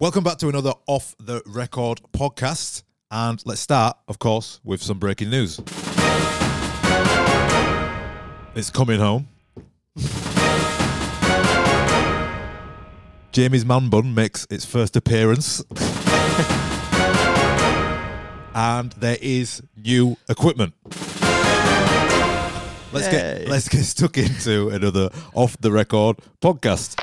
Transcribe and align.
Welcome 0.00 0.24
back 0.24 0.38
to 0.38 0.48
another 0.48 0.72
Off 0.88 1.14
the 1.20 1.40
Record 1.46 2.00
podcast. 2.12 2.82
And 3.12 3.40
let's 3.46 3.60
start, 3.60 3.96
of 4.08 4.18
course, 4.18 4.60
with 4.64 4.82
some 4.82 4.98
breaking 4.98 5.30
news. 5.30 5.60
It's 8.56 8.70
coming 8.70 8.98
home. 8.98 9.28
Jamie's 13.30 13.64
Man 13.64 13.88
Bun 13.88 14.12
makes 14.12 14.48
its 14.50 14.64
first 14.64 14.96
appearance. 14.96 15.62
and 18.52 18.90
there 18.98 19.18
is 19.22 19.62
new 19.76 20.16
equipment. 20.28 20.74
Let's 22.92 23.08
get 23.08 23.46
let's 23.48 23.68
get 23.68 23.84
stuck 23.84 24.18
into 24.18 24.70
another 24.70 25.10
off 25.34 25.56
the 25.60 25.70
record 25.70 26.18
podcast. 26.40 26.96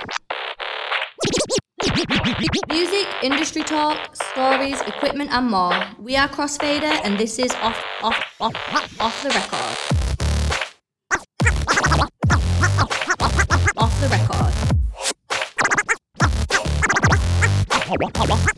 Music, 1.93 3.07
industry 3.21 3.63
talk, 3.63 4.15
stories, 4.15 4.79
equipment, 4.81 5.29
and 5.33 5.49
more. 5.49 5.73
We 5.99 6.15
are 6.15 6.29
Crossfader, 6.29 7.01
and 7.03 7.17
this 7.17 7.37
is 7.37 7.51
off, 7.55 7.83
off, 8.01 8.23
off, 8.39 9.01
off 9.01 9.23
the 9.23 9.29
record. 9.29 9.77
Off 13.77 14.01
the 14.01 14.07
record. 14.07 14.53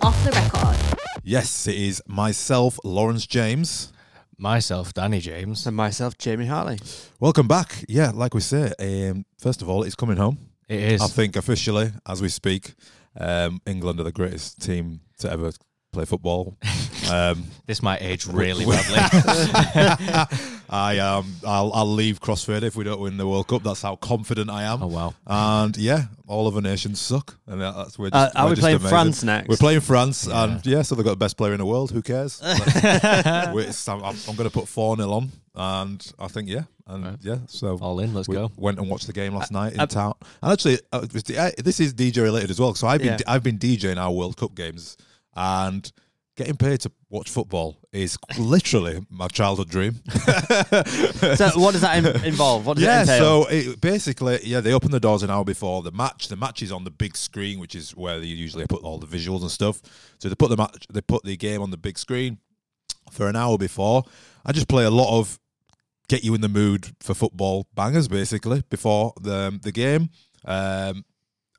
Off 0.02 0.24
the 0.24 0.32
record. 0.32 0.78
Yes, 1.24 1.68
it 1.68 1.76
is 1.76 2.04
myself, 2.06 2.80
Lawrence 2.84 3.26
James. 3.26 3.92
Myself, 4.38 4.94
Danny 4.94 5.20
James. 5.20 5.66
And 5.66 5.76
myself, 5.76 6.20
Jamie 6.20 6.46
Harley. 6.46 6.78
Welcome 7.20 7.48
back. 7.48 7.84
Yeah, 7.90 8.12
like 8.14 8.36
we 8.36 8.42
say, 8.42 8.74
um, 8.80 9.26
first 9.40 9.64
of 9.64 9.70
all, 9.70 9.82
it's 9.82 9.96
coming 9.96 10.18
home. 10.18 10.38
It 10.70 10.80
is. 10.80 11.02
I 11.02 11.08
think 11.08 11.36
officially, 11.36 11.92
as 12.08 12.22
we 12.22 12.30
speak, 12.30 12.76
um, 13.18 13.62
England 13.66 14.00
are 14.00 14.04
the 14.04 14.12
greatest 14.12 14.62
team 14.62 15.02
to 15.20 15.32
ever 15.32 15.52
play 15.92 16.06
football. 16.06 16.58
Um, 17.12 17.44
this 17.66 17.84
might 17.84 18.02
age 18.02 18.26
really 18.26 18.66
badly. 18.66 20.38
I 20.74 20.98
um, 20.98 21.36
I'll, 21.46 21.72
I'll 21.74 21.94
leave 21.94 22.20
Crossfader 22.20 22.64
if 22.64 22.76
we 22.76 22.84
don't 22.84 23.00
win 23.00 23.18
the 23.18 23.28
World 23.28 23.48
Cup. 23.48 23.62
That's 23.62 23.84
how 23.84 23.96
confident 23.98 24.50
I 24.50 24.64
am. 24.64 24.82
oh 24.82 24.88
wow. 24.88 25.14
And 25.28 25.78
yeah, 25.78 26.06
all 26.28 26.48
other 26.48 26.62
nations 26.62 27.00
suck, 27.00 27.38
and 27.46 27.62
that- 27.62 27.76
that's 27.76 28.00
we're 28.00 28.08
Uh, 28.08 28.26
just, 28.26 28.36
are 28.36 28.44
we're 28.46 28.50
we 28.50 28.56
just 28.56 28.62
playing 28.64 28.76
amazing. 28.78 28.90
France 28.90 29.24
next? 29.24 29.50
We're 29.50 29.58
playing 29.58 29.82
France, 29.82 30.28
and 30.28 30.66
yeah, 30.66 30.82
so 30.82 30.96
they've 30.96 31.06
got 31.06 31.12
the 31.12 31.16
best 31.18 31.38
player 31.38 31.52
in 31.54 31.60
the 31.60 31.66
world. 31.66 31.92
Who 31.92 32.02
cares? 32.02 32.42
We're- 32.44 33.62
it's- 33.62 33.88
I'm, 33.88 34.04
I'm 34.04 34.16
going 34.36 34.50
to 34.50 34.54
put 34.60 34.68
four 34.68 34.96
0 34.96 35.10
on, 35.12 35.32
and 35.56 36.12
I 36.20 36.28
think 36.28 36.50
yeah, 36.50 36.64
and 36.88 37.20
yeah. 37.22 37.38
So 37.48 37.78
All 37.80 38.00
in, 38.00 38.14
let's 38.16 38.28
we 38.28 38.36
go. 38.36 38.52
went 38.58 38.80
and 38.80 38.90
watched 38.90 39.06
the 39.08 39.14
game 39.14 39.36
last 39.36 39.52
night 39.52 39.74
in 39.74 39.80
uh, 39.80 39.86
town. 39.86 40.14
And 40.42 40.52
actually, 40.54 40.80
uh, 40.92 41.02
it 41.04 41.14
was 41.14 41.24
the- 41.24 41.38
uh, 41.38 41.52
this 41.64 41.80
is 41.80 41.94
DJ 41.94 42.24
related 42.24 42.50
as 42.50 42.60
well. 42.60 42.74
So 42.74 42.88
I've 42.88 43.00
been 43.02 43.20
Yeah. 43.20 43.32
I've 43.34 43.44
been 43.44 43.60
DJing 43.60 43.98
our 43.98 44.12
World 44.12 44.38
Cup 44.38 44.56
games, 44.56 44.98
and 45.36 45.92
getting 46.36 46.56
paid 46.56 46.82
to 46.82 46.92
watch 47.10 47.30
football 47.30 47.78
is 47.92 48.18
literally 48.38 49.06
my 49.10 49.28
childhood 49.28 49.70
dream. 49.70 50.02
So 51.36 51.50
what 51.60 51.72
does 51.72 51.82
that 51.82 51.98
in- 51.98 52.26
involve? 52.26 52.66
What 52.66 52.76
does 52.76 52.84
yeah, 52.84 53.00
it 53.00 53.02
entail? 53.02 53.44
so 53.44 53.50
it, 53.50 53.82
basically, 53.82 54.40
yeah, 54.44 54.60
they 54.60 54.74
open 54.74 54.92
the 54.92 55.00
doors 55.00 55.24
an 55.24 55.30
hour 55.30 55.44
before 55.44 55.82
the 55.82 55.92
match. 55.92 56.28
The 56.28 56.36
match 56.36 56.62
is 56.62 56.72
on 56.72 56.84
the 56.84 56.92
big 56.92 57.16
screen, 57.16 57.60
which 57.60 57.76
is 57.76 57.96
where 57.96 58.20
they 58.20 58.26
usually 58.26 58.66
put 58.68 58.84
all 58.84 58.98
the 58.98 59.08
visuals 59.08 59.42
and 59.42 59.50
stuff. 59.50 59.82
So 60.20 60.30
they 60.30 60.36
put 60.36 60.50
the 60.50 60.58
match, 60.58 60.86
they 60.92 61.02
put 61.02 61.24
the 61.24 61.38
game 61.38 61.62
on 61.62 61.72
the 61.72 61.78
big 61.78 61.98
screen 61.98 62.40
for 63.12 63.28
an 63.28 63.36
hour 63.36 63.58
before. 63.58 64.04
I 64.46 64.52
just 64.52 64.68
play 64.68 64.84
a 64.84 64.92
lot 64.92 65.18
of 65.18 65.40
get 66.10 66.24
you 66.24 66.36
in 66.36 66.42
the 66.42 66.50
mood 66.50 66.92
for 67.00 67.14
football 67.14 67.68
bangers, 67.74 68.08
basically 68.08 68.64
before 68.70 69.14
the 69.22 69.58
the 69.62 69.72
game. 69.72 70.10
Um, 70.46 71.06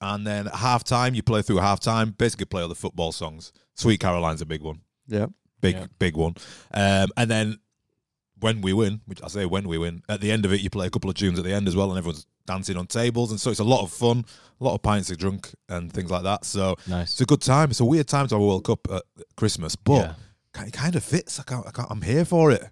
and 0.00 0.27
then 0.27 0.47
at 0.48 0.56
half 0.56 0.84
time, 0.84 1.14
you 1.14 1.22
play 1.22 1.42
through 1.42 1.56
halftime. 1.56 2.16
Basically, 2.16 2.47
play 2.47 2.62
all 2.62 2.69
the 2.69 2.75
football 2.75 3.12
songs. 3.12 3.53
Sweet 3.75 4.00
Caroline's 4.00 4.41
a 4.41 4.47
big 4.47 4.62
one 4.62 4.80
yeah. 5.06 5.27
big 5.61 5.75
Yeah. 5.77 5.86
big 5.98 6.17
one. 6.17 6.34
Um, 6.72 7.08
and 7.17 7.30
then 7.30 7.58
when 8.41 8.61
we 8.61 8.72
win, 8.72 9.00
which 9.06 9.20
I 9.22 9.28
say 9.28 9.47
when 9.47 9.66
we 9.69 9.78
win, 9.78 10.03
at 10.08 10.20
the 10.20 10.31
end 10.33 10.44
of 10.44 10.53
it, 10.53 10.60
you 10.60 10.71
play 10.71 10.87
a 10.87 10.91
couple 10.91 11.09
of 11.10 11.16
tunes 11.16 11.38
at 11.38 11.44
the 11.44 11.53
end 11.54 11.66
as 11.69 11.75
well, 11.76 11.91
and 11.91 11.98
everyone's 11.98 12.26
dancing 12.47 12.76
on 12.76 12.87
tables, 12.87 13.31
and 13.31 13.41
so 13.41 13.50
it's 13.50 13.60
a 13.60 13.65
lot 13.65 13.82
of 13.82 13.91
fun, 13.91 14.25
a 14.60 14.65
lot 14.65 14.75
of 14.75 14.82
pints 14.82 15.10
of 15.10 15.16
drunk 15.19 15.54
and 15.69 15.91
things 15.93 16.10
like 16.10 16.25
that. 16.25 16.44
So 16.44 16.76
Nice. 16.87 17.12
it's 17.12 17.21
a 17.21 17.25
good 17.26 17.41
time. 17.41 17.71
It's 17.71 17.81
a 17.81 17.84
weird 17.84 18.06
time 18.09 18.26
to 18.28 18.34
have 18.34 18.43
a 18.43 18.47
World 18.47 18.65
Cup 18.65 18.87
at 18.93 19.03
Christmas, 19.37 19.77
but 19.77 20.15
Yeah. 20.56 20.65
it 20.66 20.72
kind 20.72 20.94
of 20.94 21.03
fits. 21.04 21.41
I 21.41 21.44
can't, 21.44 21.66
I 21.66 21.71
can't, 21.71 21.88
I'm 21.91 22.03
here 22.03 22.25
for 22.27 22.50
it. 22.50 22.62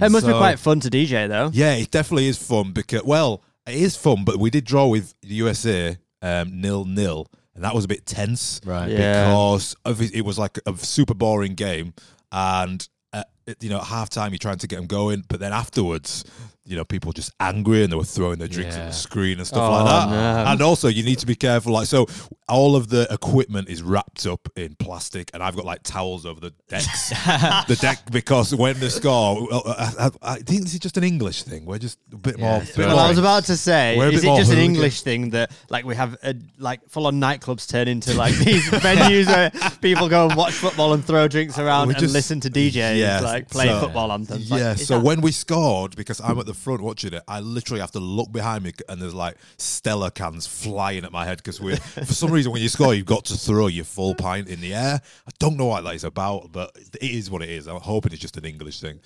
It 0.00 0.10
must 0.12 0.26
be 0.26 0.32
quite 0.32 0.58
fun 0.58 0.80
to 0.80 0.90
DJ 0.90 1.28
though. 1.28 1.50
Yeah, 1.52 1.74
it 1.74 1.90
definitely 1.90 2.28
is 2.28 2.36
fun 2.38 2.72
because 2.72 3.02
well, 3.04 3.42
it 3.66 3.74
is 3.76 3.96
fun, 3.96 4.24
but 4.24 4.36
we 4.38 4.50
did 4.50 4.64
draw 4.64 4.86
with 4.86 5.14
the 5.22 5.34
USA 5.36 5.96
um, 6.20 6.60
nil 6.60 6.84
nil, 6.84 7.26
and 7.54 7.64
that 7.64 7.74
was 7.74 7.84
a 7.84 7.88
bit 7.88 8.06
tense 8.06 8.60
Right. 8.64 8.90
Yeah. 8.90 9.24
because 9.26 9.76
of 9.84 10.00
it 10.00 10.14
it 10.14 10.24
was 10.24 10.38
like 10.38 10.58
a 10.66 10.76
super 10.76 11.14
boring 11.14 11.54
game, 11.54 11.94
and 12.30 12.86
uh, 13.12 13.24
you 13.60 13.68
know 13.68 13.78
at 13.78 13.84
halftime 13.84 14.30
you're 14.30 14.38
trying 14.38 14.58
to 14.58 14.66
get 14.66 14.76
them 14.76 14.86
going, 14.86 15.24
but 15.28 15.40
then 15.40 15.52
afterwards, 15.52 16.24
you 16.64 16.76
know 16.76 16.84
people 16.84 17.12
just 17.12 17.32
angry 17.40 17.82
and 17.82 17.92
they 17.92 17.96
were 17.96 18.04
throwing 18.04 18.38
their 18.38 18.48
drinks 18.48 18.76
at 18.76 18.86
the 18.86 18.92
screen 18.92 19.38
and 19.38 19.46
stuff 19.46 19.62
Oh, 19.68 19.72
like 19.72 19.84
that. 19.86 20.10
no. 20.10 20.50
And 20.52 20.62
also 20.62 20.88
you 20.88 21.02
need 21.02 21.18
to 21.18 21.26
be 21.26 21.34
careful, 21.34 21.72
like 21.72 21.86
so 21.86 22.06
all 22.48 22.76
of 22.76 22.88
the 22.88 23.06
equipment 23.10 23.68
is 23.68 23.82
wrapped 23.82 24.26
up 24.26 24.48
in 24.56 24.74
plastic, 24.76 25.30
and 25.34 25.42
I've 25.42 25.56
got 25.56 25.64
like 25.64 25.82
towels 25.82 26.24
over 26.26 26.40
the 26.40 26.52
decks, 26.68 27.08
the 27.68 27.76
deck 27.80 28.10
because 28.12 28.54
when 28.54 28.78
they 28.78 28.88
score, 28.90 29.48
I, 29.52 29.92
I, 29.98 30.10
I 30.22 30.34
think 30.36 30.62
this 30.62 30.74
is 30.74 30.78
just 30.80 30.96
an 30.96 31.04
English 31.04 31.42
thing. 31.44 31.64
We're 31.64 31.78
just 31.78 31.98
a 32.12 32.16
bit 32.16 32.38
Yeah, 32.38 32.50
more. 32.56 32.60
bit 32.60 32.76
Well, 32.78 32.90
more- 32.90 33.00
I 33.00 33.08
was 33.08 33.18
about 33.18 33.44
to 33.46 33.56
say, 33.56 33.96
is 33.98 34.22
it 34.24 34.36
just 34.36 34.52
an. 34.52 34.58
English 34.58 35.02
thing 35.02 35.30
that 35.30 35.50
like 35.70 35.84
we 35.84 35.96
have 35.96 36.16
a, 36.22 36.34
like 36.58 36.88
full 36.88 37.06
on 37.08 37.20
nightclubs 37.20 37.68
turn 37.68 37.88
into 37.88 38.14
like 38.14 38.34
these 38.36 38.64
venues 38.70 39.26
where 39.26 39.50
people 39.80 40.08
go 40.08 40.28
and 40.28 40.36
watch 40.36 40.52
football 40.52 40.92
and 40.92 41.04
throw 41.04 41.26
drinks 41.26 41.58
uh, 41.58 41.64
around 41.64 41.88
We 41.88 41.94
and 41.94 42.00
just- 42.00 42.14
listen 42.14 42.38
to 42.40 42.50
DJs 42.50 42.98
Yeah, 42.98 43.20
like 43.20 43.48
play 43.50 43.66
so- 43.66 43.80
football 43.80 44.12
anthems? 44.12 44.50
Like, 44.50 44.60
Yeah, 44.60 44.74
so 44.76 44.98
that- 44.98 45.04
when 45.04 45.20
we 45.20 45.32
scored, 45.32 45.96
because 45.96 46.20
I'm 46.20 46.38
at 46.38 46.46
the 46.46 46.54
front 46.62 46.80
watching 46.80 47.12
it, 47.12 47.22
I 47.28 47.40
literally 47.40 47.80
have 47.80 47.90
to 47.92 48.00
look 48.00 48.32
behind 48.32 48.64
me 48.64 48.72
and 48.88 49.00
there's 49.02 49.14
like 49.14 49.36
Stella 49.58 50.10
cans 50.10 50.46
flying 50.46 51.04
at 51.04 51.12
my 51.12 51.24
head 51.24 51.38
because 51.38 51.60
we, 51.60 51.76
for 51.76 52.04
some 52.14 52.30
reason, 52.30 52.52
when 52.52 52.62
you 52.62 52.68
score, 52.68 52.94
you've 52.94 53.06
got 53.06 53.24
to 53.26 53.36
throw 53.36 53.66
your 53.66 53.84
full 53.84 54.14
pint 54.14 54.48
in 54.48 54.60
the 54.60 54.72
air. 54.74 55.00
I 55.26 55.30
don't 55.38 55.56
know 55.56 55.66
what 55.66 55.84
that 55.84 55.94
is 55.94 56.04
about, 56.04 56.52
but 56.52 56.70
it 57.00 57.10
is 57.10 57.30
what 57.30 57.42
it 57.42 57.50
is. 57.50 57.66
I'm 57.66 57.80
hoping 57.80 58.12
it's 58.12 58.20
just 58.22 58.36
an 58.36 58.44
English 58.44 58.80
thing. 58.80 59.00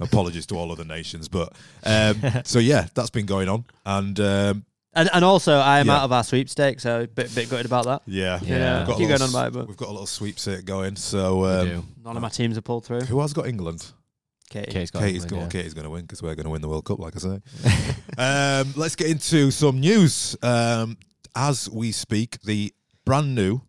Apologies 0.00 0.46
to 0.46 0.56
all 0.56 0.72
other 0.72 0.84
nations, 0.84 1.28
but 1.28 1.52
um, 1.84 2.20
so 2.44 2.58
yeah, 2.58 2.86
that's 2.94 3.10
been 3.10 3.26
going 3.26 3.48
on, 3.48 3.64
and 3.86 4.18
um, 4.20 4.64
and, 4.96 5.10
and 5.12 5.24
also 5.24 5.54
I 5.58 5.80
am 5.80 5.86
Yeah. 5.88 5.96
out 5.98 6.02
of 6.04 6.12
our 6.12 6.24
sweepstakes, 6.24 6.82
so 6.84 7.02
a 7.02 7.06
bit 7.06 7.34
bit 7.34 7.50
gutted 7.50 7.66
about 7.66 7.84
that. 7.86 8.02
yeah, 8.06 8.38
Yeah. 8.42 8.78
we've 8.78 8.86
got 8.86 8.94
a 8.94 8.98
Keep 8.98 9.08
little 9.08 9.08
going 9.18 9.22
on 9.22 9.28
about 9.30 9.46
it, 9.48 9.52
but- 9.54 9.68
We've 9.68 9.76
got 9.76 9.88
a 9.88 9.92
little 9.92 10.06
sweepsake 10.06 10.64
going. 10.64 10.96
So 10.96 11.44
um, 11.44 11.66
do. 11.68 11.84
None 12.04 12.16
of 12.16 12.22
my 12.22 12.28
teams 12.28 12.54
have 12.56 12.64
pulled 12.64 12.84
through. 12.84 13.00
who 13.02 13.20
has 13.20 13.32
got 13.32 13.46
England? 13.46 13.84
Katie. 14.54 14.70
Kate's 14.70 14.90
got 14.92 15.00
Katie's 15.00 15.24
England, 15.24 15.30
going. 15.30 15.42
yeah. 15.42 15.48
Katie's 15.48 15.74
going 15.74 15.84
to 15.84 15.90
win 15.90 16.02
because 16.02 16.22
we're 16.22 16.36
going 16.36 16.44
to 16.44 16.50
win 16.50 16.62
the 16.62 16.68
World 16.68 16.84
Cup, 16.84 17.00
like 17.00 17.14
I 17.16 17.18
say. 17.18 17.40
um, 18.18 18.72
let's 18.76 18.94
get 18.94 19.08
into 19.08 19.50
some 19.50 19.80
news. 19.80 20.36
Um, 20.42 20.96
as 21.34 21.68
we 21.68 21.90
speak, 21.90 22.40
the 22.42 22.72
brand 23.04 23.34
new 23.34 23.62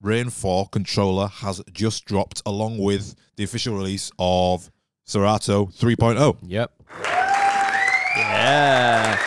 Rane 0.00 0.30
4 0.30 0.68
controller 0.68 1.26
has 1.26 1.60
just 1.72 2.04
dropped, 2.04 2.40
along 2.46 2.78
with 2.78 3.16
the 3.34 3.42
official 3.42 3.74
release 3.74 4.12
of 4.20 4.70
Serato 5.04 5.66
3.0. 5.66 6.36
Yep. 6.42 6.72
Yeah. 8.16 9.18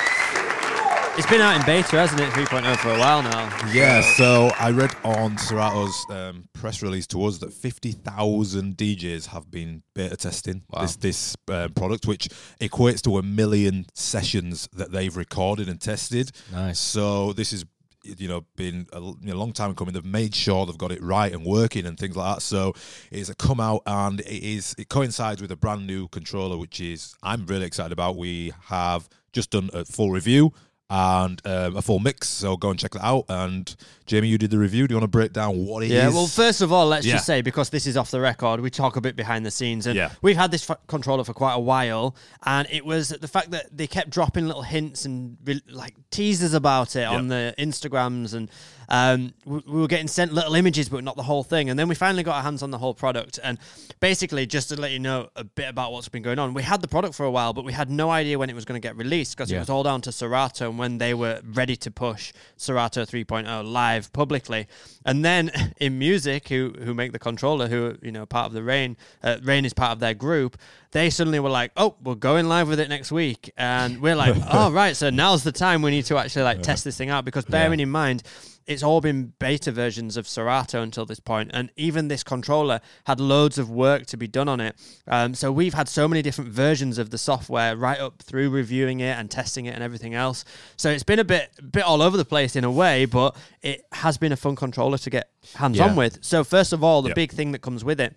It's 1.22 1.30
been 1.30 1.40
out 1.40 1.56
in 1.56 1.64
beta, 1.68 1.98
hasn't 1.98 2.20
it? 2.20 2.32
3.0 2.32 2.78
for 2.78 2.90
a 2.90 2.98
while 2.98 3.22
now. 3.22 3.48
Yeah, 3.72 4.02
so 4.02 4.50
I 4.60 4.72
read 4.72 4.90
on 5.04 5.38
Serato's 5.38 6.04
um, 6.10 6.50
press 6.52 6.82
release 6.82 7.06
to 7.08 7.24
us 7.26 7.38
that 7.38 7.54
50,000 7.54 8.76
DJs 8.76 9.28
have 9.28 9.52
been 9.52 9.84
beta 9.94 10.18
testing 10.18 10.64
Wow. 10.72 10.82
this 10.82 10.96
this 10.96 11.36
um, 11.50 11.74
product, 11.74 12.08
which 12.08 12.28
equates 12.60 13.04
to 13.04 13.20
a 13.20 13.22
million 13.22 13.86
sessions 13.94 14.68
that 14.74 14.92
they've 14.92 15.16
recorded 15.16 15.70
and 15.70 15.80
tested. 15.80 16.32
Nice. 16.52 16.80
So 16.80 17.34
this 17.34 17.54
is 17.54 17.66
you 18.04 18.28
know 18.28 18.48
been 18.56 18.88
a, 18.92 19.00
you 19.00 19.16
know, 19.22 19.36
long 19.36 19.54
time 19.54 19.76
coming. 19.76 19.94
They've 19.94 20.04
made 20.04 20.34
sure 20.34 20.66
they've 20.66 20.76
got 20.76 20.92
it 20.92 21.04
right 21.04 21.32
and 21.32 21.46
working 21.46 21.86
and 21.86 22.00
things 22.00 22.16
like 22.16 22.38
that. 22.38 22.42
So 22.42 22.74
it's 23.12 23.30
a 23.30 23.36
come 23.36 23.60
out 23.60 23.84
and 23.86 24.22
it 24.22 24.44
is 24.44 24.74
it 24.80 24.90
coincides 24.90 25.40
with 25.40 25.52
a 25.52 25.56
brand 25.56 25.86
new 25.86 26.08
controller, 26.08 26.58
which 26.58 26.82
is 26.82 27.14
I'm 27.22 27.46
really 27.46 27.68
excited 27.68 27.92
about. 27.92 28.18
We 28.18 28.54
have 28.70 29.08
just 29.34 29.52
done 29.52 29.70
a 29.72 29.86
full 29.86 30.10
review 30.10 30.52
and 30.94 31.42
um, 31.48 31.78
a 31.78 31.82
full 31.82 32.00
mix. 32.00 32.28
So 32.28 32.58
go 32.58 32.70
and 32.70 32.78
check 32.78 32.92
that 32.92 33.06
out. 33.06 33.24
And 33.30 33.74
Jamie, 34.06 34.28
you 34.28 34.38
did 34.38 34.52
the 34.52 34.58
review. 34.58 34.88
Do 34.90 34.92
you 34.94 34.98
want 34.98 35.06
to 35.06 35.18
break 35.18 35.32
down 35.32 35.66
what 35.66 35.84
it 35.84 35.86
is? 35.86 35.92
Yeah, 35.94 36.10
well, 36.10 36.28
first 36.28 36.62
of 36.62 36.74
all, 36.74 36.86
let's 36.88 37.06
Yeah. 37.06 37.14
just 37.14 37.26
say 37.26 37.42
because 37.42 37.70
this 37.70 37.88
is 37.88 37.96
off 37.96 38.12
the 38.12 38.20
record, 38.20 38.60
we 38.60 38.70
talk 38.70 38.98
a 38.98 39.02
bit 39.02 39.16
behind 39.16 39.46
the 39.46 39.52
scenes, 39.52 39.88
and 39.88 39.96
Yeah. 39.96 40.12
we've 40.22 40.36
had 40.36 40.52
this 40.52 40.70
f- 40.70 40.78
controller 40.88 41.24
for 41.24 41.34
quite 41.34 41.54
a 41.54 41.60
while, 41.62 42.14
and 42.46 42.68
it 42.70 42.86
was 42.86 43.08
the 43.10 43.28
fact 43.30 43.52
that 43.52 43.68
they 43.76 43.88
kept 43.88 44.10
dropping 44.10 44.48
little 44.48 44.64
hints 44.64 45.06
and 45.06 45.38
like 45.70 45.96
teasers 46.12 46.54
about 46.54 46.98
it 46.98 47.06
on 47.08 47.30
the 47.30 47.56
Instagrams, 47.58 48.34
and 48.34 48.50
Um, 48.92 49.34
we, 49.46 49.64
we 49.66 49.80
were 49.80 49.88
getting 49.88 50.10
sent 50.10 50.34
little 50.34 50.54
images, 50.54 50.90
but 50.90 51.02
not 51.02 51.16
the 51.16 51.24
whole 51.24 51.44
thing. 51.44 51.70
And 51.70 51.80
then 51.80 51.88
we 51.88 51.96
finally 51.96 52.24
got 52.24 52.36
our 52.36 52.44
hands 52.44 52.62
on 52.62 52.72
the 52.72 52.78
whole 52.78 52.94
product. 52.94 53.40
And 53.42 53.58
basically, 54.02 54.46
just 54.46 54.68
to 54.70 54.80
let 54.80 54.92
you 54.92 55.00
know 55.00 55.30
a 55.38 55.46
bit 55.46 55.70
about 55.70 55.94
what's 55.94 56.10
been 56.10 56.22
going 56.22 56.40
on, 56.40 56.54
we 56.54 56.62
had 56.62 56.82
the 56.82 56.90
product 56.90 57.16
for 57.16 57.26
a 57.26 57.32
while, 57.32 57.54
but 57.54 57.64
we 57.64 57.72
had 57.72 57.90
no 57.90 58.10
idea 58.10 58.38
when 58.38 58.50
it 58.50 58.54
was 58.54 58.66
going 58.66 58.80
to 58.80 58.86
get 58.86 58.98
released 58.98 59.38
because 59.38 59.50
it 59.50 59.60
was 59.60 59.70
all 59.70 59.84
down 59.84 60.02
to 60.02 60.12
Serato 60.12 60.70
and 60.70 60.78
when 60.78 60.98
they 60.98 61.14
were 61.14 61.40
ready 61.54 61.78
to 61.78 61.90
push 61.90 62.34
Serato 62.58 63.06
3.0 63.06 63.72
live 63.72 64.12
publicly. 64.12 64.68
And 65.06 65.24
then 65.24 65.48
inMusic, 65.82 66.50
who 66.50 66.74
who 66.84 66.94
make 66.94 67.14
the 67.14 67.20
controller, 67.20 67.70
who 67.70 67.98
you 68.02 68.12
know 68.12 68.26
part 68.26 68.48
of 68.48 68.54
the 68.54 68.62
Rane, 68.62 68.98
uh, 69.24 69.38
Rane 69.42 69.64
is 69.64 69.74
part 69.74 69.94
of 69.94 70.00
their 70.00 70.14
group. 70.14 70.58
They 70.92 71.10
suddenly 71.10 71.40
were 71.40 71.50
like, 71.50 71.72
"Oh, 71.78 71.96
we're 72.04 72.16
going 72.16 72.48
live 72.50 72.68
with 72.68 72.80
it 72.82 72.90
next 72.90 73.12
week," 73.12 73.52
and 73.56 74.02
we're 74.02 74.18
like, 74.18 74.36
"Oh, 74.52 74.70
right, 74.72 74.98
so 74.98 75.10
now's 75.10 75.44
the 75.44 75.54
time 75.54 75.82
we 75.82 75.92
need 75.92 76.06
to 76.06 76.18
actually 76.18 76.44
like 76.44 76.62
test 76.62 76.84
this 76.84 76.98
thing 76.98 77.10
out." 77.10 77.24
Because 77.24 77.46
bearing 77.46 77.80
in 77.80 77.90
mind, 77.90 78.24
it's 78.72 78.84
all 78.84 79.02
been 79.02 79.34
beta 79.40 79.72
versions 79.72 80.18
of 80.18 80.28
Serato 80.28 80.82
until 80.82 81.06
this 81.06 81.20
point, 81.20 81.52
and 81.54 81.70
even 81.76 82.08
this 82.08 82.24
controller 82.24 82.80
had 83.06 83.20
loads 83.20 83.58
of 83.58 83.70
work 83.70 84.06
to 84.08 84.18
be 84.18 84.28
done 84.28 84.48
on 84.50 84.60
it. 84.60 84.76
Um, 85.08 85.34
so 85.34 85.52
we've 85.52 85.74
had 85.74 85.88
so 85.88 86.08
many 86.08 86.22
different 86.22 86.52
versions 86.52 86.98
of 86.98 87.10
the 87.10 87.18
software 87.18 87.76
right 87.76 88.00
up 88.00 88.22
through 88.22 88.50
reviewing 88.50 89.00
it 89.00 89.18
and 89.18 89.30
testing 89.30 89.66
it 89.66 89.76
and 89.76 89.84
everything 89.84 90.14
else. 90.14 90.44
So 90.78 90.90
it's 90.90 91.04
been 91.04 91.20
a 91.20 91.24
bit 91.24 91.50
bit 91.72 91.84
all 91.84 92.02
over 92.02 92.18
the 92.18 92.26
place 92.26 92.56
in 92.56 92.64
a 92.64 92.72
way, 92.72 93.06
but 93.06 93.36
it 93.62 93.86
has 93.92 94.18
been 94.18 94.32
a 94.32 94.38
fun 94.38 94.56
controller 94.56 94.98
to 95.00 95.10
get 95.10 95.30
hands 95.56 95.80
on 95.80 95.96
with. 95.96 96.20
So 96.22 96.44
first 96.44 96.74
of 96.74 96.84
all, 96.84 97.02
the 97.02 97.10
Yep. 97.10 97.16
big 97.16 97.32
thing 97.32 97.52
that 97.52 97.60
comes 97.60 97.84
with 97.84 98.00
it 98.00 98.16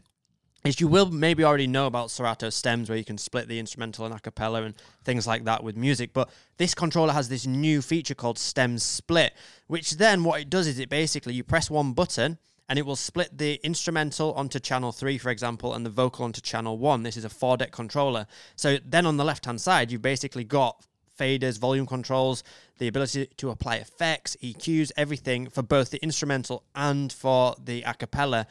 is 0.65 0.81
you 0.81 0.89
will 0.89 1.11
maybe 1.11 1.45
already 1.45 1.67
know 1.67 1.87
about 1.87 2.11
Serato 2.11 2.49
stems 2.49 2.89
where 2.89 2.97
you 2.97 3.05
can 3.05 3.19
split 3.19 3.49
the 3.49 3.59
instrumental 3.59 4.07
and 4.07 4.15
a 4.15 4.19
cappella 4.19 4.63
and 4.63 4.75
things 5.05 5.27
like 5.27 5.45
that 5.45 5.63
with 5.63 5.77
music. 5.77 6.15
But 6.15 6.31
this 6.57 6.75
controller 6.75 7.13
has 7.13 7.29
this 7.29 7.47
new 7.47 7.83
feature 7.83 8.15
called 8.15 8.39
Stems 8.39 8.83
Split, 8.83 9.35
which 9.67 9.99
then 9.99 10.25
what 10.25 10.41
it 10.41 10.49
does 10.49 10.67
is 10.67 10.79
it 10.79 10.89
basically 10.89 11.35
you 11.35 11.45
press 11.45 11.71
one 11.71 11.93
button 11.93 12.39
and 12.67 12.79
it 12.79 12.87
will 12.87 12.97
split 12.97 13.37
the 13.37 13.61
instrumental 13.63 14.33
onto 14.33 14.59
channel 14.59 14.91
three, 14.91 15.19
for 15.19 15.29
example, 15.29 15.75
and 15.75 15.85
the 15.85 15.91
vocal 15.91 16.25
onto 16.25 16.41
channel 16.41 16.79
one. 16.79 17.03
This 17.03 17.19
is 17.19 17.27
a 17.27 17.29
four 17.29 17.59
deck 17.59 17.71
controller. 17.71 18.27
So 18.57 18.79
then 18.83 19.05
on 19.05 19.19
the 19.19 19.25
left 19.25 19.45
hand 19.45 19.61
side, 19.61 19.93
you've 19.93 20.01
basically 20.01 20.45
got 20.45 20.83
faders, 21.19 21.59
volume 21.59 21.87
controls, 21.87 22.43
the 22.79 22.89
ability 22.89 23.29
to 23.37 23.51
apply 23.51 23.77
effects, 23.77 24.35
EQs, 24.43 24.93
everything 24.97 25.49
for 25.49 25.63
both 25.63 25.91
the 25.91 26.03
instrumental 26.03 26.65
and 26.75 27.13
for 27.13 27.55
the 27.63 27.83
a 27.83 27.93
cappella. 27.93 28.47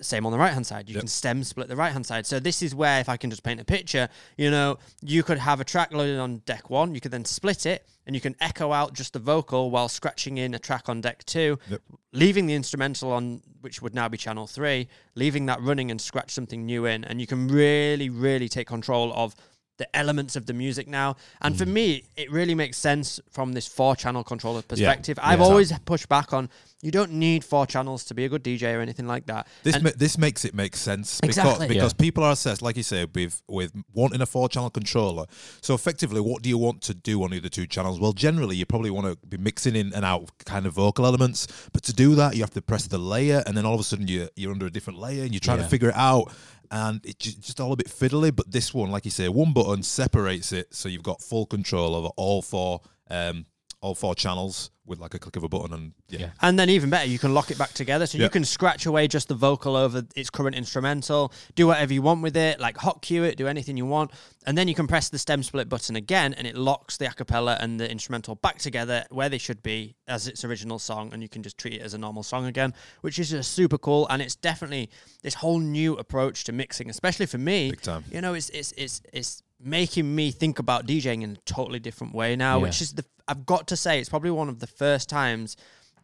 Same 0.00 0.26
on 0.26 0.32
the 0.32 0.38
right 0.38 0.52
hand 0.52 0.66
side. 0.66 0.88
You 0.88 0.94
Yep. 0.94 1.02
can 1.02 1.08
stem 1.08 1.44
split 1.44 1.68
the 1.68 1.76
right 1.76 1.92
hand 1.92 2.04
side. 2.06 2.26
So 2.26 2.40
this 2.40 2.62
is 2.62 2.74
where, 2.74 3.00
if 3.00 3.08
I 3.08 3.16
can 3.16 3.30
just 3.30 3.42
paint 3.42 3.60
a 3.60 3.64
picture, 3.64 4.08
you 4.36 4.50
know, 4.50 4.78
you 5.02 5.22
could 5.22 5.38
have 5.38 5.60
a 5.60 5.64
track 5.64 5.92
loaded 5.92 6.18
on 6.18 6.38
deck 6.46 6.68
one. 6.70 6.94
You 6.94 7.00
could 7.00 7.12
then 7.12 7.24
split 7.24 7.64
it, 7.66 7.86
and 8.06 8.16
you 8.16 8.20
can 8.20 8.34
echo 8.40 8.72
out 8.72 8.94
just 8.94 9.12
the 9.12 9.18
vocal 9.18 9.70
while 9.70 9.88
scratching 9.88 10.38
in 10.38 10.52
a 10.54 10.58
track 10.58 10.88
on 10.88 11.00
deck 11.00 11.24
two, 11.26 11.58
Yep. 11.70 11.82
leaving 12.12 12.46
the 12.46 12.54
instrumental 12.54 13.12
on, 13.12 13.42
which 13.60 13.82
would 13.82 13.94
now 13.94 14.08
be 14.08 14.16
channel 14.16 14.46
three, 14.46 14.88
leaving 15.14 15.46
that 15.46 15.60
running 15.60 15.90
and 15.90 16.00
scratch 16.00 16.32
something 16.32 16.66
new 16.66 16.86
in, 16.86 17.04
and 17.04 17.20
you 17.20 17.26
can 17.26 17.46
really, 17.48 18.08
really 18.08 18.48
take 18.48 18.66
control 18.66 19.12
of 19.14 19.34
the 19.76 19.96
elements 19.96 20.36
of 20.36 20.46
the 20.46 20.52
music 20.52 20.86
now. 20.86 21.16
And 21.42 21.54
Mm. 21.54 21.58
for 21.58 21.66
me, 21.66 22.04
it 22.16 22.30
really 22.30 22.54
makes 22.54 22.78
sense 22.78 23.18
from 23.30 23.52
this 23.54 23.66
four 23.66 23.96
channel 23.96 24.22
controller 24.22 24.62
perspective. 24.62 25.18
I've 25.20 25.40
Yeah. 25.40 25.44
always 25.46 25.72
pushed 25.84 26.08
back 26.08 26.32
on 26.32 26.48
you 26.82 26.90
don't 26.90 27.12
need 27.12 27.42
four 27.42 27.66
channels 27.66 28.04
to 28.04 28.12
be 28.14 28.26
a 28.26 28.28
good 28.28 28.42
DJ 28.42 28.74
or 28.74 28.80
anything 28.82 29.06
like 29.06 29.24
that. 29.24 29.46
This 29.62 29.80
ma- 29.80 29.90
this 29.96 30.18
makes 30.18 30.44
it 30.44 30.54
make 30.54 30.76
sense 30.76 31.18
because 31.18 31.38
Exactly. 31.38 31.66
because 31.68 31.92
Yeah. 31.98 32.02
people 32.04 32.22
are 32.22 32.32
assessed, 32.32 32.60
like 32.60 32.76
you 32.76 32.82
say, 32.82 33.06
with 33.06 33.42
with 33.48 33.72
wanting 33.94 34.20
a 34.20 34.26
four 34.26 34.50
channel 34.50 34.68
controller. 34.68 35.24
So 35.62 35.72
effectively, 35.74 36.20
what 36.20 36.42
do 36.42 36.50
you 36.50 36.58
want 36.58 36.82
to 36.82 36.92
do 36.94 37.22
on 37.24 37.32
either 37.32 37.48
two 37.48 37.66
channels? 37.66 37.98
Well, 37.98 38.12
generally, 38.12 38.56
you 38.56 38.66
probably 38.66 38.90
want 38.90 39.06
to 39.06 39.26
be 39.26 39.38
mixing 39.38 39.76
in 39.76 39.94
and 39.94 40.04
out 40.04 40.28
kind 40.44 40.66
of 40.66 40.74
vocal 40.74 41.06
elements. 41.06 41.46
But 41.72 41.82
to 41.84 41.94
do 41.94 42.14
that, 42.16 42.36
you 42.36 42.42
have 42.42 42.50
to 42.50 42.60
press 42.62 42.86
the 42.86 42.98
layer, 42.98 43.42
and 43.46 43.56
then 43.56 43.64
all 43.64 43.74
of 43.74 43.80
a 43.80 43.84
sudden 43.84 44.06
you're 44.06 44.28
you're 44.36 44.52
under 44.52 44.66
a 44.66 44.70
different 44.70 44.98
layer, 45.00 45.22
and 45.24 45.32
you're 45.32 45.40
trying 45.40 45.58
Yeah. 45.58 45.64
to 45.64 45.70
figure 45.70 45.88
it 45.88 45.96
out. 45.96 46.30
And 46.70 47.00
it's 47.04 47.24
just, 47.24 47.40
just 47.40 47.60
all 47.60 47.72
a 47.72 47.76
bit 47.76 47.88
fiddly. 47.88 48.34
But 48.34 48.50
this 48.50 48.72
one, 48.72 48.90
like 48.90 49.04
you 49.04 49.10
say, 49.10 49.28
one 49.28 49.52
button 49.52 49.82
separates 49.82 50.52
it, 50.52 50.74
so 50.74 50.88
you've 50.88 51.02
got 51.02 51.20
full 51.20 51.46
control 51.46 51.94
over 51.94 52.08
all 52.16 52.42
four 52.42 52.80
um, 53.10 53.46
all 53.84 53.94
four 53.94 54.14
channels 54.14 54.70
with 54.86 54.98
like 54.98 55.12
a 55.12 55.18
click 55.18 55.36
of 55.36 55.42
a 55.44 55.48
button. 55.48 55.74
And 55.74 55.92
yeah, 56.08 56.18
Yeah. 56.20 56.30
And 56.40 56.58
then 56.58 56.70
even 56.70 56.88
better, 56.88 57.06
you 57.06 57.18
can 57.18 57.34
lock 57.34 57.50
it 57.50 57.58
back 57.58 57.74
together. 57.74 58.06
So 58.06 58.16
you 58.16 58.30
can 58.30 58.44
scratch 58.44 58.86
away 58.86 59.08
just 59.08 59.28
the 59.28 59.34
vocal 59.34 59.76
over 59.76 60.02
its 60.16 60.30
current 60.30 60.56
instrumental, 60.56 61.32
do 61.54 61.66
whatever 61.66 61.92
you 61.92 62.00
want 62.00 62.22
with 62.22 62.36
it, 62.36 62.58
like 62.60 62.78
hot 62.78 63.02
cue 63.02 63.24
it, 63.24 63.36
do 63.36 63.46
anything 63.46 63.76
you 63.76 63.84
want. 63.84 64.10
And 64.46 64.56
then 64.56 64.68
you 64.68 64.74
can 64.74 64.86
press 64.86 65.10
the 65.10 65.18
stem 65.18 65.42
split 65.42 65.68
button 65.68 65.96
again 65.96 66.32
and 66.34 66.46
it 66.46 66.56
locks 66.56 66.96
the 66.96 67.04
acapella 67.04 67.58
and 67.60 67.78
the 67.78 67.90
instrumental 67.90 68.36
back 68.36 68.58
together 68.58 69.04
where 69.10 69.28
they 69.28 69.38
should 69.38 69.62
be 69.62 69.96
as 70.08 70.28
its 70.28 70.44
original 70.44 70.78
song. 70.78 71.12
And 71.12 71.22
you 71.22 71.28
can 71.28 71.42
just 71.42 71.58
treat 71.58 71.74
it 71.74 71.82
as 71.82 71.92
a 71.92 71.98
normal 71.98 72.22
song 72.22 72.46
again, 72.46 72.72
which 73.02 73.18
is 73.18 73.30
just 73.30 73.52
super 73.52 73.78
cool. 73.78 74.06
And 74.08 74.22
it's 74.22 74.34
definitely 74.36 74.88
this 75.22 75.34
whole 75.34 75.58
new 75.58 75.94
approach 75.94 76.44
to 76.44 76.52
mixing, 76.52 76.88
especially 76.88 77.26
for 77.26 77.38
me. 77.38 77.70
Big 77.70 77.82
time. 77.82 78.04
You 78.10 78.22
know, 78.22 78.32
it's, 78.32 78.48
it's, 78.50 78.72
it's, 78.72 79.02
it's 79.12 79.42
making 79.64 80.14
me 80.14 80.30
think 80.30 80.58
about 80.58 80.86
DJing 80.86 81.22
in 81.22 81.32
a 81.32 81.36
totally 81.46 81.78
different 81.80 82.14
way 82.14 82.36
now, 82.36 82.58
Yeah. 82.58 82.62
which 82.64 82.80
is 82.82 82.92
the, 82.92 83.04
I've 83.26 83.46
got 83.46 83.68
to 83.68 83.76
say, 83.76 83.98
it's 83.98 84.08
probably 84.08 84.30
one 84.30 84.48
of 84.48 84.58
the 84.60 84.66
first 84.66 85.08
times 85.08 85.56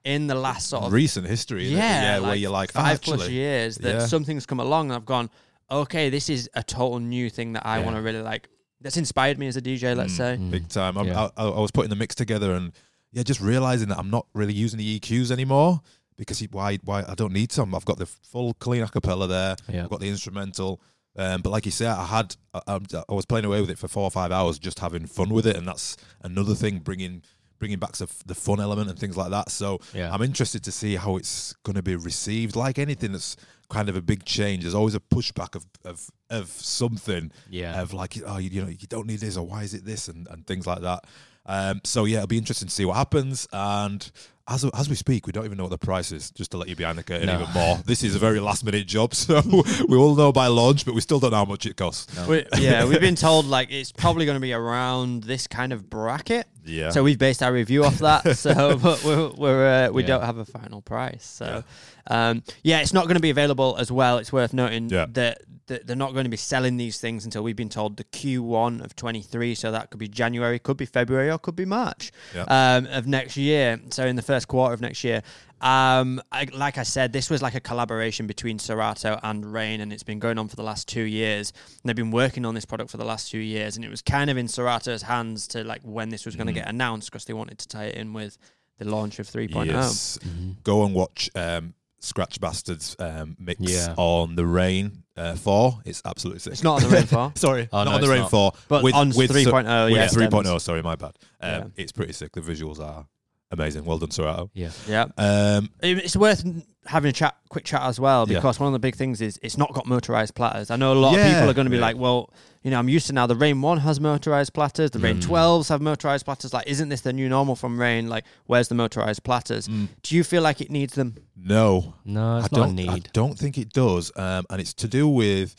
in 0.05 0.27
the 0.27 0.35
last 0.35 0.69
sort 0.71 0.85
of 0.85 0.93
recent 0.93 1.27
history, 1.27 1.67
isn't 1.67 1.77
it? 1.77 1.81
yeah, 1.81 2.19
where 2.21 2.35
you're 2.35 2.51
like 2.51 2.71
oh, 2.75 2.81
five 2.81 3.03
plus 3.03 3.29
years 3.29 3.77
that 3.77 3.93
yeah. 3.95 4.07
something's 4.07 4.47
come 4.47 4.59
along 4.61 4.87
and 4.87 4.95
I've 4.95 5.05
gone, 5.05 5.29
okay, 5.71 6.09
this 6.09 6.31
is 6.31 6.49
a 6.55 6.63
total 6.63 6.99
new 7.01 7.29
thing 7.29 7.53
that 7.53 7.67
I 7.67 7.79
Yeah. 7.79 7.85
want 7.85 7.97
to 7.97 8.03
really 8.03 8.23
like. 8.23 8.49
That's 8.81 8.97
inspired 8.97 9.39
me 9.39 9.47
as 9.47 9.57
a 9.59 9.61
DJ, 9.63 9.95
let's 9.95 10.15
Mm. 10.15 10.17
say. 10.17 10.37
big 10.37 10.69
time. 10.69 10.97
I'm- 10.97 11.07
Yeah. 11.09 11.29
I, 11.37 11.45
I, 11.45 11.49
I 11.51 11.61
was 11.61 11.71
putting 11.71 11.91
the 11.91 11.97
mix 11.97 12.15
together 12.15 12.55
and 12.55 12.73
yeah, 13.13 13.23
just 13.25 13.41
realizing 13.43 13.89
that 13.89 13.99
I'm 13.99 14.09
not 14.11 14.27
really 14.33 14.55
using 14.55 14.79
the 14.79 14.99
EQs 14.99 15.31
anymore 15.31 15.83
because 16.17 16.41
it- 16.41 16.51
why? 16.53 16.79
Why 16.83 17.05
I 17.07 17.15
don't 17.15 17.33
need 17.35 17.53
some. 17.53 17.75
I've 17.75 17.85
got 17.85 17.99
the 17.99 18.07
full 18.07 18.55
clean 18.55 18.83
acapella 18.83 19.29
there. 19.29 19.57
Yeah. 19.69 19.85
I've 19.85 19.91
got 19.91 20.01
the 20.01 20.09
instrumental. 20.09 20.81
Um, 21.17 21.43
but 21.43 21.51
like 21.51 21.65
you 21.67 21.73
say, 21.73 21.87
I 21.87 22.05
had 22.07 22.37
I, 22.55 22.79
I 23.09 23.13
was 23.15 23.27
playing 23.27 23.45
away 23.45 23.61
with 23.61 23.71
it 23.71 23.79
for 23.79 23.89
four 23.89 24.05
or 24.05 24.11
five 24.11 24.31
hours, 24.33 24.59
just 24.59 24.79
having 24.79 25.07
fun 25.07 25.31
with 25.31 25.47
it, 25.47 25.57
and 25.57 25.67
that's 25.67 25.97
another 26.23 26.55
thing 26.55 26.79
bringing 26.79 27.23
bringing 27.59 27.79
back 27.79 27.93
the, 27.93 28.11
the 28.25 28.35
fun 28.35 28.59
element 28.59 28.89
and 28.89 28.99
things 28.99 29.19
like 29.19 29.31
that. 29.31 29.51
So 29.51 29.81
Yeah. 29.93 30.11
I'm 30.11 30.23
interested 30.23 30.65
to 30.65 30.73
see 30.73 30.97
how 30.97 31.17
it's 31.17 31.53
going 31.63 31.77
to 31.77 31.83
be 31.83 31.95
received. 31.95 32.57
Like 32.57 32.79
anything 32.79 33.13
that's 33.13 33.37
kind 33.69 33.91
of 33.91 33.97
a 33.97 34.01
big 34.01 34.25
change, 34.25 34.63
there's 34.63 34.75
always 34.75 34.95
a 34.95 35.01
pushback 35.01 35.55
of 35.55 35.67
of 35.85 36.09
of 36.31 36.49
something 36.49 37.31
Yeah. 37.51 37.81
of 37.83 37.93
like 37.93 38.17
oh 38.25 38.39
you, 38.39 38.51
you 38.51 38.63
know 38.63 38.69
you 38.69 38.87
don't 38.89 39.07
need 39.07 39.21
this 39.21 39.37
or 39.37 39.47
why 39.47 39.63
is 39.65 39.75
it 39.75 39.85
this 39.85 40.09
and, 40.09 40.27
and 40.29 40.47
things 40.47 40.67
like 40.67 40.81
that 40.83 41.05
um 41.47 41.81
so 41.85 42.05
yeah 42.05 42.19
it'll 42.19 42.27
be 42.29 42.37
interesting 42.39 42.69
to 42.69 42.75
see 42.75 42.85
what 42.85 42.97
happens 42.97 43.49
and 43.53 44.11
as 44.51 44.65
as 44.75 44.89
we 44.91 44.97
speak 44.97 45.27
we 45.27 45.33
don't 45.33 45.45
even 45.45 45.57
know 45.57 45.65
what 45.65 45.71
the 45.71 45.79
price 45.79 46.13
is 46.13 46.31
just 46.33 46.51
to 46.51 46.57
let 46.59 46.69
you 46.69 46.77
behind 46.77 46.99
the 46.99 47.03
curtain 47.03 47.27
No. 47.29 47.41
even 47.41 47.53
more 47.55 47.77
this 47.87 48.03
is 48.03 48.15
a 48.15 48.19
very 48.19 48.41
last 48.41 48.65
minute 48.65 48.87
job 48.87 49.15
so 49.25 49.41
we 49.89 49.97
all 49.97 50.15
know 50.15 50.33
by 50.33 50.49
launch 50.49 50.85
but 50.85 50.95
we 50.95 51.01
still 51.01 51.21
don't 51.21 51.31
know 51.31 51.39
how 51.39 51.45
much 51.45 51.67
it 51.67 51.77
costs 51.77 52.07
We, 52.27 52.45
yeah, 52.59 52.85
we've 52.85 53.01
been 53.01 53.15
told 53.17 53.47
like 53.47 53.71
it's 53.71 53.93
probably 53.93 54.25
going 54.27 54.37
to 54.37 54.41
be 54.41 54.53
around 54.53 55.23
this 55.25 55.47
kind 55.47 55.73
of 55.73 55.89
bracket. 55.89 56.47
yeah 56.65 56.91
So 56.91 57.03
we've 57.03 57.19
based 57.19 57.43
our 57.43 57.53
review 57.53 57.85
off 57.85 57.99
that. 57.99 58.37
So, 58.37 58.77
but 58.77 59.03
we're, 59.05 59.29
we're 59.31 59.87
uh, 59.87 59.91
we 59.93 60.03
Yeah. 60.03 60.09
don't 60.09 60.25
have 60.25 60.39
a 60.39 60.45
final 60.45 60.81
price. 60.83 61.25
So, 61.25 61.65
um, 62.09 62.43
yeah, 62.63 62.81
it's 62.81 62.93
not 62.93 63.05
going 63.05 63.15
to 63.17 63.21
be 63.21 63.31
available 63.31 63.77
as 63.79 63.91
well. 63.93 64.19
It's 64.19 64.33
worth 64.33 64.53
noting 64.53 64.89
Yeah. 64.91 65.07
that, 65.13 65.43
that 65.67 65.87
they're 65.87 65.97
not 65.97 66.13
going 66.13 66.25
to 66.25 66.31
be 66.31 66.37
selling 66.37 66.77
these 66.77 66.99
things 67.01 67.25
until 67.25 67.43
we've 67.43 67.57
been 67.57 67.69
told 67.69 67.97
the 67.97 68.05
Q1 68.05 68.83
of 68.85 68.97
23. 68.97 69.55
So 69.55 69.71
that 69.73 69.91
could 69.91 69.99
be 70.01 70.09
January, 70.09 70.59
could 70.59 70.77
be 70.77 70.87
February, 70.87 71.31
or 71.31 71.39
could 71.39 71.57
be 71.57 71.65
March 71.65 72.13
Yeah. 72.35 72.45
um, 72.49 72.87
of 72.87 73.07
next 73.07 73.37
year. 73.37 73.81
So 73.91 74.07
in 74.07 74.17
the 74.17 74.23
first 74.23 74.40
quarter 74.49 74.75
of 74.75 74.81
next 74.81 75.03
year. 75.05 75.23
Um, 75.61 76.23
I, 76.33 76.47
like 76.55 76.79
I 76.79 76.85
said, 76.85 77.13
this 77.13 77.29
was 77.29 77.43
like 77.43 77.55
a 77.55 77.61
collaboration 77.61 78.27
between 78.27 78.59
Serato 78.59 79.21
and 79.23 79.45
Rane, 79.53 79.81
and 79.83 79.93
it's 79.93 80.03
been 80.03 80.19
going 80.19 80.39
on 80.39 80.49
for 80.49 80.57
the 80.57 80.63
last 80.63 80.89
two 80.89 81.03
years. 81.03 81.53
And 81.67 81.89
they've 81.89 81.97
been 81.97 82.11
working 82.11 82.47
on 82.47 82.55
this 82.55 82.65
product 82.65 82.91
for 82.91 82.97
the 82.97 83.05
last 83.05 83.31
two 83.31 83.39
years, 83.39 83.77
and 83.77 83.85
it 83.85 83.91
was 83.91 84.01
kind 84.03 84.31
of 84.31 84.37
in 84.39 84.49
Serato's 84.49 85.03
hands 85.03 85.47
to 85.49 85.63
like 85.65 85.83
when 85.83 86.09
this 86.09 86.25
was 86.25 86.35
going 86.37 86.47
to 86.47 86.53
Mhm. 86.53 86.57
get 86.57 86.69
announced 86.69 87.11
because 87.11 87.27
they 87.27 87.35
wanted 87.35 87.59
to 87.59 87.69
tie 87.69 87.85
it 87.85 87.97
in 87.97 88.13
with 88.15 88.39
the 88.79 88.87
launch 88.87 89.19
of 89.19 89.29
3.0. 89.29 89.67
yes 89.67 90.19
Mhm. 90.27 90.63
go 90.63 90.85
and 90.87 90.95
watch 90.95 91.29
um 91.35 91.75
scratch 91.99 92.41
bastards 92.41 92.97
um 92.99 93.37
mix 93.39 93.61
Yeah. 93.61 93.93
on 93.99 94.35
the 94.37 94.47
Rane 94.47 95.03
uh 95.19 95.35
4 95.35 95.83
it's 95.85 96.01
absolutely 96.07 96.39
sick 96.41 96.55
It's 96.55 96.63
not 96.63 96.83
on 96.83 96.89
the 96.89 96.97
Rane 96.97 97.05
4, 97.07 97.33
sorry 97.37 97.69
Oh, 97.71 97.85
not 97.85 97.91
no, 97.91 97.95
on 97.97 98.01
the 98.01 98.09
Rane 98.09 98.21
not. 98.23 98.31
4 98.31 98.53
but 98.69 98.83
with, 98.83 98.95
on 98.95 99.09
with 99.11 99.31
3.0, 99.31 99.85
with 99.91 99.97
yeah, 99.97 100.07
3.0 100.09 100.45
stems. 100.47 100.63
sorry 100.63 100.83
my 100.83 100.97
bad 100.97 101.13
um 101.43 101.51
Yeah. 101.51 101.65
it's 101.77 101.93
pretty 101.93 102.15
sick 102.15 102.33
the 102.33 102.41
visuals 102.41 102.81
are 102.81 103.05
amazing 103.51 103.85
well 103.85 103.99
done 103.99 104.11
Serato 104.11 104.51
Yeah. 104.55 104.71
Yeah. 104.89 105.07
um 105.17 105.71
It's 105.83 106.17
worth 106.17 106.45
having 106.87 107.11
a 107.11 107.13
chat, 107.13 107.37
quick 107.51 107.65
chat 107.65 107.83
as 107.83 108.01
well, 108.01 108.27
Yeah. 108.27 108.39
because 108.39 108.59
one 108.59 108.67
of 108.67 108.73
the 108.73 108.79
big 108.79 108.97
things 108.97 109.21
is 109.21 109.39
it's 109.43 109.59
not 109.59 109.73
got 109.75 109.87
motorized 109.87 110.35
platters. 110.35 110.71
I 110.71 110.77
know 110.77 110.93
a 110.93 110.95
lot 110.95 111.15
of 111.19 111.23
people 111.25 111.49
are 111.51 111.53
going 111.55 111.67
to 111.67 111.71
be 111.71 111.77
yeah. 111.77 111.83
like, 111.83 111.97
well, 111.99 112.33
you 112.63 112.71
know, 112.71 112.79
I'm 112.79 112.89
used 112.89 113.07
to 113.09 113.13
now 113.13 113.27
the 113.27 113.37
Rane 113.37 113.61
1 113.61 113.79
has 113.79 114.01
motorized 114.01 114.55
platters, 114.55 114.91
the 114.91 114.99
Rane 114.99 115.21
Mm. 115.21 115.27
12s 115.29 115.69
have 115.69 115.83
motorized 115.83 116.25
platters. 116.25 116.55
Like, 116.55 116.67
isn't 116.67 116.89
this 116.89 117.03
the 117.03 117.13
new 117.13 117.29
normal 117.29 117.55
from 117.55 117.79
Rane? 117.79 118.09
Like, 118.09 118.25
where's 118.47 118.69
the 118.69 118.75
motorized 118.75 119.23
platters? 119.25 119.69
mm, 119.69 119.89
Do 120.03 120.17
you 120.17 120.25
feel 120.25 120.43
like 120.43 120.61
it 120.63 120.71
needs 120.71 120.95
them? 120.95 121.17
no 121.37 121.95
No, 122.05 122.39
it's 122.39 122.49
I 122.53 122.57
not 122.57 122.67
don't. 122.67 122.75
need. 122.77 122.89
I 122.89 123.01
don't 123.13 123.39
think 123.39 123.59
it 123.59 123.73
does, 123.75 124.11
um, 124.17 124.47
and 124.49 124.61
it's 124.61 124.73
to 124.75 124.89
do 124.89 125.07
with 125.07 125.55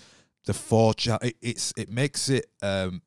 the 0.45 0.53
four. 0.53 0.95
Cha- 0.95 1.19
it, 1.21 1.35
it's 1.41 1.71
it 1.77 1.89
makes 1.89 2.29
it. 2.29 2.47
Um, 2.63 3.03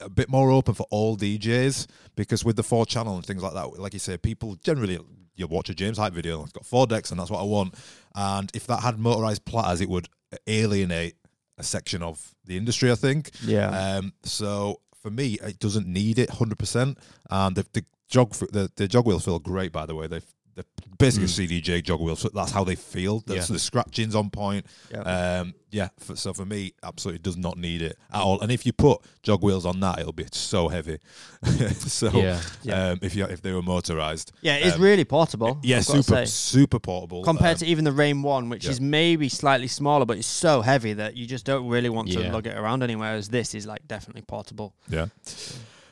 a 0.00 0.08
bit 0.08 0.28
more 0.28 0.50
open 0.50 0.74
for 0.74 0.86
all 0.90 1.16
DJs 1.16 1.86
because 2.16 2.44
with 2.44 2.56
the 2.56 2.62
four 2.62 2.86
channel 2.86 3.16
and 3.16 3.24
things 3.24 3.42
like 3.42 3.54
that, 3.54 3.78
like 3.78 3.92
you 3.92 3.98
say, 3.98 4.16
people 4.16 4.56
generally 4.56 4.98
you'll 5.36 5.48
watch 5.48 5.68
a 5.68 5.74
James 5.74 5.98
Hype 5.98 6.12
video. 6.12 6.42
It's 6.42 6.52
got 6.52 6.66
four 6.66 6.86
decks, 6.86 7.10
and 7.10 7.20
that's 7.20 7.30
what 7.30 7.40
I 7.40 7.44
want. 7.44 7.74
And 8.14 8.50
if 8.54 8.66
that 8.66 8.80
had 8.80 8.98
motorized 8.98 9.44
platters, 9.44 9.80
it 9.80 9.88
would 9.88 10.08
alienate 10.46 11.14
a 11.58 11.62
section 11.62 12.02
of 12.02 12.34
the 12.44 12.56
industry. 12.56 12.90
I 12.90 12.94
think. 12.94 13.30
Yeah. 13.44 13.68
Um, 13.68 14.12
so 14.22 14.80
for 15.02 15.10
me, 15.10 15.38
it 15.42 15.58
doesn't 15.58 15.86
need 15.86 16.18
it 16.18 16.30
100%. 16.30 16.98
And 17.30 17.56
the, 17.56 17.66
the 17.72 17.84
jog 18.08 18.32
the, 18.32 18.70
the 18.76 18.88
jog 18.88 19.06
wheels 19.06 19.24
feel 19.24 19.38
great, 19.38 19.72
by 19.72 19.86
the 19.86 19.94
way. 19.94 20.06
They 20.06 20.20
they're 20.56 20.64
basically 20.98 21.28
CDJ 21.28 21.84
jog 21.84 22.00
wheels. 22.00 22.20
So 22.20 22.30
that's 22.34 22.50
how 22.50 22.64
they 22.64 22.74
feel. 22.74 23.20
That's 23.26 23.48
Yeah. 23.50 23.54
the 23.54 23.58
scratching's 23.60 24.14
on 24.14 24.30
point. 24.30 24.64
Yeah. 24.90 25.00
Um, 25.40 25.54
yeah. 25.70 25.90
For, 25.98 26.16
so 26.16 26.32
for 26.32 26.46
me, 26.46 26.72
absolutely 26.82 27.18
does 27.18 27.36
not 27.36 27.58
need 27.58 27.82
it 27.82 27.98
at 28.10 28.22
all. 28.22 28.40
And 28.40 28.50
if 28.50 28.64
you 28.64 28.72
put 28.72 29.02
jog 29.22 29.42
wheels 29.42 29.66
on 29.66 29.78
that, 29.80 29.98
it'll 29.98 30.14
be 30.14 30.24
so 30.32 30.68
heavy. 30.68 30.98
so 31.74 32.10
Yeah. 32.12 32.40
Yeah. 32.62 32.88
Um, 32.88 32.98
if 33.02 33.14
you 33.14 33.26
if 33.26 33.42
they 33.42 33.52
were 33.52 33.60
motorized, 33.60 34.32
yeah, 34.40 34.54
it's 34.56 34.76
um, 34.76 34.82
really 34.82 35.04
portable. 35.04 35.58
yeah, 35.62 35.76
I've 35.76 35.84
super 35.84 36.24
super 36.26 36.78
portable 36.78 37.22
Compared 37.22 37.56
Um, 37.56 37.58
to 37.58 37.66
even 37.66 37.84
the 37.84 37.92
Rane 37.92 38.22
One, 38.22 38.48
which 38.48 38.66
is 38.66 38.80
maybe 38.80 39.28
slightly 39.28 39.68
smaller, 39.68 40.06
but 40.06 40.16
it's 40.16 40.26
so 40.26 40.62
heavy 40.62 40.94
that 40.94 41.16
you 41.18 41.26
just 41.26 41.44
don't 41.44 41.68
really 41.68 41.90
want 41.90 42.10
to 42.12 42.32
lug 42.32 42.46
it 42.46 42.56
around 42.56 42.82
anywhere. 42.82 43.14
As 43.14 43.28
this 43.28 43.54
is 43.54 43.66
like 43.66 43.86
definitely 43.86 44.22
portable. 44.22 44.72
Yeah. 44.88 45.06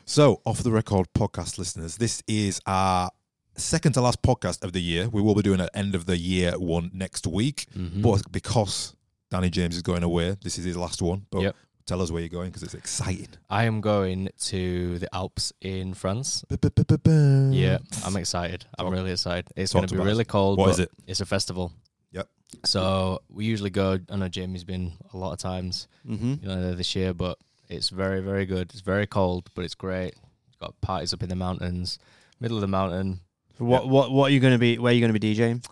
So, 0.07 0.39
off 0.45 0.61
the 0.61 0.71
record 0.71 1.07
podcast 1.17 1.57
listeners, 1.57 1.97
this 1.97 2.21
is 2.27 2.61
our 2.67 3.09
second 3.55 3.93
to 3.93 4.01
last 4.01 4.21
podcast 4.21 4.63
of 4.63 4.73
the 4.73 4.81
year. 4.81 5.09
We 5.09 5.21
will 5.21 5.35
be 5.35 5.41
doing 5.41 5.59
an 5.61 5.69
end 5.73 5.95
of 5.95 6.05
the 6.05 6.17
year 6.17 6.57
one 6.59 6.91
next 6.93 7.25
week, 7.27 7.67
Mhm. 7.75 8.01
but 8.01 8.31
because 8.31 8.93
Danny 9.31 9.49
James 9.49 9.75
is 9.75 9.81
going 9.81 10.03
away, 10.03 10.35
this 10.43 10.57
is 10.57 10.65
his 10.65 10.77
last 10.77 11.01
one. 11.01 11.25
But 11.31 11.41
Yep. 11.41 11.55
tell 11.85 12.01
us 12.01 12.11
where 12.11 12.21
you're 12.21 12.29
going 12.29 12.49
because 12.49 12.63
it's 12.63 12.73
exciting. 12.73 13.29
I 13.49 13.65
am 13.65 13.81
going 13.81 14.29
to 14.51 14.99
the 14.99 15.13
Alps 15.15 15.53
in 15.61 15.93
France. 15.93 16.43
Yeah. 16.51 17.77
I'm 18.03 18.17
excited. 18.17 18.65
I'm 18.77 18.89
really 18.91 19.11
excited. 19.11 19.47
It's 19.55 19.73
going 19.73 19.87
to 19.87 19.95
be 19.95 20.01
really 20.01 20.25
cold. 20.25 20.57
What 20.59 20.69
is 20.71 20.79
it? 20.79 20.91
It's 21.07 21.21
a 21.21 21.25
festival. 21.25 21.71
Yep. 22.11 22.27
So 22.65 23.21
we 23.29 23.45
usually 23.45 23.69
go. 23.69 23.99
I 24.09 24.15
know 24.15 24.27
Jamie's 24.29 24.63
been 24.63 24.93
a 25.13 25.17
lot 25.17 25.33
of 25.33 25.39
times, 25.39 25.87
Mm-hmm. 26.07 26.33
you 26.41 26.47
know, 26.47 26.73
this 26.75 26.95
year, 26.95 27.13
but 27.13 27.37
it's 27.69 27.89
very, 27.89 28.21
very 28.21 28.45
good. 28.45 28.71
It's 28.71 28.81
very 28.81 29.07
cold, 29.07 29.49
but 29.55 29.65
it's 29.65 29.75
great. 29.75 30.13
It's 30.47 30.55
got 30.59 30.79
parties 30.81 31.13
up 31.13 31.23
in 31.23 31.29
the 31.29 31.35
mountains, 31.35 31.97
middle 32.39 32.57
of 32.57 32.61
the 32.61 32.67
mountain. 32.67 33.21
What 33.57 33.87
what 33.87 34.11
what 34.11 34.29
are 34.31 34.33
you 34.33 34.39
going 34.39 34.53
to 34.53 34.59
be? 34.59 34.77
Where 34.77 34.91
are 34.91 34.93
you 34.93 35.01
going 35.01 35.13
to 35.13 35.19
be 35.19 35.35
DJing? 35.35 35.65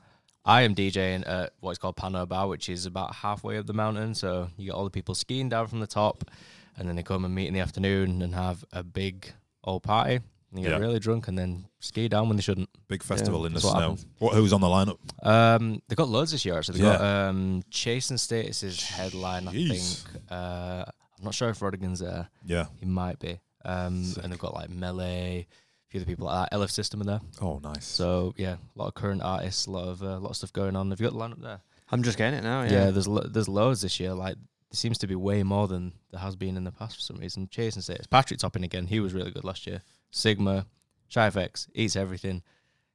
I 0.45 0.63
am 0.63 0.75
DJing 0.75 1.27
at 1.27 1.53
what's 1.61 1.79
called 1.79 1.95
Pano 1.95 2.27
Bar, 2.27 2.47
which 2.47 2.67
is 2.69 2.85
about 2.85 3.15
halfway 3.15 3.57
up 3.57 3.65
the 3.65 3.73
mountain. 3.73 4.13
So 4.13 4.49
you 4.57 4.65
get 4.65 4.73
all 4.75 4.83
the 4.83 4.89
people 4.89 5.15
skiing 5.15 5.47
down 5.49 5.67
from 5.67 5.79
the 5.79 5.87
top, 5.87 6.25
and 6.77 6.87
then 6.87 6.95
they 6.97 7.03
come 7.03 7.23
and 7.25 7.33
meet 7.33 7.47
in 7.47 7.53
the 7.53 7.61
afternoon 7.61 8.21
and 8.21 8.35
have 8.35 8.63
a 8.73 8.83
big 8.83 9.31
old 9.63 9.83
party. 9.83 10.15
And 10.51 10.59
you 10.61 10.67
get 10.69 10.73
Yeah. 10.73 10.77
really 10.85 10.99
drunk 10.99 11.27
and 11.29 11.37
then 11.37 11.65
ski 11.79 12.07
down 12.07 12.27
when 12.27 12.35
they 12.37 12.43
shouldn't. 12.43 12.69
Big 12.87 13.01
festival 13.03 13.45
in 13.47 13.53
the 13.53 13.59
what 13.61 13.71
snow. 13.71 13.79
happens. 13.79 14.05
What, 14.19 14.35
who's 14.35 14.53
on 14.53 14.61
the 14.61 14.67
lineup? 14.67 14.97
Um, 15.25 15.81
they 15.87 15.95
got 15.95 16.09
loads 16.09 16.31
this 16.31 16.45
year. 16.45 16.57
Actually, 16.57 16.79
they 16.79 16.85
Yeah. 16.85 16.97
got 16.97 17.01
um, 17.29 17.63
Chase 17.71 18.09
and 18.11 18.19
Status 18.19 18.61
is 18.63 18.83
headline. 18.83 19.47
I 19.47 19.51
think. 19.51 19.81
Uh, 20.29 20.83
I'm 21.17 21.23
not 21.23 21.33
sure 21.33 21.49
if 21.49 21.59
Rodigan's 21.61 21.99
there. 22.01 22.27
Yeah. 22.45 22.65
He 22.79 22.85
might 22.85 23.17
be. 23.19 23.39
Um, 23.65 24.13
and 24.21 24.31
they've 24.31 24.37
got 24.37 24.53
like 24.53 24.69
Melee, 24.69 25.47
a 25.93 25.99
few 25.99 26.01
other 26.01 26.09
people 26.11 26.25
like 26.27 26.49
LF 26.51 26.71
System 26.71 27.01
in 27.01 27.07
there. 27.07 27.21
Oh, 27.41 27.59
nice. 27.63 27.85
So 27.85 28.33
yeah, 28.37 28.53
a 28.55 28.79
lot 28.79 28.87
of 28.87 28.93
current 28.95 29.21
artists, 29.21 29.67
a 29.67 29.71
lot 29.71 29.87
of 29.87 30.01
uh, 30.01 30.19
lot 30.19 30.31
of 30.31 30.35
stuff 30.35 30.51
going 30.53 30.75
on. 30.75 30.89
Have 30.89 30.99
you 30.99 31.07
got 31.09 31.13
the 31.13 31.19
lineup 31.19 31.41
there? 31.41 31.61
I'm 31.91 32.01
just 32.03 32.17
getting 32.17 32.39
it 32.39 32.43
now. 32.43 32.63
Yeah, 32.63 32.71
Yeah. 32.71 32.91
there's 32.91 33.07
lo- 33.07 33.27
there's 33.27 33.47
loads 33.47 33.81
this 33.81 33.99
year. 33.99 34.13
Like 34.13 34.35
there 34.35 34.75
seems 34.77 34.97
to 34.99 35.07
be 35.07 35.15
way 35.15 35.43
more 35.43 35.67
than 35.67 35.93
there 36.11 36.19
has 36.21 36.35
been 36.35 36.57
in 36.57 36.63
the 36.63 36.71
past 36.71 36.95
for 36.95 37.01
some 37.01 37.17
reason. 37.17 37.47
Chase 37.49 37.75
and 37.75 37.83
Status. 37.83 38.07
Patrick 38.07 38.39
Topping 38.39 38.63
again. 38.63 38.87
He 38.87 38.99
was 38.99 39.13
really 39.13 39.31
good 39.31 39.43
last 39.43 39.67
year. 39.67 39.81
Sigma, 40.11 40.65
Shy 41.09 41.29
FX, 41.29 41.67
eats 41.75 41.95
everything. 41.95 42.41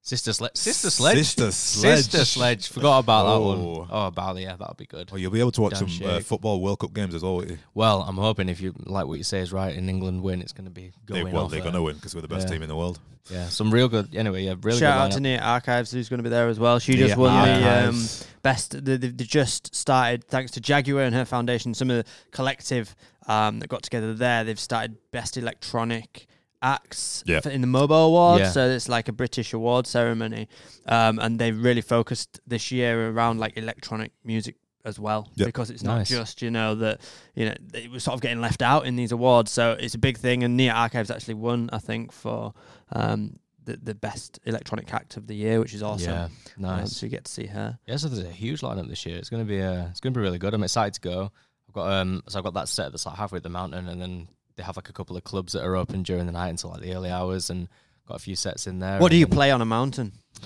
Sister 0.08 0.32
Sledge. 0.32 0.56
Sister 0.56 0.88
Sledge. 0.88 1.18
Sister 1.18 1.50
Sledge. 1.52 1.96
Sister 1.98 2.24
Sledge. 2.24 2.68
Forgot 2.68 3.00
about 3.00 3.24
that 3.24 3.32
Oh. 3.32 3.78
one. 3.80 3.88
Oh, 3.90 4.10
Bali. 4.10 4.44
Yeah, 4.44 4.56
that'll 4.56 4.74
be 4.74 4.86
good. 4.86 5.10
Oh, 5.12 5.16
you'll 5.16 5.30
be 5.30 5.40
able 5.40 5.52
to 5.52 5.60
watch 5.60 5.78
Damn 5.78 5.88
some 5.88 6.06
uh, 6.06 6.20
football 6.20 6.62
World 6.62 6.78
Cup 6.78 6.94
games 6.94 7.14
as 7.14 7.22
well. 7.22 7.36
won't 7.36 7.50
you? 7.50 7.58
Well, 7.74 8.00
I'm 8.08 8.16
hoping 8.16 8.48
if 8.48 8.58
you 8.62 8.72
like 8.86 9.06
what 9.06 9.18
you 9.18 9.24
say 9.24 9.40
is 9.40 9.52
right, 9.52 9.76
and 9.76 9.88
England 9.90 10.22
win, 10.22 10.40
it's 10.40 10.52
going 10.54 10.64
to 10.64 10.70
be 10.70 10.92
They, 11.06 11.20
going 11.20 11.34
well, 11.34 11.44
off 11.44 11.50
they're 11.50 11.60
going 11.60 11.74
to 11.74 11.82
win 11.82 11.96
because 11.96 12.14
we're 12.14 12.22
the 12.22 12.28
best 12.28 12.46
Yeah. 12.48 12.54
team 12.54 12.62
in 12.62 12.68
the 12.70 12.76
world. 12.76 12.98
Yeah, 13.30 13.50
some 13.50 13.70
real 13.70 13.88
good. 13.88 14.16
Anyway, 14.16 14.44
yeah, 14.44 14.54
really 14.62 14.78
Shout 14.78 14.96
out 14.98 15.10
good. 15.10 15.16
to 15.16 15.18
lineup. 15.18 15.22
Nia 15.24 15.40
Archives, 15.42 15.90
who's 15.90 16.08
going 16.08 16.20
to 16.20 16.22
be 16.24 16.30
there 16.30 16.48
as 16.48 16.58
well. 16.58 16.78
She 16.78 16.92
Nia 16.94 17.08
just 17.08 17.18
won 17.18 17.46
the 17.46 17.88
um, 17.90 18.06
best. 18.42 18.82
They, 18.82 18.96
they 18.96 19.08
they 19.08 19.24
just 19.24 19.74
started, 19.74 20.24
thanks 20.24 20.52
to 20.52 20.60
Jaguar 20.62 21.02
and 21.02 21.14
her 21.14 21.26
foundation, 21.26 21.74
some 21.74 21.90
of 21.90 21.98
the 21.98 22.10
collective 22.30 22.96
um, 23.26 23.58
that 23.58 23.68
got 23.68 23.82
together 23.82 24.14
there. 24.14 24.44
They've 24.44 24.58
started 24.58 24.96
best 25.10 25.36
electronic 25.36 26.26
acts 26.62 27.22
Yeah. 27.26 27.40
in 27.48 27.60
the 27.60 27.66
MOBO 27.66 28.06
Awards. 28.06 28.40
Yeah. 28.40 28.50
So 28.50 28.68
it's 28.68 28.88
like 28.88 29.08
a 29.08 29.12
British 29.12 29.52
award 29.52 29.86
ceremony, 29.86 30.48
um, 30.86 31.18
and 31.18 31.38
they've 31.38 31.56
really 31.56 31.80
focused 31.82 32.40
this 32.46 32.70
year 32.72 33.10
around 33.10 33.38
like 33.40 33.56
electronic 33.56 34.12
music 34.24 34.56
as 34.84 34.98
well 34.98 35.28
Yep. 35.34 35.46
because 35.46 35.70
it's 35.70 35.82
Nice. 35.82 36.10
not 36.10 36.18
just 36.18 36.40
you 36.40 36.50
know 36.50 36.74
that 36.76 37.00
you 37.34 37.44
know 37.46 37.54
it 37.74 37.90
was 37.90 38.04
sort 38.04 38.14
of 38.14 38.20
getting 38.20 38.40
left 38.40 38.62
out 38.62 38.86
in 38.86 38.96
these 38.96 39.12
awards 39.12 39.50
so 39.50 39.72
it's 39.78 39.94
a 39.94 39.98
big 39.98 40.16
thing 40.16 40.44
and 40.44 40.56
Nia 40.56 40.72
Archives 40.72 41.10
actually 41.10 41.34
won 41.34 41.68
I 41.72 41.78
think 41.78 42.10
for 42.12 42.54
um, 42.92 43.38
the 43.64 43.76
the 43.76 43.94
best 43.94 44.38
electronic 44.44 44.94
act 44.94 45.16
of 45.18 45.26
the 45.26 45.34
year 45.34 45.58
which 45.60 45.74
is 45.74 45.82
awesome 45.82 46.12
Yeah, 46.12 46.24
um, 46.24 46.30
nice. 46.56 46.96
so 46.96 47.04
you 47.06 47.10
get 47.10 47.24
to 47.24 47.30
see 47.32 47.46
her. 47.46 47.78
Yeah, 47.86 47.96
so 47.96 48.08
there's 48.08 48.24
a 48.26 48.30
huge 48.32 48.60
lineup 48.62 48.88
this 48.88 49.04
year. 49.04 49.18
It's 49.18 49.28
gonna 49.28 49.44
be 49.44 49.60
uh, 49.60 49.88
it's 49.90 50.00
gonna 50.00 50.14
be 50.14 50.20
really 50.20 50.38
good. 50.38 50.54
I'm 50.54 50.62
excited 50.62 50.94
to 50.94 51.00
go. 51.00 51.32
I've 51.68 51.74
got 51.74 51.92
um, 51.92 52.22
so 52.28 52.38
I've 52.38 52.44
got 52.44 52.54
that 52.54 52.68
set 52.68 52.92
that's 52.92 53.04
like 53.04 53.16
halfway 53.16 53.38
up 53.38 53.42
the 53.42 53.50
mountain, 53.50 53.88
and 53.88 54.00
then 54.00 54.28
they 54.58 54.62
have 54.64 54.76
like 54.76 54.90
a 54.90 54.92
couple 54.92 55.16
of 55.16 55.24
clubs 55.24 55.54
that 55.54 55.64
are 55.64 55.74
open 55.76 56.02
during 56.02 56.26
the 56.26 56.32
night 56.32 56.48
until 56.50 56.68
like 56.70 56.82
the 56.82 56.92
early 56.94 57.10
hours, 57.10 57.48
and 57.48 57.68
got 58.06 58.16
a 58.16 58.18
few 58.18 58.36
sets 58.36 58.66
in 58.66 58.78
there. 58.80 58.98
What 58.98 59.10
do 59.10 59.16
you 59.16 59.26
play 59.26 59.50
on 59.50 59.60
a 59.62 59.64
mountain? 59.66 60.12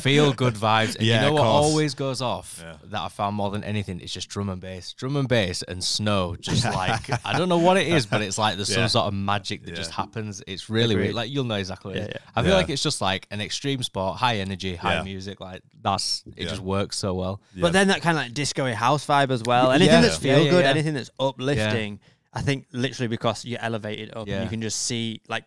Feel 0.00 0.32
good 0.32 0.54
vibes. 0.54 0.96
And 0.96 1.06
Yeah, 1.06 1.22
you 1.22 1.26
know 1.28 1.32
what 1.34 1.42
course. 1.42 1.64
always 1.66 1.94
goes 1.94 2.20
off 2.20 2.60
Yeah. 2.62 2.76
that 2.84 3.00
I 3.00 3.08
found 3.08 3.36
more 3.36 3.50
than 3.50 3.64
anything? 3.64 4.00
It's 4.00 4.12
just 4.12 4.28
drum 4.28 4.48
and 4.48 4.60
bass, 4.60 4.92
drum 4.92 5.16
and 5.16 5.26
bass, 5.28 5.62
and 5.62 5.82
snow. 5.82 6.36
Just 6.38 6.64
like 6.82 7.10
I 7.26 7.36
don't 7.38 7.48
know 7.48 7.58
what 7.58 7.76
it 7.78 7.86
is, 7.88 8.06
but 8.06 8.22
it's 8.22 8.38
like 8.38 8.56
there's 8.56 8.70
Yeah. 8.70 8.76
some 8.86 8.88
sort 8.88 9.06
of 9.06 9.14
magic 9.14 9.64
that 9.64 9.70
Yeah. 9.70 9.76
just 9.76 9.90
happens. 9.92 10.42
It's 10.46 10.68
really 10.70 10.94
Agreed. 10.94 11.04
weird. 11.06 11.14
Like 11.14 11.30
you'll 11.30 11.44
know 11.44 11.56
exactly 11.56 11.90
what 11.92 11.96
Yeah, 11.96 12.04
it 12.04 12.08
is. 12.10 12.14
yeah. 12.22 12.30
I 12.36 12.42
feel 12.42 12.50
Yeah. 12.52 12.56
like 12.58 12.70
it's 12.70 12.82
just 12.82 13.00
like 13.00 13.26
an 13.30 13.40
extreme 13.40 13.82
sport, 13.82 14.18
high 14.18 14.36
energy, 14.38 14.76
high 14.76 14.96
Yeah. 14.96 15.02
music. 15.02 15.40
Like 15.40 15.62
that's 15.82 16.22
it. 16.26 16.44
Yeah. 16.44 16.48
Just 16.50 16.62
works 16.62 16.96
so 16.98 17.14
well. 17.14 17.40
Yeah. 17.54 17.62
But 17.62 17.72
then 17.72 17.88
that 17.88 18.02
kind 18.02 18.16
of 18.18 18.24
like 18.24 18.34
disco 18.34 18.72
house 18.74 19.06
vibe 19.06 19.30
as 19.30 19.42
well. 19.44 19.72
Anything 19.72 19.94
yeah. 19.94 20.00
that's 20.02 20.18
feel 20.18 20.42
yeah, 20.44 20.50
good, 20.50 20.64
yeah. 20.64 20.70
anything 20.70 20.94
that's 20.94 21.10
uplifting. 21.18 21.98
I 22.34 22.40
think 22.40 22.66
literally 22.72 23.08
because 23.08 23.44
you 23.44 23.56
elevate 23.60 23.98
it 24.00 24.10
up, 24.16 24.26
and 24.26 24.28
Yeah. 24.28 24.42
you 24.44 24.48
can 24.48 24.62
just 24.62 24.82
see 24.82 25.20
like 25.28 25.44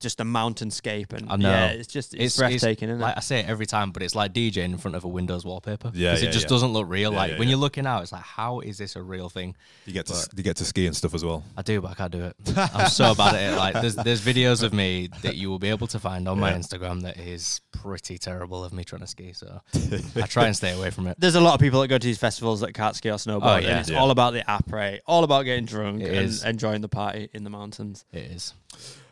just 0.00 0.20
a 0.20 0.24
mountainscape, 0.24 1.12
and 1.12 1.30
I 1.30 1.36
know. 1.36 1.48
yeah, 1.50 1.66
it's 1.68 1.86
just 1.88 2.14
it's, 2.14 2.36
breathtaking, 2.36 2.88
isn't 2.88 3.00
like? 3.00 3.16
I 3.16 3.20
say 3.20 3.40
it 3.40 3.46
every 3.48 3.66
time, 3.66 3.90
but 3.90 4.02
it's 4.02 4.14
like 4.14 4.32
DJing 4.32 4.64
in 4.64 4.78
front 4.78 4.94
of 4.96 5.04
a 5.04 5.08
Windows 5.08 5.44
wallpaper. 5.44 5.90
Yeah, 5.94 6.12
'Cause 6.12 6.22
yeah, 6.22 6.28
it 6.28 6.32
just 6.32 6.44
yeah. 6.44 6.48
doesn't 6.48 6.72
look 6.72 6.86
real. 6.88 7.12
Yeah, 7.12 7.16
like 7.18 7.32
yeah, 7.32 7.38
when 7.38 7.48
yeah. 7.48 7.52
you're 7.52 7.60
looking 7.60 7.86
out, 7.86 8.02
it's 8.02 8.12
like, 8.12 8.22
how 8.22 8.60
is 8.60 8.78
this 8.78 8.96
a 8.96 9.02
real 9.02 9.28
thing? 9.28 9.54
you 9.86 9.92
get 9.92 10.06
to 10.06 10.12
But- 10.12 10.28
you 10.36 10.42
get 10.42 10.56
to 10.56 10.64
ski 10.64 10.86
and 10.86 10.96
stuff 10.96 11.14
as 11.14 11.24
well. 11.24 11.44
I 11.56 11.62
do, 11.62 11.80
but 11.80 11.90
I 11.90 11.94
can't 11.94 12.12
do 12.12 12.24
it. 12.24 12.36
I'm 12.56 12.88
so 12.88 13.14
bad 13.14 13.34
at 13.34 13.52
it. 13.52 13.56
Like 13.56 13.74
there's 13.74 13.96
there's 13.96 14.20
videos 14.20 14.62
of 14.62 14.72
me 14.72 15.08
that 15.22 15.36
you 15.36 15.48
will 15.50 15.58
be 15.58 15.68
able 15.70 15.86
to 15.88 15.98
find 15.98 16.28
on 16.28 16.38
my 16.40 16.50
Yeah. 16.50 16.58
Instagram 16.58 17.02
that 17.02 17.18
is 17.18 17.60
pretty 17.72 18.18
terrible 18.18 18.64
of 18.64 18.72
me 18.72 18.84
trying 18.84 19.00
to 19.02 19.06
ski. 19.06 19.32
So 19.32 19.60
I 20.16 20.22
try 20.22 20.46
and 20.46 20.56
stay 20.56 20.72
away 20.72 20.90
from 20.90 21.06
it. 21.06 21.16
There's 21.18 21.34
a 21.34 21.40
lot 21.40 21.54
of 21.54 21.60
people 21.60 21.80
that 21.80 21.88
go 21.88 21.98
to 21.98 22.06
these 22.06 22.18
festivals 22.18 22.60
that 22.60 22.72
can't 22.74 22.96
ski 22.96 23.10
or 23.10 23.14
snowboard, 23.14 23.40
Oh, 23.42 23.56
yeah. 23.56 23.68
and 23.70 23.80
it's 23.80 23.90
Yeah. 23.90 23.98
all 23.98 24.10
about 24.10 24.32
the 24.32 24.40
après, 24.48 24.98
all 25.06 25.24
about 25.24 25.44
getting 25.44 25.64
drunk 25.64 26.02
It 26.02 26.08
and 26.08 26.26
is. 26.26 26.42
enjoying 26.44 26.80
the 26.80 26.88
party 26.88 27.28
in 27.32 27.44
the 27.44 27.50
mountains. 27.50 28.04
It 28.12 28.24
is. 28.30 28.54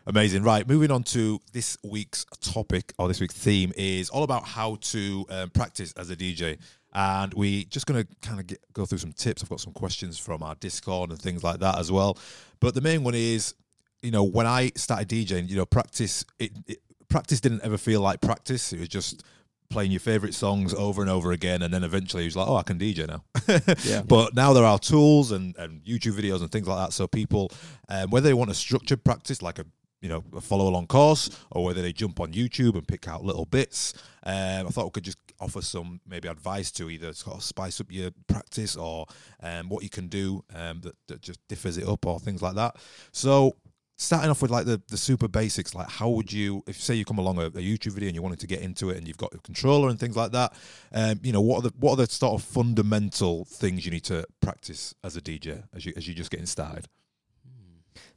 Amazing. 0.07 0.43
Right, 0.43 0.69
moving 0.69 0.91
on 0.91 1.03
to 1.05 1.41
this 1.53 1.79
week's 1.83 2.27
topic 2.41 2.93
or 2.99 3.09
this 3.09 3.21
week's 3.21 3.35
theme 3.35 3.73
is 3.77 4.11
all 4.11 4.23
about 4.23 4.45
how 4.45 4.77
to 4.81 5.25
um, 5.31 5.51
practice 5.51 5.93
as 5.95 6.11
a 6.11 6.17
DJ. 6.17 6.59
And 6.93 7.33
we're 7.35 7.65
just 7.65 7.87
going 7.87 8.05
to 8.05 8.15
kind 8.21 8.39
of 8.39 8.57
go 8.73 8.85
through 8.85 8.99
some 8.99 9.13
tips. 9.13 9.43
I've 9.43 9.49
got 9.49 9.61
some 9.61 9.73
questions 9.73 10.19
from 10.19 10.43
our 10.43 10.55
Discord 10.57 11.11
and 11.11 11.21
things 11.21 11.43
like 11.43 11.61
that 11.61 11.79
as 11.79 11.91
well. 11.91 12.19
But 12.61 12.75
the 12.75 12.81
main 12.83 13.03
one 13.03 13.15
is, 13.15 13.55
you 14.03 14.11
know, 14.11 14.23
when 14.23 14.47
I 14.47 14.71
started 14.77 15.09
DJing, 15.09 15.49
you 15.49 15.57
know, 15.57 15.67
practice 15.67 16.25
it, 16.39 16.53
it 16.67 16.79
practice 17.09 17.41
didn't 17.41 17.63
ever 17.63 17.79
feel 17.79 18.01
like 18.01 18.21
practice. 18.21 18.73
It 18.73 18.81
was 18.81 18.89
just 18.89 19.25
playing 19.71 19.91
your 19.91 20.01
favorite 20.01 20.35
songs 20.35 20.75
over 20.75 21.01
and 21.01 21.11
over 21.11 21.33
again, 21.33 21.63
and 21.63 21.73
then 21.73 21.83
eventually 21.83 22.25
he 22.25 22.27
was 22.27 22.37
like, 22.37 22.47
"Oh, 22.47 22.57
I 22.57 22.63
can 22.63 22.79
DJ 22.79 23.09
now." 23.09 23.25
Yeah. 23.85 24.03
But 24.03 24.35
now 24.35 24.53
there 24.53 24.65
are 24.65 24.79
tools 24.79 25.33
and, 25.33 25.57
and 25.57 25.83
YouTube 25.83 26.13
videos 26.13 26.43
and 26.43 26.51
things 26.53 26.69
like 26.69 26.79
that, 26.79 26.93
so 26.93 27.07
people, 27.07 27.51
um, 27.89 28.11
whether 28.11 28.29
they 28.29 28.35
want 28.35 28.51
a 28.51 28.55
structured 28.55 29.05
practice 29.05 29.43
like 29.43 29.59
a 29.59 29.65
you 30.05 30.11
know 30.11 30.23
a 30.37 30.41
follow 30.43 30.69
along 30.69 30.87
course, 30.87 31.31
or 31.51 31.65
whether 31.65 31.81
they 31.81 31.93
jump 31.93 32.21
on 32.21 32.35
YouTube 32.35 32.75
and 32.75 32.87
pick 32.87 33.09
out 33.09 33.25
little 33.25 33.47
bits, 33.47 33.95
um, 34.25 34.67
I 34.67 34.71
thought 34.71 34.85
we 34.85 34.91
could 34.91 35.05
just 35.05 35.19
offer 35.41 35.63
some 35.63 35.99
maybe 36.07 36.29
advice 36.29 36.71
to 36.73 36.91
either 36.91 37.15
sort 37.15 37.37
of 37.37 37.43
spice 37.43 37.81
up 37.81 37.91
your 37.91 38.11
practice 38.29 38.77
or 38.77 39.07
um, 39.43 39.71
what 39.71 39.83
you 39.83 39.89
can 39.89 40.09
do 40.09 40.45
um, 40.55 40.83
that, 40.83 40.95
that 41.09 41.23
just 41.23 41.41
differs 41.49 41.79
it 41.79 41.89
up 41.89 42.05
or 42.05 42.21
things 42.21 42.43
like 42.43 42.55
that. 42.55 42.77
So 43.13 43.57
starting 43.97 44.31
off 44.31 44.43
with 44.43 44.51
like 44.51 44.67
the, 44.67 44.83
the 44.89 44.97
super 44.97 45.29
basics 45.29 45.73
like 45.73 45.89
how 45.89 46.09
would 46.09 46.33
you 46.33 46.65
if 46.67 46.81
say 46.81 46.97
you 46.97 47.05
come 47.05 47.19
along 47.19 47.39
a, 47.39 47.47
a 47.47 47.51
youtube 47.51 47.93
video 47.93 48.09
and 48.09 48.17
you 48.17 48.23
wanted 48.23 48.41
to 48.41 48.47
get 48.49 48.61
into 48.61 48.91
it 48.91 48.97
and 48.97 49.07
you've 49.07 49.17
got 49.17 49.33
a 49.33 49.39
controller 49.39 49.89
and 49.89 50.01
things 50.01 50.17
like 50.17 50.33
that 50.33 50.53
um, 50.93 51.21
you 51.23 51.33
know 51.33 51.41
what 51.41 51.59
are 51.59 51.69
the 51.69 51.75
what 51.79 51.93
are 51.93 51.97
the 52.05 52.07
sort 52.09 52.35
of 52.35 52.45
fundamental 52.45 53.45
things 53.45 53.87
you 53.87 53.93
need 53.93 54.03
to 54.03 54.27
practice 54.41 54.97
as 55.05 55.17
a 55.17 55.21
dj 55.21 55.63
as 55.73 55.87
you 55.87 55.93
as 55.97 56.09
you're 56.09 56.17
just 56.17 56.33
getting 56.33 56.45
started 56.45 56.89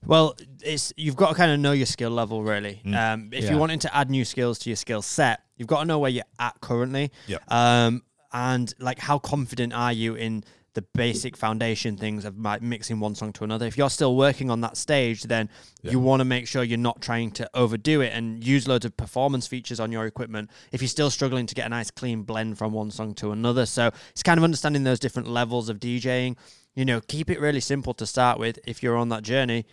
Well, 0.06 0.36
it's 0.64 0.94
you've 0.96 1.16
got 1.16 1.30
to 1.30 1.36
kind 1.36 1.52
of 1.52 1.60
know 1.60 1.72
your 1.72 1.86
skill 1.86 2.12
level 2.12 2.44
really. 2.44 2.82
Mm. 2.86 2.96
Um, 3.14 3.30
if 3.34 3.44
Yeah. 3.44 3.52
you're 3.52 3.60
wanting 3.60 3.80
to 3.80 3.96
add 3.96 4.10
new 4.10 4.26
skills 4.26 4.60
to 4.60 4.70
your 4.70 4.78
skill 4.78 5.02
set, 5.02 5.42
you've 5.58 5.68
got 5.68 5.80
to 5.80 5.86
know 5.86 6.00
where 6.00 6.12
you're 6.12 6.24
at 6.40 6.60
currently. 6.62 7.12
Yeah. 7.28 7.38
Um, 7.48 8.04
and 8.34 8.74
like 8.80 9.00
how 9.00 9.20
confident 9.20 9.74
are 9.74 9.94
you 9.94 10.16
in 10.16 10.44
the 10.74 10.82
basic 10.94 11.36
foundation 11.36 11.98
things 11.98 12.24
of 12.24 12.38
like 12.38 12.62
mixing 12.62 13.00
one 13.00 13.16
song 13.16 13.34
to 13.34 13.44
another? 13.44 13.66
If 13.66 13.78
you're 13.78 13.90
still 13.90 14.16
working 14.16 14.52
on 14.52 14.62
that 14.62 14.78
stage, 14.78 15.24
then 15.24 15.50
Yeah. 15.82 15.92
you 15.92 16.00
want 16.00 16.20
to 16.20 16.26
make 16.26 16.48
sure 16.48 16.64
you're 16.64 16.78
not 16.78 17.02
trying 17.02 17.32
to 17.32 17.50
overdo 17.56 18.02
it 18.02 18.14
and 18.14 18.46
use 18.46 18.68
loads 18.68 18.86
of 18.86 18.96
performance 18.96 19.48
features 19.48 19.80
on 19.80 19.92
your 19.92 20.06
equipment. 20.06 20.52
If 20.72 20.82
you're 20.82 20.90
still 20.90 21.10
struggling 21.10 21.48
to 21.48 21.56
get 21.56 21.66
a 21.66 21.70
nice 21.70 21.90
clean 21.90 22.24
blend 22.24 22.58
from 22.60 22.74
one 22.74 22.92
song 22.92 23.16
to 23.16 23.32
another, 23.32 23.66
so 23.66 23.90
it's 24.12 24.22
kind 24.24 24.38
of 24.38 24.44
understanding 24.44 24.84
those 24.84 25.00
different 25.00 25.28
levels 25.28 25.68
of 25.70 25.80
DJing. 25.80 26.36
You 26.78 26.86
know, 26.86 27.02
keep 27.02 27.32
it 27.32 27.40
really 27.42 27.60
simple 27.60 27.96
to 27.96 28.06
start 28.06 28.38
with. 28.38 28.60
If 28.68 28.84
you're 28.84 28.98
on 28.98 29.10
that 29.10 29.24
journey, 29.24 29.66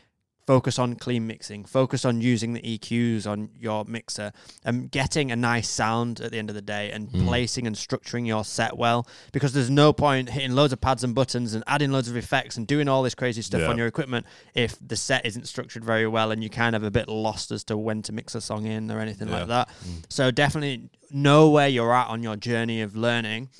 focus 0.46 0.78
on 0.78 0.94
clean 0.96 1.26
mixing, 1.26 1.66
focus 1.66 2.02
on 2.06 2.22
using 2.22 2.54
the 2.54 2.62
EQs 2.62 3.26
on 3.26 3.50
your 3.54 3.84
mixer, 3.84 4.32
and 4.64 4.90
getting 4.90 5.30
a 5.30 5.36
nice 5.36 5.68
sound 5.68 6.22
at 6.22 6.30
the 6.32 6.38
end 6.38 6.48
of 6.48 6.54
the 6.56 6.62
day, 6.62 6.90
and 6.92 7.10
Mm. 7.10 7.26
placing 7.26 7.66
and 7.66 7.76
structuring 7.76 8.26
your 8.26 8.42
set 8.42 8.78
well. 8.78 9.06
Because 9.32 9.52
there's 9.52 9.68
no 9.68 9.92
point 9.92 10.30
hitting 10.30 10.52
loads 10.52 10.72
of 10.72 10.80
pads 10.80 11.04
and 11.04 11.14
buttons 11.14 11.52
and 11.52 11.62
adding 11.66 11.92
loads 11.92 12.08
of 12.08 12.16
effects 12.16 12.56
and 12.56 12.66
doing 12.66 12.88
all 12.88 13.02
this 13.02 13.14
crazy 13.14 13.42
stuff 13.42 13.60
Yeah. 13.60 13.68
on 13.68 13.76
your 13.76 13.86
equipment 13.86 14.24
if 14.54 14.76
the 14.80 14.96
set 14.96 15.26
isn't 15.26 15.46
structured 15.46 15.84
very 15.84 16.06
well 16.06 16.30
and 16.30 16.42
you 16.42 16.48
kind 16.48 16.74
of 16.74 16.82
a 16.82 16.90
bit 16.90 17.06
lost 17.06 17.50
as 17.50 17.64
to 17.64 17.76
when 17.76 18.00
to 18.00 18.12
mix 18.14 18.34
a 18.34 18.40
song 18.40 18.64
in 18.64 18.90
or 18.90 18.98
anything 19.00 19.28
Yeah. 19.28 19.40
like 19.40 19.48
that. 19.48 19.68
So 20.08 20.30
definitely 20.30 20.88
know 21.10 21.50
where 21.50 21.68
you're 21.68 21.92
at 21.94 22.08
on 22.08 22.22
your 22.22 22.36
journey 22.36 22.80
of 22.80 22.96
learning, 22.96 23.50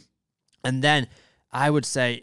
and 0.64 0.82
then 0.82 1.08
I 1.52 1.68
would 1.68 1.84
say 1.84 2.22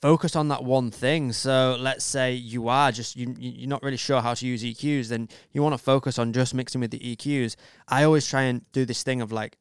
focus 0.00 0.34
on 0.36 0.48
that 0.48 0.64
one 0.64 0.90
thing. 0.90 1.32
So 1.32 1.76
let's 1.78 2.04
say 2.04 2.32
you 2.32 2.68
are 2.68 2.90
just 2.92 3.16
you 3.16 3.34
you- 3.38 3.52
you're 3.58 3.68
not 3.68 3.82
really 3.82 3.96
sure 3.96 4.20
how 4.20 4.34
to 4.34 4.46
use 4.46 4.62
EQs, 4.64 5.08
then 5.08 5.28
you 5.52 5.62
want 5.62 5.74
to 5.74 5.78
focus 5.78 6.18
on 6.18 6.32
just 6.32 6.54
mixing 6.54 6.80
with 6.80 6.90
the 6.90 6.98
EQs. 7.16 7.56
I 7.88 8.04
always 8.04 8.26
try 8.26 8.42
and 8.42 8.64
do 8.72 8.84
this 8.84 9.02
thing 9.02 9.20
of 9.20 9.30
like 9.32 9.56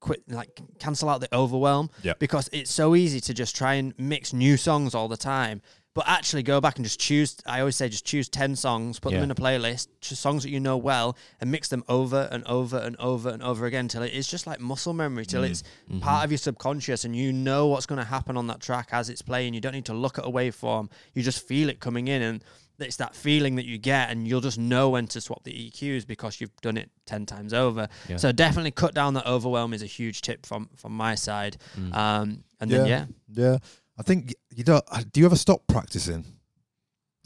quit 0.00 0.22
like 0.28 0.60
cancel 0.78 1.08
out 1.08 1.20
the 1.20 1.34
overwhelm 1.34 1.88
Yep. 2.02 2.18
because 2.18 2.50
it's 2.52 2.70
so 2.70 2.94
easy 2.94 3.20
to 3.22 3.32
just 3.32 3.56
try 3.56 3.74
and 3.74 3.94
mix 3.98 4.32
new 4.32 4.56
songs 4.56 4.94
all 4.94 5.08
the 5.08 5.16
time. 5.16 5.62
But 5.94 6.08
actually 6.08 6.42
go 6.42 6.60
back 6.60 6.76
and 6.76 6.84
just 6.84 6.98
choose 6.98 7.36
I 7.46 7.60
always 7.60 7.76
say 7.76 7.88
just 7.88 8.04
choose 8.04 8.28
10 8.28 8.56
songs, 8.56 8.98
put 8.98 9.12
them 9.12 9.22
in 9.22 9.30
a 9.30 9.34
playlist, 9.36 9.86
choose 10.00 10.18
songs 10.18 10.42
that 10.42 10.50
you 10.50 10.58
know 10.58 10.76
well 10.76 11.16
and 11.40 11.50
mix 11.52 11.68
them 11.68 11.84
over 11.88 12.28
and 12.32 12.44
over 12.46 12.78
and 12.78 12.96
over 12.98 13.28
and 13.28 13.40
over 13.42 13.64
again 13.66 13.86
till 13.86 14.02
it's 14.02 14.28
just 14.28 14.44
like 14.46 14.58
muscle 14.60 14.92
memory 14.92 15.24
till 15.24 15.42
Mm. 15.42 15.50
it's 15.50 15.62
Mm-hmm. 15.88 16.00
part 16.00 16.24
of 16.24 16.32
your 16.32 16.38
subconscious 16.38 17.04
and 17.04 17.14
you 17.14 17.32
know 17.32 17.68
what's 17.68 17.86
going 17.86 18.00
to 18.00 18.04
happen 18.04 18.36
on 18.36 18.48
that 18.48 18.58
track 18.60 18.88
as 18.90 19.08
it's 19.08 19.22
playing. 19.22 19.54
You 19.54 19.60
don't 19.60 19.72
need 19.74 19.84
to 19.86 19.94
look 19.94 20.18
at 20.18 20.24
a 20.24 20.30
waveform. 20.30 20.90
You 21.14 21.22
just 21.22 21.46
feel 21.46 21.68
it 21.68 21.78
coming 21.78 22.08
in 22.08 22.22
and 22.22 22.44
it's 22.80 22.96
that 22.96 23.14
feeling 23.14 23.54
that 23.54 23.64
you 23.66 23.78
get 23.78 24.10
and 24.10 24.26
you'll 24.26 24.40
just 24.40 24.58
know 24.58 24.90
when 24.90 25.06
to 25.06 25.20
swap 25.20 25.44
the 25.44 25.52
EQs 25.70 26.04
because 26.04 26.40
you've 26.40 26.56
done 26.60 26.76
it 26.76 26.90
10 27.06 27.24
times 27.24 27.54
over. 27.54 27.86
Yeah. 28.08 28.16
So 28.16 28.32
definitely 28.32 28.72
cut 28.72 28.94
down 28.94 29.14
that 29.14 29.26
overwhelm 29.26 29.72
is 29.72 29.82
a 29.82 29.86
huge 29.86 30.22
tip 30.22 30.44
from 30.44 30.68
from 30.74 30.90
my 30.96 31.14
side. 31.14 31.56
Mm. 31.78 31.94
Um 31.94 32.44
and 32.60 32.68
then 32.70 32.86
yeah, 32.86 33.06
yeah. 33.32 33.58
I 33.98 34.02
think 34.02 34.34
you 34.50 34.64
don't. 34.64 34.84
uh, 34.90 35.02
Do 35.12 35.20
you 35.20 35.26
ever 35.26 35.36
stop 35.36 35.66
practicing? 35.68 36.24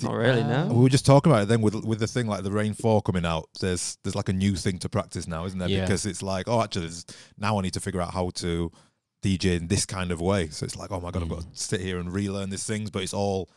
not 0.01 0.15
really 0.15 0.43
Uh, 0.43 0.67
no. 0.69 0.75
We 0.75 0.83
were 0.85 0.89
just 0.89 1.05
talking 1.07 1.33
about 1.33 1.43
it 1.43 1.49
then 1.49 1.61
with 1.61 1.75
with 1.75 1.99
the 1.99 2.07
thing 2.07 2.27
like 2.29 2.45
the 2.45 2.53
Rane 2.53 2.75
Four 2.75 3.03
coming 3.03 3.25
out. 3.27 3.49
There's 3.61 3.99
there's 4.05 4.15
like 4.15 4.29
a 4.29 4.33
new 4.33 4.55
thing 4.55 4.79
to 4.81 4.89
practice 4.89 5.27
now, 5.27 5.45
isn't 5.47 5.59
there? 5.59 5.69
Yeah. 5.69 5.81
Because 5.81 6.07
it's 6.07 6.23
like, 6.23 6.47
oh, 6.47 6.63
actually, 6.63 6.91
now 7.37 7.59
I 7.59 7.63
need 7.63 7.73
to 7.75 7.81
figure 7.81 8.01
out 8.01 8.15
how 8.15 8.31
to 8.37 8.71
DJ 9.25 9.57
in 9.57 9.67
this 9.67 9.85
kind 9.87 10.13
of 10.13 10.21
way. 10.21 10.49
So 10.51 10.65
it's 10.65 10.77
like, 10.77 10.93
oh 10.93 11.01
my 11.01 11.11
god, 11.11 11.23
I've 11.25 11.29
got 11.29 11.41
to 11.41 11.47
sit 11.53 11.81
here 11.81 11.99
and 11.99 12.13
relearn 12.13 12.51
these 12.51 12.63
things, 12.65 12.91
but 12.91 13.03
it's 13.03 13.15
all 13.15 13.49
a- 13.51 13.55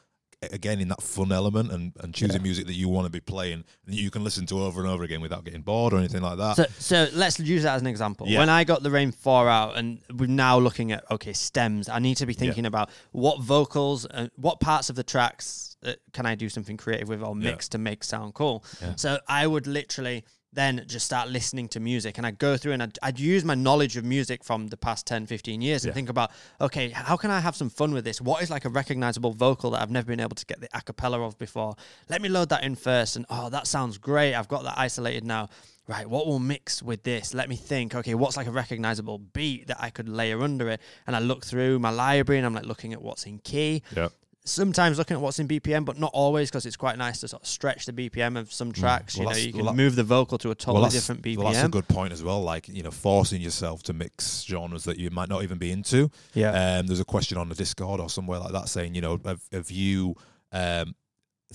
again 0.52 0.80
in 0.80 0.88
that 0.88 1.02
fun 1.04 1.32
element 1.32 1.72
and, 1.72 1.94
and 2.00 2.14
choosing 2.16 2.38
Yeah. 2.38 2.44
music 2.44 2.66
that 2.68 2.74
you 2.74 2.90
want 2.90 3.06
to 3.06 3.12
be 3.12 3.20
playing 3.20 3.64
and 3.86 3.96
you 3.96 4.10
can 4.10 4.24
listen 4.24 4.46
to 4.48 4.60
over 4.64 4.82
and 4.82 4.90
over 4.90 5.04
again 5.04 5.22
without 5.22 5.44
getting 5.44 5.62
bored 5.62 5.94
or 5.94 5.98
anything 5.98 6.22
like 6.22 6.38
that. 6.38 6.56
So, 6.56 6.66
so 6.80 7.08
let's 7.14 7.40
use 7.40 7.64
that 7.64 7.76
as 7.76 7.82
an 7.82 7.88
example. 7.88 8.28
Yeah. 8.28 8.40
When 8.40 8.50
I 8.50 8.64
got 8.64 8.82
the 8.82 8.90
Rane 8.90 9.12
4 9.12 9.48
out, 9.48 9.78
and 9.78 10.00
we're 10.16 10.26
now 10.28 10.58
looking 10.58 10.92
at, 10.92 11.04
okay, 11.12 11.34
stems, 11.34 11.90
I 11.90 12.00
need 12.00 12.16
to 12.18 12.26
be 12.26 12.34
thinking 12.34 12.66
about 12.66 12.90
what 13.12 13.40
vocals, 13.42 14.06
uh, 14.08 14.30
what 14.36 14.60
parts 14.60 14.90
of 14.90 14.96
the 14.96 15.04
tracks 15.04 15.78
uh, 15.86 15.94
can 16.14 16.26
I 16.26 16.36
do 16.36 16.50
something 16.50 16.78
creative 16.78 17.08
with 17.08 17.22
or 17.22 17.36
mix 17.36 17.70
to 17.70 17.78
make 17.78 18.04
sound 18.04 18.34
cool. 18.34 18.64
Yeah. 18.82 18.96
So 18.96 19.20
I 19.28 19.46
would 19.46 19.68
literally 19.68 20.24
then 20.54 20.84
just 20.88 21.06
start 21.06 21.30
listening 21.30 21.70
to 21.70 21.80
music 21.80 22.18
and 22.18 22.28
I'd 22.28 22.38
go 22.38 22.58
through 22.58 22.74
and 22.74 22.84
I'd, 22.84 23.00
I'd 23.02 23.20
use 23.20 23.46
my 23.46 23.56
knowledge 23.56 23.96
of 23.96 24.04
music 24.04 24.44
from 24.44 24.68
the 24.68 24.76
past 24.78 25.08
10, 25.08 25.26
15 25.26 25.62
years 25.62 25.84
Yeah. 25.86 25.90
and 25.90 25.96
think 25.96 26.10
about, 26.10 26.32
okay, 26.60 26.90
how 26.90 27.16
can 27.16 27.32
I 27.32 27.40
have 27.40 27.56
some 27.56 27.70
fun 27.70 27.94
with 27.94 28.04
this? 28.04 28.20
What 28.20 28.44
is 28.44 28.50
like 28.50 28.66
a 28.66 28.70
recognizable 28.70 29.32
vocal 29.32 29.72
that 29.72 29.82
I've 29.82 29.92
never 29.92 30.08
been 30.08 30.20
able 30.20 30.36
to 30.36 30.46
get 30.46 30.60
the 30.60 30.68
a 30.74 30.82
cappella 30.82 31.22
of 31.22 31.38
before? 31.38 31.76
Let 32.10 32.22
me 32.22 32.28
load 32.30 32.50
that 32.50 32.64
in 32.64 32.76
first 32.76 33.16
and 33.16 33.26
oh, 33.30 33.50
that 33.50 33.66
sounds 33.68 33.98
great. 33.98 34.36
I've 34.36 34.48
got 34.50 34.64
that 34.64 34.78
isolated 34.78 35.24
now. 35.24 35.50
Right, 35.88 36.08
what 36.08 36.28
will 36.28 36.40
mix 36.40 36.82
with 36.84 37.04
this? 37.04 37.34
Let 37.34 37.50
me 37.50 37.56
think. 37.56 37.96
Okay, 37.96 38.14
what's 38.14 38.38
like 38.38 38.48
a 38.48 38.52
recognizable 38.52 39.18
beat 39.18 39.68
that 39.68 39.78
I 39.82 39.90
could 39.90 40.08
layer 40.08 40.42
under 40.42 40.70
it? 40.70 40.80
And 41.08 41.16
I 41.16 41.20
look 41.20 41.44
through 41.46 41.80
my 41.80 41.90
library 41.90 42.38
and 42.38 42.46
I'm 42.46 42.54
like 42.54 42.66
looking 42.66 42.94
at 42.94 43.02
what's 43.02 43.26
in 43.26 43.40
key 43.40 43.84
yeah. 43.96 44.10
Sometimes 44.44 44.98
looking 44.98 45.16
at 45.16 45.22
what's 45.22 45.40
in 45.40 45.48
BPM, 45.48 45.86
but 45.86 46.00
not 46.00 46.12
always 46.14 46.50
because 46.50 46.66
it's 46.66 46.78
quite 46.78 46.98
nice 46.98 47.20
to 47.22 47.28
sort 47.28 47.44
of 47.44 47.48
stretch 47.48 47.86
the 47.86 47.94
BPM 47.94 48.38
of 48.38 48.52
some 48.52 48.72
tracks. 48.72 49.16
Mm. 49.16 49.26
Well, 49.26 49.38
you 49.38 49.42
know, 49.42 49.48
you 49.48 49.54
can 49.54 49.66
that- 49.66 49.76
move 49.76 49.96
the 49.96 50.04
vocal 50.04 50.38
to 50.40 50.52
a 50.52 50.56
totally 50.56 50.84
that's, 50.84 50.96
different 50.96 51.22
BPM. 51.22 51.38
well, 51.38 51.54
that's 51.54 51.66
a 51.66 51.70
good 51.70 51.88
point 51.88 52.14
as 52.14 52.24
well. 52.24 52.42
Like 52.42 52.68
you 52.68 52.84
know, 52.84 52.92
forcing 52.92 53.42
yourself 53.42 53.84
to 53.84 53.94
mix 53.94 54.44
genres 54.44 54.84
that 54.86 54.98
you 54.98 55.10
might 55.12 55.30
not 55.30 55.44
even 55.44 55.58
be 55.58 55.72
into. 55.72 56.10
yeah. 56.34 56.80
Um, 56.80 56.88
there's 56.88 57.00
a 57.00 57.06
question 57.06 57.38
on 57.38 57.50
the 57.50 57.56
Discord 57.56 58.00
or 58.00 58.10
somewhere 58.10 58.40
like 58.40 58.52
that 58.54 58.70
saying, 58.70 58.96
you 58.96 59.02
know, 59.02 59.20
have, 59.26 59.42
have 59.52 59.70
you, 59.72 60.16
um, 60.52 60.96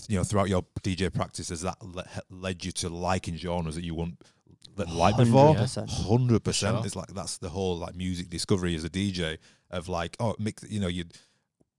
you 0.08 0.16
know, 0.16 0.24
throughout 0.24 0.48
your 0.48 0.64
DJ 0.82 1.12
practice, 1.12 1.48
has 1.48 1.62
that 1.62 1.80
le- 1.82 2.06
led 2.30 2.64
you 2.64 2.72
to 2.72 2.88
liking 2.88 3.36
genres 3.36 3.74
that 3.74 3.84
you 3.84 3.94
wouldn't 3.94 4.22
that 4.76 4.90
like 4.90 5.16
before? 5.16 5.54
100%. 5.54 5.88
Hundred. 6.06 6.54
Sure. 6.54 6.82
It's 6.84 6.96
like 6.96 7.08
that's 7.08 7.38
the 7.38 7.48
whole 7.48 7.78
like 7.78 7.94
music 7.94 8.28
discovery 8.28 8.74
as 8.74 8.84
a 8.84 8.90
DJ 8.90 9.38
of 9.70 9.88
like, 9.88 10.16
oh, 10.20 10.36
mix. 10.38 10.64
You 10.68 10.80
know, 10.80 10.88
you. 10.88 11.04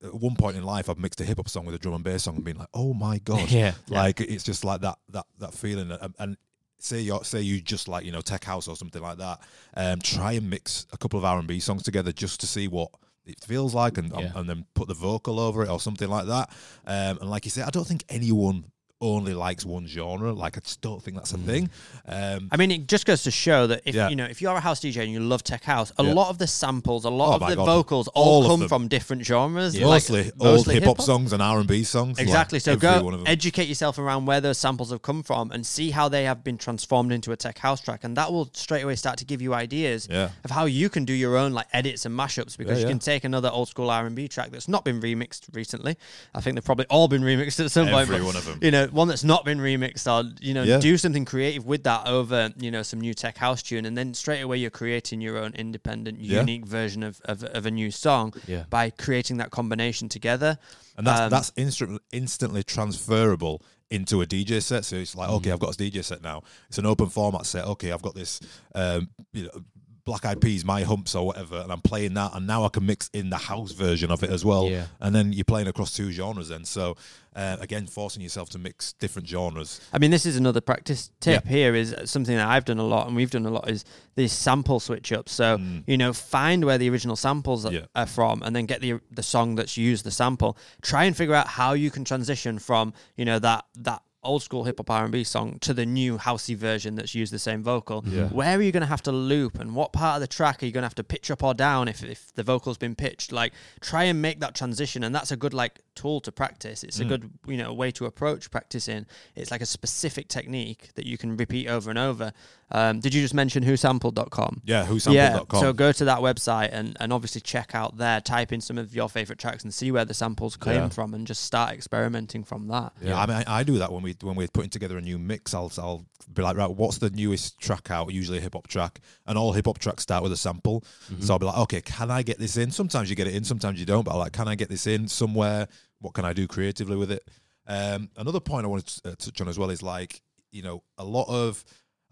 At 0.04 0.14
one 0.14 0.36
point 0.36 0.58
in 0.58 0.64
life, 0.64 0.90
I've 0.90 1.00
mixed 1.00 1.20
a 1.22 1.26
hip 1.26 1.38
hop 1.38 1.50
song 1.50 1.66
with 1.66 1.74
a 1.76 1.80
drum 1.80 1.96
and 1.96 2.04
bass 2.04 2.24
song 2.24 2.36
and 2.36 2.44
been 2.46 2.58
like, 2.58 2.70
oh 2.74 2.94
my 2.94 3.18
god, 3.24 3.50
yeah. 3.50 3.74
like 3.90 4.22
it's 4.22 4.44
just 4.44 4.64
like 4.64 4.82
that 4.82 4.98
that 5.10 5.26
that 5.40 5.54
feeling 5.54 5.92
and, 5.92 6.14
and 6.20 6.38
say 6.80 7.00
you 7.02 7.20
say 7.24 7.42
you 7.42 7.60
just 7.60 7.88
like 7.88 8.06
you 8.06 8.12
know 8.12 8.22
tech 8.22 8.44
house 8.44 8.68
or 8.68 8.76
something 8.76 9.02
like 9.02 9.18
that 9.18 9.42
um 9.76 10.00
try 10.00 10.34
and 10.34 10.48
mix 10.48 10.86
a 10.94 10.98
couple 10.98 11.18
of 11.18 11.26
r&b 11.26 11.60
songs 11.60 11.82
together 11.82 12.12
just 12.12 12.40
to 12.40 12.46
see 12.46 12.68
what 12.68 12.92
it 13.26 13.40
feels 13.44 13.74
like 13.74 13.98
and 13.98 14.12
Yeah. 14.16 14.32
and 14.36 14.48
then 14.48 14.64
put 14.76 14.88
the 14.88 14.94
vocal 14.94 15.40
over 15.40 15.64
it 15.64 15.70
or 15.70 15.80
something 15.80 16.08
like 16.08 16.28
that 16.28 16.52
um 16.86 17.18
and 17.20 17.32
like 17.32 17.46
you 17.46 17.50
said 17.50 17.66
i 17.66 17.72
don't 17.72 17.88
think 17.88 18.04
anyone 18.10 18.66
only 19.00 19.34
likes 19.36 19.64
one 19.64 19.86
genre 19.86 20.34
like 20.34 20.58
i 20.58 20.60
just 20.60 20.82
don't 20.82 21.04
think 21.04 21.16
that's 21.16 21.32
a 21.32 21.38
Mm. 21.38 21.46
thing 21.46 21.70
um 22.08 22.48
I 22.52 22.58
mean, 22.58 22.72
it 22.72 22.88
just 22.88 23.06
goes 23.06 23.24
to 23.24 23.32
show 23.32 23.68
that 23.68 23.82
if 23.86 23.94
Yeah. 23.94 24.10
you 24.10 24.16
know 24.16 24.26
if 24.26 24.42
you're 24.42 24.56
a 24.56 24.60
house 24.60 24.80
DJ 24.80 25.04
and 25.04 25.12
you 25.12 25.20
love 25.20 25.44
tech 25.44 25.64
house, 25.64 25.92
a 26.00 26.04
Yeah. 26.04 26.14
lot 26.14 26.30
of 26.30 26.38
the 26.40 26.48
samples, 26.48 27.06
a 27.06 27.10
lot 27.10 27.30
Oh 27.30 27.44
of 27.46 27.50
the 27.50 27.56
God. 27.56 27.66
vocals 27.66 28.08
All 28.10 28.44
all, 28.44 28.48
come 28.58 28.68
from 28.68 28.88
different 28.88 29.24
genres. 29.26 29.76
like 29.76 29.84
mostly 29.84 30.32
old 30.40 30.52
mostly 30.54 30.74
hip 30.76 30.84
hop 30.86 30.98
hip-hop. 30.98 31.06
songs 31.06 31.34
and 31.34 31.42
r&b 31.44 31.84
songs 31.84 32.18
like 32.18 32.26
Exactly. 32.28 32.60
so 32.60 32.76
go 32.76 33.22
educate 33.28 33.68
yourself 33.68 34.00
around 34.00 34.26
where 34.26 34.42
those 34.42 34.58
samples 34.58 34.90
have 34.90 35.02
come 35.04 35.22
from 35.22 35.52
and 35.52 35.66
see 35.66 35.92
how 35.92 36.10
they 36.10 36.24
have 36.24 36.44
been 36.44 36.58
transformed 36.58 37.12
into 37.12 37.32
a 37.32 37.36
tech 37.38 37.60
house 37.60 37.82
track, 37.82 38.04
and 38.04 38.18
that 38.18 38.32
will 38.34 38.50
straight 38.54 38.82
away 38.84 38.96
start 38.96 39.18
to 39.20 39.26
give 39.26 39.42
you 39.42 39.54
ideas 39.54 40.08
yeah 40.10 40.30
of 40.44 40.50
how 40.52 40.66
you 40.66 40.90
can 40.90 41.06
do 41.06 41.14
your 41.14 41.38
own 41.38 41.52
like 41.54 41.68
edits 41.74 42.06
and 42.06 42.18
mashups 42.18 42.58
because 42.58 42.78
Yeah, 42.78 42.84
you 42.84 42.88
yeah. 42.88 42.90
can 42.94 43.00
take 43.00 43.24
another 43.26 43.50
old 43.50 43.68
school 43.68 43.90
R 43.92 44.06
and 44.08 44.16
B 44.16 44.28
track 44.28 44.50
that's 44.52 44.68
not 44.68 44.84
been 44.86 45.00
remixed 45.02 45.44
recently. 45.54 45.98
I 46.34 46.42
think 46.42 46.56
they've 46.56 46.66
probably 46.66 46.88
all 46.90 47.08
been 47.08 47.22
remixed 47.22 47.64
at 47.64 47.70
some 47.72 47.88
point. 47.90 48.10
every 48.10 48.24
one 48.24 48.36
of 48.36 48.46
them 48.46 48.60
You 48.62 48.72
know, 48.72 48.87
one 48.92 49.08
that's 49.08 49.24
not 49.24 49.46
been 49.46 49.60
remixed, 49.60 50.06
or 50.12 50.30
you 50.42 50.54
know, 50.54 50.64
Yeah. 50.64 50.80
do 50.80 50.98
something 50.98 51.26
creative 51.26 51.66
with 51.66 51.84
that 51.84 52.08
over 52.08 52.52
you 52.58 52.72
know 52.72 52.84
some 52.84 53.00
new 53.02 53.14
tech 53.14 53.38
house 53.38 53.62
tune, 53.62 53.86
and 53.86 53.98
then 53.98 54.14
straight 54.14 54.42
away 54.42 54.58
you're 54.58 54.70
creating 54.70 55.22
your 55.22 55.38
own 55.38 55.54
independent, 55.56 56.20
Yeah. 56.20 56.40
unique 56.40 56.66
version 56.66 57.04
of, 57.04 57.22
of 57.26 57.44
of 57.44 57.66
a 57.66 57.72
new 57.72 57.92
song 57.92 58.34
Yeah. 58.48 58.64
by 58.70 58.90
creating 58.90 59.38
that 59.38 59.52
combination 59.52 60.10
together. 60.10 60.58
And 60.98 61.06
that's 61.08 61.20
Um, 61.22 61.30
that's 61.30 61.52
instant, 61.56 62.02
instantly 62.12 62.64
transferable 62.64 63.62
into 63.90 64.22
a 64.22 64.26
DJ 64.26 64.62
set. 64.62 64.84
So 64.84 64.98
it's 64.98 65.16
like, 65.16 65.30
okay, 65.30 65.52
I've 65.52 65.60
got 65.60 65.74
a 65.74 65.78
DJ 65.78 66.04
set 66.04 66.22
now. 66.22 66.44
It's 66.68 66.78
an 66.78 66.86
open 66.86 67.08
format 67.10 67.46
set. 67.46 67.66
Okay, 67.66 67.92
I've 67.94 68.02
got 68.02 68.16
this, 68.16 68.40
um, 68.76 69.10
you 69.32 69.44
know, 69.44 69.62
Black 70.08 70.24
Eyed 70.26 70.40
Peas, 70.40 70.64
My 70.64 70.84
Humps 70.84 71.16
or 71.16 71.28
whatever, 71.28 71.58
and 71.58 71.70
I'm 71.70 71.82
playing 71.82 72.14
that, 72.14 72.32
and 72.34 72.48
now 72.48 72.64
I 72.64 72.70
can 72.70 72.86
mix 72.86 73.10
in 73.14 73.30
the 73.30 73.36
house 73.38 73.74
version 73.74 74.10
of 74.10 74.24
it 74.24 74.30
as 74.30 74.46
well. 74.46 74.68
Yeah. 74.70 74.86
And 75.02 75.14
then 75.14 75.34
you're 75.34 75.44
playing 75.44 75.68
across 75.68 75.94
two 75.94 76.12
genres. 76.14 76.48
Then, 76.48 76.64
so 76.64 76.96
uh, 77.36 77.58
again, 77.60 77.88
forcing 77.88 78.22
yourself 78.24 78.50
to 78.52 78.58
mix 78.58 78.94
different 78.94 79.28
genres. 79.28 79.82
I 79.92 79.98
mean, 80.00 80.10
this 80.10 80.26
is 80.26 80.38
another 80.38 80.62
practice 80.62 81.12
tip 81.20 81.46
here 81.46 81.76
is 81.76 81.94
something 82.06 82.36
that 82.38 82.48
I've 82.48 82.64
done 82.64 82.80
a 82.80 82.86
lot 82.86 83.06
and 83.08 83.16
we've 83.18 83.30
done 83.30 83.46
a 83.46 83.50
lot 83.52 83.70
is 83.70 83.84
these 84.16 84.32
sample 84.32 84.80
switch 84.80 85.12
ups. 85.12 85.34
So, 85.34 85.58
Mm. 85.58 85.84
you 85.86 85.98
know, 85.98 86.14
find 86.14 86.64
where 86.64 86.78
the 86.78 86.90
original 86.90 87.18
samples 87.18 87.66
are- 87.66 87.74
Yeah. 87.74 87.86
are 87.94 88.06
from 88.08 88.42
and 88.44 88.56
then 88.56 88.66
get 88.66 88.80
the 88.82 89.02
the 89.12 89.24
song 89.24 89.56
that's 89.56 89.76
used 89.78 90.06
the 90.06 90.12
sample. 90.12 90.58
Try 90.82 91.04
and 91.04 91.16
figure 91.18 91.36
out 91.36 91.48
how 91.48 91.74
you 91.74 91.92
can 91.92 92.06
transition 92.06 92.60
from, 92.60 92.94
you 93.18 93.26
know, 93.26 93.40
that 93.40 93.66
that 93.76 94.02
old 94.28 94.44
school 94.44 94.64
hip 94.66 94.78
hop 94.78 94.90
R 94.90 95.04
and 95.04 95.12
B 95.12 95.24
song 95.24 95.58
to 95.62 95.74
the 95.74 95.86
new 95.86 96.18
housey 96.18 96.56
version 96.56 96.96
that's 96.96 97.16
used 97.16 97.34
the 97.34 97.40
same 97.40 97.64
vocal. 97.64 98.04
Yeah. 98.06 98.28
Where 98.28 98.58
are 98.58 98.62
you 98.62 98.72
going 98.72 98.82
to 98.82 98.88
have 98.88 99.02
to 99.04 99.12
loop, 99.12 99.60
and 99.60 99.74
what 99.76 99.94
part 99.94 100.16
of 100.18 100.22
the 100.22 100.28
track 100.28 100.62
are 100.62 100.66
you 100.66 100.72
going 100.72 100.84
to 100.84 100.88
have 100.88 100.96
to 100.96 101.04
pitch 101.04 101.32
up 101.32 101.42
or 101.44 101.54
down 101.54 101.88
if 101.88 102.04
if 102.04 102.34
the 102.36 102.44
vocal's 102.44 102.78
been 102.78 102.96
pitched? 102.96 103.32
Like, 103.32 103.54
try 103.80 104.04
and 104.04 104.22
make 104.22 104.40
that 104.42 104.54
transition, 104.54 105.04
and 105.04 105.16
that's 105.16 105.32
a 105.32 105.38
good 105.38 105.54
like 105.54 105.80
tool 105.96 106.20
to 106.22 106.32
practice. 106.32 106.84
It's 106.84 107.00
a 107.00 107.06
Mm. 107.06 107.10
good 107.10 107.32
you 107.48 107.58
know 107.58 107.74
way 107.74 107.90
to 107.92 108.06
approach 108.06 108.52
practicing. 108.52 109.06
It's 109.36 109.50
like 109.52 109.62
a 109.62 109.66
specific 109.66 110.28
technique 110.28 110.90
that 110.96 111.06
you 111.06 111.18
can 111.18 111.38
repeat 111.38 111.68
over 111.68 111.90
and 111.90 111.98
over. 111.98 112.34
Um, 112.70 113.00
did 113.00 113.14
you 113.14 113.22
just 113.22 113.34
mention 113.34 113.64
whosampled.com? 113.64 114.62
Yeah, 114.66 114.82
Yeah, 114.82 114.88
whosampled.com. 114.88 115.60
so 115.62 115.72
go 115.74 115.92
to 115.94 116.06
that 116.06 116.20
website 116.20 116.70
and, 116.74 116.98
and 117.00 117.14
obviously 117.14 117.40
check 117.42 117.74
out 117.74 117.98
there, 117.98 118.20
type 118.20 118.52
in 118.52 118.60
some 118.60 118.78
of 118.78 118.94
your 118.94 119.08
favorite 119.08 119.40
tracks 119.40 119.64
and 119.64 119.74
see 119.74 119.92
where 119.92 120.04
the 120.04 120.14
samples 120.14 120.58
came 120.58 120.74
Yeah. 120.76 120.90
from 120.90 121.14
and 121.14 121.26
just 121.26 121.44
start 121.46 121.72
experimenting 121.74 122.44
from 122.44 122.68
that. 122.68 122.92
Yeah, 123.02 123.20
I 123.20 123.26
mean, 123.26 123.38
I, 123.48 123.60
I 123.60 123.64
do 123.64 123.78
that 123.80 123.92
when 123.92 124.04
we 124.04 124.16
when 124.22 124.36
we're 124.36 124.50
putting 124.50 124.70
together 124.70 124.98
a 124.98 125.02
new 125.02 125.18
mix. 125.18 125.54
I'll 125.54 125.72
I'll 125.78 126.06
be 126.34 126.42
like, 126.42 126.58
right, 126.58 126.70
what's 126.70 126.98
the 126.98 127.10
newest 127.10 127.60
track 127.60 127.90
out? 127.90 128.12
Usually 128.14 128.38
a 128.40 128.42
hip 128.42 128.54
hop 128.54 128.68
track, 128.68 129.00
and 129.26 129.38
all 129.38 129.54
hip 129.54 129.66
hop 129.66 129.78
tracks 129.78 130.04
start 130.04 130.22
with 130.24 130.32
a 130.34 130.38
sample. 130.38 130.84
So 131.20 131.34
I'll 131.34 131.40
be 131.40 131.46
like, 131.46 131.58
okay, 131.60 131.82
can 131.82 132.12
I 132.12 132.22
get 132.22 132.38
this 132.38 132.58
in? 132.58 132.72
Sometimes 132.72 133.10
you 133.10 133.16
get 133.16 133.28
it 133.28 133.36
in, 133.36 133.44
sometimes 133.46 133.80
you 133.80 133.86
don't. 133.86 134.04
But 134.04 134.12
I'm 134.12 134.20
like, 134.20 134.34
can 134.34 134.48
I 134.50 134.56
get 134.56 134.68
this 134.70 134.88
in 134.88 135.08
somewhere? 135.08 135.68
What 136.00 136.14
can 136.14 136.26
I 136.26 136.34
do 136.34 136.48
creatively 136.48 136.98
with 136.98 137.12
it? 137.12 137.24
Um, 137.66 138.10
another 138.18 138.40
point 138.40 138.66
I 138.66 138.68
wanted 138.68 138.88
to 138.88 139.10
uh, 139.12 139.16
touch 139.18 139.42
on 139.42 139.48
as 139.48 139.58
well 139.58 139.70
is 139.70 139.82
like, 139.82 140.22
you 140.52 140.62
know, 140.64 140.84
a 140.98 141.04
lot 141.04 141.28
of 141.30 141.64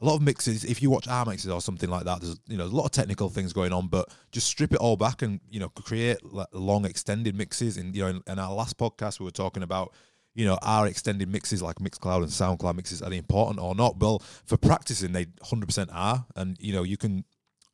a 0.01 0.05
lot 0.05 0.15
of 0.15 0.21
mixes. 0.21 0.63
If 0.65 0.81
you 0.81 0.89
watch 0.89 1.07
our 1.07 1.25
mixes 1.25 1.49
or 1.49 1.61
something 1.61 1.89
like 1.89 2.03
that, 2.05 2.21
there's 2.21 2.39
you 2.47 2.57
know 2.57 2.65
a 2.65 2.67
lot 2.67 2.85
of 2.85 2.91
technical 2.91 3.29
things 3.29 3.53
going 3.53 3.71
on, 3.73 3.87
but 3.87 4.09
just 4.31 4.47
strip 4.47 4.73
it 4.73 4.79
all 4.79 4.97
back 4.97 5.21
and 5.21 5.39
you 5.49 5.59
know 5.59 5.69
create 5.69 6.17
long 6.53 6.85
extended 6.85 7.35
mixes. 7.35 7.77
And 7.77 7.95
you 7.95 8.01
know, 8.03 8.07
in, 8.09 8.21
in 8.27 8.39
our 8.39 8.53
last 8.53 8.77
podcast, 8.77 9.19
we 9.19 9.25
were 9.25 9.31
talking 9.31 9.63
about 9.63 9.93
you 10.33 10.45
know 10.45 10.57
our 10.61 10.85
extended 10.87 11.29
mixes 11.29 11.61
like 11.61 11.77
Mixcloud 11.77 12.17
and 12.23 12.27
SoundCloud 12.27 12.75
mixes 12.75 13.01
are 13.01 13.09
they 13.09 13.17
important 13.17 13.59
or 13.59 13.73
not? 13.75 13.97
Well, 13.99 14.19
for 14.45 14.57
practicing, 14.57 15.13
they 15.13 15.25
100% 15.25 15.89
are, 15.93 16.25
and 16.35 16.57
you 16.59 16.73
know 16.73 16.83
you 16.83 16.97
can 16.97 17.23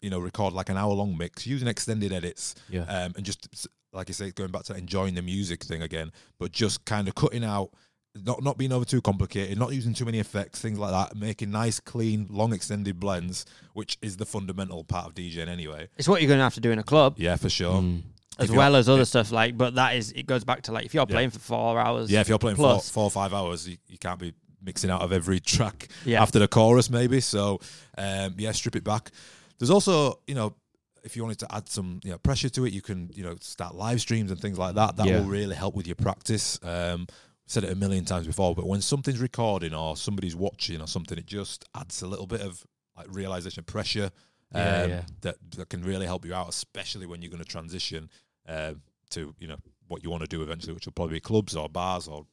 you 0.01 0.09
know 0.09 0.19
record 0.19 0.53
like 0.53 0.69
an 0.69 0.77
hour 0.77 0.93
long 0.93 1.17
mix 1.17 1.45
using 1.47 1.67
extended 1.67 2.11
edits 2.11 2.55
Yeah. 2.69 2.81
um, 2.83 3.13
and 3.15 3.23
just 3.25 3.67
like 3.93 4.09
I 4.09 4.13
say, 4.13 4.31
going 4.31 4.51
back 4.51 4.63
to 4.63 4.75
enjoying 4.75 5.15
the 5.15 5.21
music 5.21 5.63
thing 5.63 5.81
again, 5.81 6.11
but 6.39 6.51
just 6.51 6.85
kind 6.85 7.07
of 7.09 7.15
cutting 7.15 7.43
out, 7.43 7.71
not 8.15 8.43
not 8.43 8.57
being 8.57 8.71
over 8.71 8.85
too 8.85 9.01
complicated, 9.01 9.57
not 9.57 9.73
using 9.73 9.93
too 9.93 10.05
many 10.05 10.19
effects, 10.19 10.59
things 10.61 10.77
like 10.77 10.91
that, 10.91 11.15
making 11.17 11.51
nice, 11.51 11.79
clean, 11.79 12.27
long 12.29 12.51
extended 12.53 12.99
blends, 12.99 13.45
which 13.73 13.97
is 14.01 14.17
the 14.17 14.25
fundamental 14.25 14.83
part 14.83 15.07
of 15.07 15.15
DJing 15.15 15.47
anyway. 15.47 15.87
It's 15.97 16.07
what 16.07 16.21
you're 16.21 16.27
going 16.27 16.39
to 16.39 16.43
have 16.43 16.55
to 16.55 16.61
do 16.61 16.71
in 16.71 16.79
a 16.79 16.83
club 16.83 17.15
Yeah, 17.17 17.35
for 17.37 17.49
sure. 17.49 17.81
Mm. 17.81 18.01
as 18.37 18.49
If 18.49 18.55
well 18.55 18.75
as 18.75 18.89
other 18.89 19.05
stuff. 19.05 19.31
Like, 19.31 19.57
but 19.57 19.75
that 19.75 19.95
is 19.95 20.11
it 20.11 20.25
goes 20.25 20.43
back 20.43 20.63
to 20.63 20.71
like 20.73 20.85
if 20.85 20.93
you're 20.93 21.05
Yeah. 21.07 21.13
playing 21.15 21.29
for 21.29 21.39
four 21.39 21.79
hours. 21.79 22.11
Yeah, 22.11 22.19
if 22.21 22.27
you're 22.29 22.37
playing 22.39 22.57
four, 22.57 22.79
four 22.81 23.05
or 23.05 23.11
five 23.11 23.33
hours, 23.33 23.67
you, 23.69 23.77
you 23.87 23.97
can't 23.97 24.19
be 24.19 24.33
mixing 24.61 24.89
out 24.89 25.01
of 25.01 25.11
every 25.13 25.39
track 25.53 25.87
Yeah. 26.05 26.21
after 26.21 26.37
the 26.39 26.47
chorus, 26.47 26.89
maybe. 26.89 27.21
So, 27.21 27.59
um, 27.97 28.35
yeah, 28.37 28.51
strip 28.51 28.75
it 28.75 28.83
back. 28.83 29.11
There's 29.57 29.69
also, 29.71 30.19
you 30.27 30.35
know, 30.35 30.55
if 31.03 31.15
you 31.15 31.23
wanted 31.23 31.39
to 31.39 31.55
add 31.55 31.67
some, 31.69 31.99
you 32.03 32.11
know, 32.11 32.17
pressure 32.19 32.49
to 32.49 32.65
it, 32.65 32.73
you 32.73 32.81
can, 32.81 33.09
you 33.15 33.23
know, 33.23 33.35
start 33.41 33.73
live 33.73 34.01
streams 34.01 34.29
and 34.31 34.39
things 34.39 34.59
like 34.59 34.75
that. 34.75 34.97
That 34.97 35.07
Yeah. 35.07 35.19
will 35.21 35.27
really 35.27 35.55
help 35.55 35.75
with 35.75 35.87
your 35.87 35.95
practice. 35.95 36.59
Um, 36.61 37.07
said 37.51 37.65
it 37.65 37.71
a 37.71 37.75
million 37.75 38.05
times 38.05 38.25
before, 38.25 38.55
but 38.55 38.65
when 38.65 38.81
something's 38.81 39.19
recording 39.19 39.73
or 39.73 39.97
somebody's 39.97 40.35
watching 40.35 40.79
or 40.79 40.87
something, 40.87 41.17
it 41.17 41.25
just 41.25 41.65
adds 41.75 42.01
a 42.01 42.07
little 42.07 42.25
bit 42.25 42.39
of 42.39 42.65
like 42.95 43.07
realization, 43.09 43.63
pressure 43.65 44.09
um, 44.55 44.89
yeah. 44.89 45.01
that 45.21 45.35
that 45.57 45.69
can 45.69 45.83
really 45.83 46.05
help 46.05 46.25
you 46.25 46.33
out, 46.33 46.47
especially 46.47 47.05
when 47.05 47.21
you're 47.21 47.29
going 47.29 47.43
to 47.43 47.49
transition 47.49 48.09
uh, 48.47 48.73
to 49.09 49.35
you 49.37 49.47
know 49.47 49.57
what 49.89 50.01
you 50.01 50.09
want 50.09 50.21
to 50.21 50.29
do 50.29 50.41
eventually, 50.41 50.73
which 50.73 50.85
will 50.85 50.93
probably 50.93 51.15
be 51.15 51.19
clubs 51.19 51.55
or 51.55 51.67
bars 51.67 52.07
or 52.07 52.25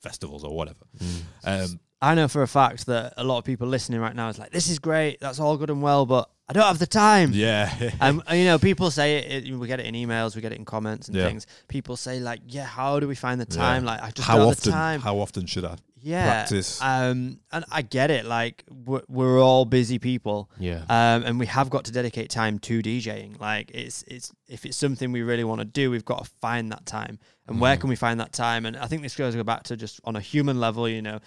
festivals 0.00 0.42
or 0.42 0.54
whatever. 0.54 0.84
Um, 1.44 1.78
I 2.02 2.16
know 2.16 2.26
for 2.26 2.42
a 2.42 2.48
fact 2.48 2.86
that 2.86 3.14
a 3.16 3.22
lot 3.22 3.38
of 3.38 3.44
people 3.44 3.68
listening 3.68 4.00
right 4.00 4.16
now 4.16 4.28
is 4.28 4.38
like, 4.38 4.50
"This 4.50 4.68
is 4.68 4.80
great, 4.80 5.20
that's 5.20 5.38
all 5.38 5.56
good 5.56 5.70
and 5.70 5.80
well, 5.80 6.06
but 6.06 6.28
I 6.48 6.52
don't 6.52 6.64
have 6.64 6.78
the 6.78 6.86
time." 6.86 7.30
yeah, 7.32 7.90
Um, 8.00 8.22
you 8.32 8.44
know, 8.44 8.58
people 8.58 8.90
say 8.90 9.16
it, 9.18 9.46
it. 9.48 9.54
We 9.56 9.66
get 9.66 9.80
it 9.80 9.86
in 9.86 9.94
emails, 9.94 10.34
we 10.36 10.42
get 10.42 10.52
it 10.52 10.58
in 10.58 10.64
comments 10.64 11.08
and 11.08 11.16
Yeah. 11.16 11.26
things. 11.28 11.46
People 11.68 11.96
say 11.96 12.20
like, 12.20 12.40
"Yeah, 12.46 12.64
how 12.66 13.00
do 13.00 13.08
we 13.08 13.14
find 13.14 13.40
the 13.40 13.46
Yeah. 13.50 13.56
time?" 13.62 13.84
Like, 13.84 14.02
I 14.02 14.10
just 14.10 14.26
how 14.28 14.36
don't 14.38 14.48
often? 14.48 14.56
have 14.56 14.64
the 14.64 14.70
time. 14.70 15.00
How 15.00 15.18
often 15.18 15.46
should 15.46 15.64
I? 15.64 15.76
yeah, 15.98 16.24
practice? 16.24 16.80
Um, 16.80 17.40
and 17.50 17.64
I 17.72 17.82
get 17.82 18.12
it. 18.12 18.26
Like, 18.26 18.62
we're, 18.70 19.02
we're 19.08 19.42
all 19.42 19.64
busy 19.64 19.98
people. 19.98 20.48
Yeah. 20.56 20.82
Um, 20.88 21.24
and 21.24 21.40
we 21.40 21.46
have 21.46 21.68
got 21.68 21.84
to 21.86 21.92
dedicate 21.92 22.30
time 22.30 22.60
to 22.60 22.80
DJing. 22.80 23.40
Like, 23.40 23.72
it's 23.74 24.04
it's 24.06 24.32
if 24.46 24.64
it's 24.64 24.76
something 24.76 25.10
we 25.10 25.22
really 25.22 25.42
want 25.42 25.60
to 25.62 25.64
do, 25.64 25.90
we've 25.90 26.04
got 26.04 26.22
to 26.24 26.30
find 26.40 26.70
that 26.70 26.86
time. 26.86 27.18
And 27.48 27.60
where 27.60 27.76
can 27.76 27.88
we 27.88 27.96
find 27.96 28.18
that 28.20 28.32
time? 28.32 28.66
And 28.66 28.76
I 28.76 28.86
think 28.86 29.02
this 29.02 29.14
goes 29.16 29.34
back 29.36 29.62
to 29.64 29.76
just 29.76 30.00
on 30.04 30.14
a 30.16 30.20
human 30.20 30.58
level, 30.60 30.88
you 30.88 31.00
know, 31.02 31.18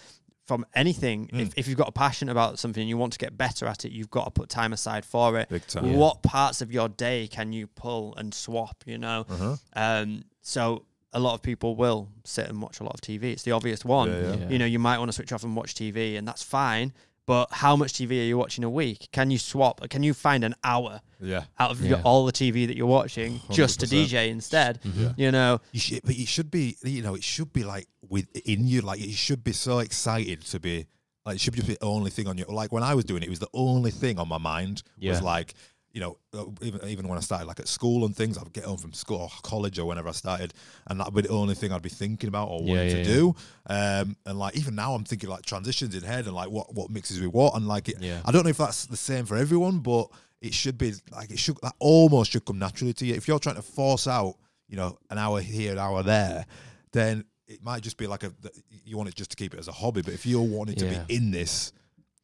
from 0.50 0.66
anything. 0.74 1.30
If, 1.32 1.54
if 1.56 1.68
you've 1.68 1.78
got 1.78 1.88
a 1.90 1.92
passion 1.94 2.28
about 2.28 2.58
something 2.60 2.82
and 2.82 2.90
you 2.90 2.98
want 2.98 3.14
to 3.14 3.20
get 3.20 3.38
better 3.38 3.68
at 3.68 3.86
it, 3.86 3.92
you've 3.92 4.10
got 4.10 4.26
to 4.26 4.32
put 4.32 4.50
time 4.50 4.74
aside 4.74 5.06
for 5.06 5.38
it. 5.40 5.48
Big 5.48 5.66
time. 5.68 5.94
What 5.94 6.24
parts 6.24 6.62
of 6.62 6.72
your 6.74 6.90
day 6.90 7.28
can 7.28 7.54
you 7.54 7.68
pull 7.68 8.16
and 8.18 8.34
swap? 8.34 8.84
You 8.86 8.98
know, 8.98 9.26
Uh-huh. 9.30 9.56
um, 9.76 10.24
so 10.42 10.86
a 11.14 11.20
lot 11.20 11.34
of 11.36 11.42
people 11.42 11.76
will 11.76 12.10
sit 12.24 12.48
and 12.50 12.62
watch 12.62 12.80
a 12.80 12.84
lot 12.84 12.94
of 12.96 13.02
TV. 13.02 13.26
It's 13.32 13.44
the 13.44 13.52
obvious 13.52 13.86
one. 13.86 14.10
Yeah, 14.10 14.20
yeah. 14.22 14.36
Yeah. 14.42 14.50
You 14.50 14.60
know, 14.60 14.66
you 14.66 14.80
might 14.80 14.98
want 14.98 15.10
to 15.10 15.14
switch 15.14 15.32
off 15.32 15.44
and 15.44 15.56
watch 15.56 15.74
TV, 15.76 16.18
and 16.18 16.28
that's 16.28 16.44
fine. 16.44 16.94
But 17.30 17.50
how 17.52 17.76
much 17.76 17.94
TV 17.94 18.10
are 18.22 18.30
you 18.32 18.40
watching 18.40 18.64
a 18.64 18.70
week? 18.72 19.10
Can 19.12 19.30
you 19.30 19.38
swap? 19.38 19.88
Can 19.92 20.02
you 20.02 20.16
find 20.16 20.44
an 20.44 20.56
hour 20.64 21.02
Yeah, 21.22 21.44
out 21.60 21.70
of 21.70 21.80
your, 21.86 21.98
Yeah. 22.00 22.04
all 22.04 22.26
the 22.26 22.32
TV 22.32 22.66
that 22.66 22.76
you're 22.76 22.88
watching 22.88 23.40
just 23.52 23.80
to 23.82 23.86
DJ 23.86 24.30
instead? 24.30 24.80
Yeah. 24.84 25.14
You 25.16 25.32
know, 25.32 25.62
you 25.72 25.80
should, 25.80 26.02
but 26.04 26.16
it 26.16 26.28
should 26.28 26.50
be, 26.50 26.76
you 26.84 27.04
know, 27.04 27.14
it 27.14 27.24
should 27.24 27.54
be 27.54 27.64
like 27.64 27.88
within 28.10 28.66
you, 28.68 28.82
like 28.82 29.00
you 29.00 29.14
should 29.14 29.44
be 29.44 29.52
so 29.52 29.78
excited 29.78 30.42
to 30.46 30.60
be. 30.60 30.88
Like 31.24 31.36
it 31.36 31.42
should 31.42 31.54
be 31.54 31.62
the 31.62 31.78
only 31.84 32.10
thing 32.10 32.28
on 32.28 32.36
your. 32.40 32.48
Like 32.48 32.72
when 32.72 32.82
I 32.82 32.96
was 32.96 33.06
doing 33.06 33.22
it, 33.22 33.28
it 33.28 33.30
was 33.30 33.38
the 33.48 33.54
only 33.54 33.92
thing 33.92 34.18
on 34.18 34.28
my 34.28 34.40
mind. 34.40 34.82
Yeah. 34.98 35.12
Was 35.12 35.22
like, 35.22 35.54
you 35.92 36.02
know, 36.02 36.18
uh, 36.34 36.46
even 36.62 36.88
even 36.88 37.08
when 37.08 37.18
I 37.18 37.22
started, 37.22 37.46
like 37.46 37.60
at 37.60 37.68
school 37.68 38.06
and 38.06 38.16
things, 38.16 38.38
I'd 38.38 38.54
get 38.54 38.64
home 38.64 38.78
from 38.78 38.94
school 38.94 39.18
or 39.22 39.30
college 39.42 39.80
or 39.80 39.86
whenever 39.86 40.08
I 40.10 40.12
started, 40.12 40.54
and 40.88 41.00
that'd 41.00 41.14
be 41.14 41.24
the 41.24 41.30
only 41.30 41.56
thing 41.56 41.72
I'd 41.72 41.82
be 41.82 41.90
thinking 41.90 42.28
about 42.28 42.50
or 42.50 42.62
Yeah, 42.62 42.68
wanting 42.74 42.90
yeah, 42.90 42.96
to 42.96 43.04
do. 43.04 43.36
Um, 43.68 44.16
and 44.26 44.38
like 44.38 44.56
even 44.56 44.76
now, 44.76 44.94
I'm 44.94 45.04
thinking 45.04 45.30
like 45.30 45.44
transitions 45.44 45.96
in 45.96 46.04
head 46.04 46.26
and 46.26 46.36
like 46.36 46.50
what 46.50 46.74
what 46.76 46.90
mixes 46.92 47.20
with 47.20 47.34
what, 47.34 47.56
and 47.56 47.68
like 47.68 47.90
it. 47.90 47.98
Yeah. 48.00 48.22
I 48.24 48.32
don't 48.32 48.44
know 48.44 48.52
if 48.52 48.58
that's 48.58 48.86
the 48.86 48.98
same 48.98 49.26
for 49.26 49.36
everyone, 49.36 49.80
but 49.80 50.10
it 50.42 50.54
should 50.54 50.78
be 50.78 50.94
like 51.12 51.32
it 51.32 51.40
should 51.40 51.58
that 51.64 51.74
almost 51.80 52.32
should 52.32 52.46
come 52.46 52.60
naturally 52.60 52.94
to 52.94 53.06
you. 53.06 53.16
If 53.16 53.28
you're 53.28 53.40
trying 53.40 53.56
to 53.56 53.62
force 53.64 54.08
out, 54.08 54.36
you 54.68 54.78
know, 54.78 54.98
an 55.10 55.18
hour 55.18 55.42
here, 55.42 55.72
an 55.72 55.80
hour 55.80 56.04
there, 56.04 56.46
then 56.92 57.26
it 57.48 57.64
might 57.64 57.82
just 57.82 57.98
be 57.98 58.06
like 58.06 58.24
a 58.24 58.32
you 58.86 58.96
want 58.96 59.10
it 59.10 59.16
just 59.16 59.32
to 59.32 59.36
keep 59.36 59.56
it 59.56 59.60
as 59.60 59.68
a 59.68 59.72
hobby. 59.72 60.04
But 60.04 60.14
if 60.14 60.26
you're 60.28 60.42
wanting 60.42 60.76
to 60.76 60.86
be 60.86 61.16
in 61.16 61.32
this, 61.32 61.74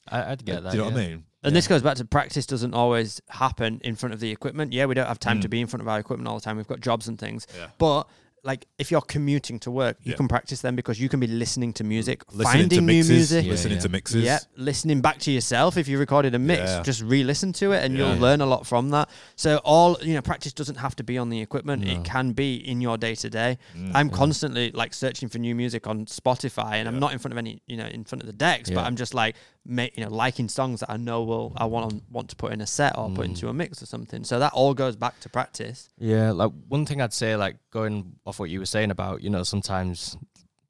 I, 0.08 0.32
I'd 0.32 0.46
get 0.46 0.64
that. 0.64 0.72
do 0.72 0.78
you 0.78 0.84
know 0.84 0.90
what. 0.92 1.00
I 1.02 1.08
mean? 1.08 1.24
And 1.46 1.56
this 1.56 1.68
goes 1.68 1.82
back 1.82 1.96
to 1.98 2.06
practice 2.06 2.46
doesn't 2.46 2.74
always 2.74 3.22
happen 3.30 3.80
in 3.84 3.96
front 3.96 4.14
of 4.14 4.20
the 4.20 4.32
equipment. 4.32 4.74
Yeah, 4.74 4.86
we 4.86 4.96
don't 4.96 5.08
have 5.08 5.20
time 5.20 5.42
to 5.42 5.48
be 5.50 5.62
in 5.62 5.68
front 5.68 5.82
of 5.82 5.88
our 5.88 6.00
equipment 6.00 6.28
all 6.28 6.36
the 6.36 6.42
time. 6.42 6.58
We've 6.58 6.68
got 6.68 6.80
jobs 6.82 7.08
and 7.08 7.18
things. 7.20 7.46
Mm. 7.48 7.58
Yeah. 7.60 7.68
But 7.78 8.08
like 8.44 8.68
if 8.78 8.92
you're 8.92 9.02
commuting 9.02 9.58
to 9.60 9.72
work, 9.72 9.98
you 10.04 10.12
Yeah. 10.12 10.18
can 10.18 10.28
practice 10.28 10.62
them 10.62 10.76
because 10.76 11.00
you 11.00 11.10
can 11.10 11.20
be 11.20 11.26
listening 11.26 11.74
to 11.74 11.84
music, 11.84 12.24
Listening 12.32 12.46
finding 12.46 12.70
to 12.70 12.82
new 12.82 13.04
music. 13.04 13.44
Yeah, 13.44 13.52
listening 13.52 13.78
yeah. 13.78 13.82
to 13.82 13.90
mixes. 13.90 14.24
Yeah, 14.24 14.38
listening 14.56 15.02
back 15.02 15.18
to 15.22 15.32
yourself. 15.32 15.78
If 15.78 15.88
you 15.88 15.98
recorded 15.98 16.36
a 16.36 16.38
mix, 16.40 16.62
Yeah. 16.62 16.84
just 16.84 17.02
re-listen 17.02 17.54
to 17.54 17.72
it, 17.72 17.84
and 17.84 17.98
Yeah. 17.98 18.12
you'll 18.12 18.20
learn 18.22 18.42
a 18.42 18.46
lot 18.46 18.68
from 18.68 18.92
that. 18.92 19.10
So 19.36 19.58
all 19.64 19.98
you 20.04 20.14
know, 20.14 20.22
practice 20.22 20.54
doesn't 20.54 20.76
have 20.76 20.96
to 20.98 21.04
be 21.04 21.18
on 21.18 21.30
the 21.32 21.42
equipment. 21.42 21.86
No. 21.86 21.92
It 21.94 22.04
can 22.04 22.34
be 22.34 22.54
in 22.56 22.82
your 22.82 23.00
day 23.00 23.16
to 23.16 23.32
day. 23.32 23.58
Mm. 23.76 23.92
I'm 23.96 24.10
constantly 24.12 24.70
like 24.74 24.94
searching 24.94 25.28
for 25.28 25.40
new 25.40 25.56
music 25.56 25.88
on 25.88 26.06
Spotify, 26.06 26.74
and 26.74 26.88
I'm 26.88 27.00
not 27.00 27.14
in 27.14 27.18
front 27.20 27.32
of 27.32 27.40
any, 27.40 27.64
you 27.66 27.78
know, 27.78 27.88
in 27.88 28.04
front 28.04 28.22
of 28.22 28.28
the 28.28 28.34
decks, 28.34 28.70
but 28.70 28.86
I'm 28.86 28.96
just 28.96 29.16
like, 29.16 29.36
ma- 29.66 29.88
you 29.96 30.04
know, 30.04 30.10
liking 30.12 30.48
songs 30.50 30.80
that 30.82 30.92
I 30.92 30.98
know 30.98 31.24
will 31.24 31.54
I 31.58 31.66
want 31.66 31.94
on, 31.94 32.02
want 32.12 32.30
to 32.30 32.36
put 32.36 32.54
in 32.54 32.62
a 32.62 32.68
set 32.68 32.98
or 32.98 33.10
put 33.10 33.26
Mm. 33.26 33.30
into 33.30 33.50
a 33.50 33.54
mix 33.54 33.82
or 33.82 33.86
something. 33.86 34.24
So 34.24 34.40
that 34.40 34.54
all 34.54 34.74
goes 34.74 34.96
back 34.96 35.20
to 35.22 35.30
practice. 35.30 35.90
Yeah, 35.98 36.32
like 36.32 36.52
one 36.68 36.86
thing 36.86 37.02
I'd 37.02 37.14
say, 37.14 37.36
like 37.36 37.58
going 37.72 38.16
off 38.26 38.40
what 38.40 38.50
you 38.50 38.60
were 38.60 38.66
saying 38.66 38.92
about, 38.92 39.22
you 39.22 39.30
know, 39.30 39.44
sometimes 39.44 40.18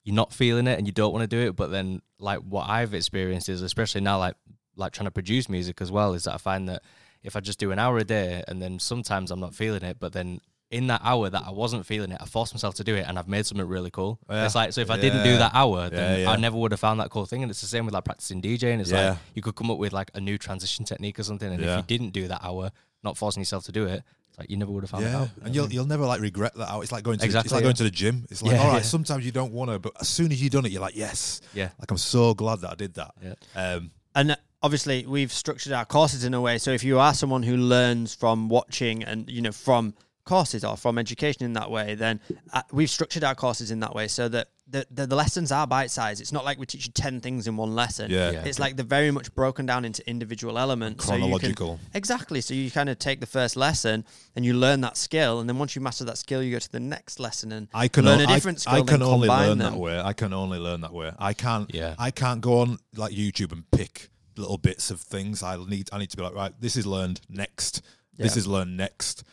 you're 0.03 0.15
not 0.15 0.31
feeling 0.33 0.67
it 0.67 0.77
and 0.77 0.87
you 0.87 0.93
don't 0.93 1.11
want 1.13 1.23
to 1.23 1.27
do 1.27 1.47
it, 1.47 1.55
but 1.55 1.71
then 1.71 2.01
like 2.19 2.39
what 2.39 2.69
I've 2.69 2.93
experienced 2.93 3.49
is, 3.49 3.61
especially 3.61 4.01
now, 4.01 4.17
like 4.19 4.35
like 4.77 4.91
trying 4.91 5.05
to 5.07 5.11
produce 5.11 5.47
music 5.49 5.81
as 5.81 5.91
well, 5.91 6.13
is 6.13 6.25
that 6.25 6.33
I 6.33 6.37
find 6.37 6.67
that 6.69 6.83
if 7.23 7.35
I 7.35 7.39
just 7.39 7.59
do 7.59 7.71
an 7.71 7.79
hour 7.79 7.97
a 7.97 8.03
day 8.03 8.43
and 8.47 8.61
then 8.61 8.77
sometimes 8.77 9.31
I'm 9.31 9.39
not 9.39 9.55
feeling 9.55 9.83
it, 9.83 9.97
but 9.99 10.13
then 10.13 10.39
in 10.75 10.87
that 10.87 11.01
hour 11.03 11.29
that 11.29 11.43
I 11.45 11.51
wasn't 11.51 11.85
feeling 11.85 12.11
it, 12.11 12.17
I 12.21 12.25
forced 12.25 12.53
myself 12.53 12.75
to 12.75 12.83
do 12.83 12.95
it 12.95 13.05
and 13.07 13.17
I've 13.19 13.27
made 13.27 13.45
something 13.45 13.67
really 13.67 13.91
cool. 13.91 14.19
Yeah. 14.29 14.45
It's 14.45 14.55
like 14.55 14.73
so 14.73 14.81
if 14.81 14.89
I 14.91 14.97
didn't 14.97 15.23
do 15.23 15.37
that 15.37 15.51
hour, 15.53 15.89
then 15.89 16.19
Yeah, 16.19 16.23
yeah. 16.25 16.31
I 16.31 16.35
never 16.35 16.57
would 16.57 16.71
have 16.71 16.79
found 16.79 16.99
that 16.99 17.09
cool 17.09 17.25
thing. 17.25 17.41
And 17.43 17.49
it's 17.51 17.61
the 17.61 17.67
same 17.67 17.85
with 17.85 17.93
like 17.93 18.03
practicing 18.05 18.41
DJing. 18.41 18.79
It's 18.81 18.91
Yeah. 18.91 19.09
like 19.11 19.17
you 19.35 19.41
could 19.41 19.55
come 19.55 19.71
up 19.71 19.77
with 19.77 19.93
like 19.93 20.11
a 20.13 20.19
new 20.21 20.37
transition 20.37 20.83
technique 20.85 21.17
or 21.19 21.23
something, 21.23 21.51
and 21.51 21.61
Yeah. 21.63 21.71
if 21.73 21.77
you 21.89 21.97
didn't 21.97 22.11
do 22.13 22.27
that 22.27 22.41
hour, 22.43 22.71
not 23.03 23.17
forcing 23.17 23.41
yourself 23.41 23.63
to 23.65 23.71
do 23.71 23.85
it, 23.85 24.03
it's 24.29 24.37
like 24.39 24.49
you 24.49 24.57
never 24.57 24.71
would 24.71 24.83
have 24.83 24.89
found 24.89 25.05
it 25.05 25.11
Yeah, 25.11 25.21
out. 25.21 25.29
and 25.43 25.55
you'll 25.55 25.71
you'll 25.71 25.85
never 25.85 26.05
like 26.05 26.19
regret 26.21 26.53
that 26.55 26.69
out. 26.69 26.81
It's 26.81 26.91
like 26.91 27.03
going 27.03 27.19
to 27.19 27.27
the, 27.27 27.39
it's 27.39 27.51
like 27.51 27.61
yeah. 27.61 27.67
going 27.69 27.75
to 27.75 27.83
the 27.83 27.91
gym. 28.01 28.25
It's 28.29 28.41
like 28.43 28.53
Yeah, 28.53 28.61
all 28.63 28.67
right, 28.73 28.77
yeah. 28.77 28.81
sometimes 28.97 29.25
you 29.25 29.31
don't 29.31 29.53
want 29.53 29.71
to, 29.71 29.79
but 29.79 29.93
as 30.01 30.09
soon 30.09 30.31
as 30.33 30.41
you've 30.41 30.51
done 30.51 30.65
it, 30.65 30.71
you're 30.73 30.81
like 30.81 30.95
yes. 30.97 31.41
Yeah. 31.53 31.69
Like 31.79 31.89
I'm 31.91 31.97
so 31.97 32.33
glad 32.33 32.59
that 32.61 32.71
I 32.71 32.75
did 32.75 32.93
that. 32.95 33.11
Yeah. 33.23 33.35
Um, 33.55 33.91
And 34.13 34.37
obviously, 34.63 35.05
we've 35.05 35.31
structured 35.31 35.73
our 35.73 35.85
courses 35.85 36.23
in 36.23 36.33
a 36.33 36.41
way. 36.41 36.57
So 36.57 36.71
if 36.71 36.83
you 36.83 36.99
are 36.99 37.13
someone 37.13 37.43
who 37.43 37.55
learns 37.57 38.15
from 38.15 38.49
watching 38.49 39.03
and 39.03 39.29
you 39.29 39.41
know 39.41 39.51
from 39.51 39.93
courses 40.25 40.63
or 40.65 40.75
from 40.75 40.97
education 40.97 41.45
in 41.45 41.53
that 41.53 41.69
way, 41.71 41.95
then 41.95 42.19
uh, 42.53 42.61
we've 42.71 42.89
structured 42.89 43.23
our 43.23 43.35
courses 43.35 43.71
in 43.71 43.79
that 43.81 43.93
way 43.95 44.07
so 44.07 44.27
that 44.27 44.47
the, 44.67 44.85
the 44.89 45.05
the 45.05 45.15
lessons 45.15 45.51
are 45.51 45.67
bite 45.67 45.91
sized. 45.91 46.19
It's 46.21 46.31
not 46.31 46.43
like 46.43 46.57
we 46.57 46.65
teach 46.65 46.87
you 46.87 46.91
ten 46.91 47.21
things 47.21 47.45
in 47.47 47.55
one 47.55 47.75
lesson. 47.75 48.09
Yeah. 48.09 48.31
Yeah. 48.31 48.43
It's 48.45 48.57
like 48.57 48.75
they're 48.75 48.83
very 48.85 49.11
much 49.11 49.33
broken 49.35 49.67
down 49.67 49.85
into 49.85 50.07
individual 50.09 50.57
elements. 50.57 51.05
so 51.05 51.13
you 51.13 51.19
can- 51.21 51.29
Chronological. 51.29 51.79
exactly. 51.93 52.41
So 52.41 52.55
you 52.55 52.71
kind 52.71 52.89
of 52.89 52.97
take 52.97 53.19
the 53.19 53.27
first 53.27 53.55
lesson 53.55 54.03
and 54.35 54.43
you 54.43 54.55
learn 54.55 54.81
that 54.81 54.97
skill, 54.97 55.39
and 55.39 55.47
then 55.47 55.59
once 55.59 55.75
you 55.75 55.81
master 55.83 56.03
that 56.05 56.17
skill, 56.17 56.41
you 56.41 56.51
go 56.51 56.57
to 56.59 56.71
the 56.71 56.79
next 56.79 57.19
lesson 57.19 57.51
and 57.51 57.67
I 57.75 57.87
can 57.87 58.05
learn 58.05 58.21
o- 58.21 58.23
a 58.23 58.27
different 58.27 58.57
I, 58.57 58.61
skill. 58.61 58.83
I 58.83 58.91
can 58.91 59.01
only 59.03 59.27
learn 59.27 59.57
them. 59.59 59.73
that 59.73 59.79
way. 59.79 59.99
I 59.99 60.13
can 60.13 60.33
only 60.33 60.57
learn 60.57 60.81
that 60.81 60.93
way. 60.93 61.11
I 61.19 61.33
can't. 61.33 61.71
Yeah. 61.73 61.93
I 61.99 62.09
can't 62.09 62.41
go 62.41 62.59
on 62.61 62.79
like 62.95 63.13
YouTube 63.13 63.51
and 63.51 63.69
pick 63.69 64.09
little 64.35 64.57
bits 64.57 64.89
of 64.89 64.99
things. 64.99 65.43
I 65.43 65.57
need. 65.63 65.89
I 65.93 65.99
need 65.99 66.09
to 66.09 66.17
be 66.17 66.23
like, 66.23 66.33
right. 66.33 66.53
This 66.59 66.75
is 66.75 66.87
learned 66.87 67.21
next. 67.29 67.83
This 68.17 68.35
is 68.35 68.47
learned 68.47 68.75
next. 68.77 69.23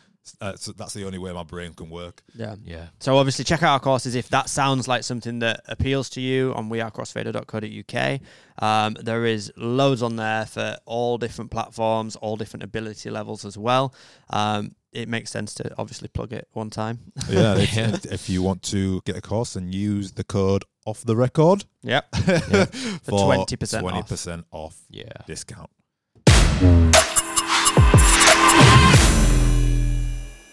Uh, 0.41 0.55
so 0.57 0.73
that's 0.73 0.95
the 0.95 1.05
only 1.05 1.19
way 1.19 1.33
my 1.33 1.43
brain 1.43 1.73
can 1.75 1.91
work. 1.91 2.23
Yeah. 2.35 2.55
Yeah. 2.65 2.87
So 3.01 3.17
obviously 3.19 3.45
check 3.45 3.63
out 3.63 3.73
our 3.73 3.81
courses 3.81 4.15
if 4.15 4.29
that 4.29 4.49
sounds 4.49 4.87
like 4.87 5.03
something 5.03 5.41
that 5.41 5.61
appeals 5.67 6.09
to 6.11 6.21
you 6.21 6.53
on 6.55 6.71
wearecrossfader.co.uk. 6.71 8.21
Um, 8.63 8.95
there 9.01 9.25
is 9.27 9.53
loads 9.57 10.03
on 10.03 10.17
there 10.17 10.47
for 10.47 10.77
all 10.85 11.19
different 11.19 11.51
platforms, 11.51 12.17
all 12.17 12.37
different 12.37 12.63
ability 12.63 13.11
levels 13.11 13.45
as 13.45 13.59
well. 13.59 13.95
Um, 14.31 14.75
it 14.93 15.09
makes 15.09 15.31
sense 15.31 15.55
to 15.55 15.73
obviously 15.79 16.09
plug 16.09 16.33
it 16.33 16.47
one 16.53 16.71
time. 16.71 17.01
Yeah. 17.29 17.55
if, 17.59 18.05
if 18.07 18.29
you 18.29 18.43
want 18.43 18.63
to 18.65 19.01
get 19.05 19.17
a 19.17 19.23
course, 19.23 19.57
and 19.57 19.75
use 19.75 20.13
the 20.13 20.25
code 20.25 20.65
off 20.85 21.03
the 21.03 21.17
record 21.17 21.65
Yep. 21.83 22.15
for 22.15 22.23
20% 22.27 23.13
off. 23.13 23.81
Twenty 23.81 24.03
percent 24.03 24.45
off 24.53 24.77
Yeah. 24.91 25.13
discount. 25.27 25.71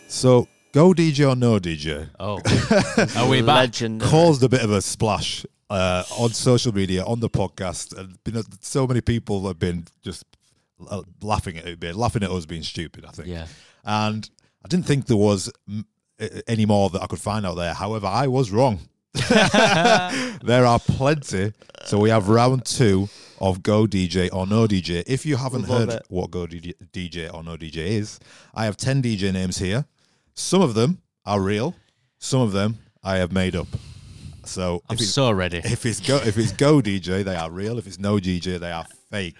So 0.10 0.48
go 0.74 0.94
DJ 0.94 1.30
or 1.32 1.36
no 1.36 1.60
DJ 1.60 2.10
Oh. 2.20 2.40
Are 3.22 3.30
we 3.30 3.42
back? 3.42 3.58
Legend. 3.68 4.02
caused 4.02 4.44
a 4.44 4.50
bit 4.50 4.62
of 4.64 4.72
a 4.72 4.82
splash 4.82 5.46
uh, 5.70 6.04
on 6.18 6.32
social 6.32 6.74
media, 6.74 7.04
on 7.06 7.20
the 7.20 7.30
podcast, 7.30 7.96
and 7.98 8.18
you 8.26 8.32
know, 8.34 8.42
so 8.62 8.88
many 8.88 9.02
people 9.02 9.46
have 9.48 9.60
been 9.60 9.86
just 10.04 10.26
uh, 10.90 11.04
laughing 11.22 11.58
at 11.58 11.66
it, 11.68 11.96
laughing 11.96 12.24
at 12.24 12.32
us 12.32 12.46
being 12.46 12.64
stupid. 12.64 13.06
I 13.06 13.12
think, 13.12 13.28
Yeah. 13.28 13.46
and 13.86 14.28
I 14.66 14.68
didn't 14.68 14.88
think 14.88 15.06
there 15.06 15.18
was 15.18 15.52
any 16.48 16.66
more 16.66 16.90
that 16.90 17.02
I 17.04 17.08
could 17.08 17.20
find 17.20 17.46
out 17.46 17.56
there. 17.56 17.74
However, 17.74 18.08
I 18.08 18.28
was 18.28 18.50
wrong. 18.52 18.80
there 19.14 20.66
are 20.66 20.80
plenty. 20.80 21.54
So 21.86 22.00
we 22.00 22.10
have 22.10 22.30
round 22.30 22.66
two 22.66 23.10
of 23.40 23.62
Go 23.64 23.86
DJ 23.86 24.30
or 24.34 24.46
No 24.48 24.68
DJ. 24.68 25.04
If 25.08 25.26
you 25.26 25.36
haven't 25.38 25.68
Love 25.70 25.80
heard 25.80 25.90
it. 25.90 26.06
what 26.10 26.32
Go 26.32 26.46
DJ 26.48 26.74
DJ 26.92 27.32
or 27.34 27.44
No 27.44 27.56
DJ 27.58 27.78
is, 27.78 28.20
I 28.56 28.66
have 28.66 28.76
10 28.76 29.02
DJ 29.04 29.32
names 29.32 29.58
here. 29.60 29.86
Some 30.40 30.62
of 30.62 30.74
them 30.74 31.02
are 31.26 31.42
real, 31.42 31.76
some 32.18 32.40
of 32.42 32.54
them 32.54 32.78
I 33.04 33.18
have 33.18 33.32
made 33.34 33.56
up. 33.56 33.68
So 34.46 34.82
I'm 34.90 34.96
if 34.96 35.02
it's, 35.02 35.12
so 35.12 35.32
ready. 35.32 35.58
if 35.58 35.86
it's 35.86 36.00
go 36.00 36.16
if 36.18 36.38
it's 36.38 36.54
Go 36.54 36.82
DJ, 36.82 37.24
they 37.24 37.36
are 37.36 37.52
real. 37.52 37.78
If 37.78 37.86
it's 37.88 38.00
No 38.00 38.16
DJ, 38.18 38.58
they 38.60 38.72
are 38.72 38.86
fake. 39.12 39.36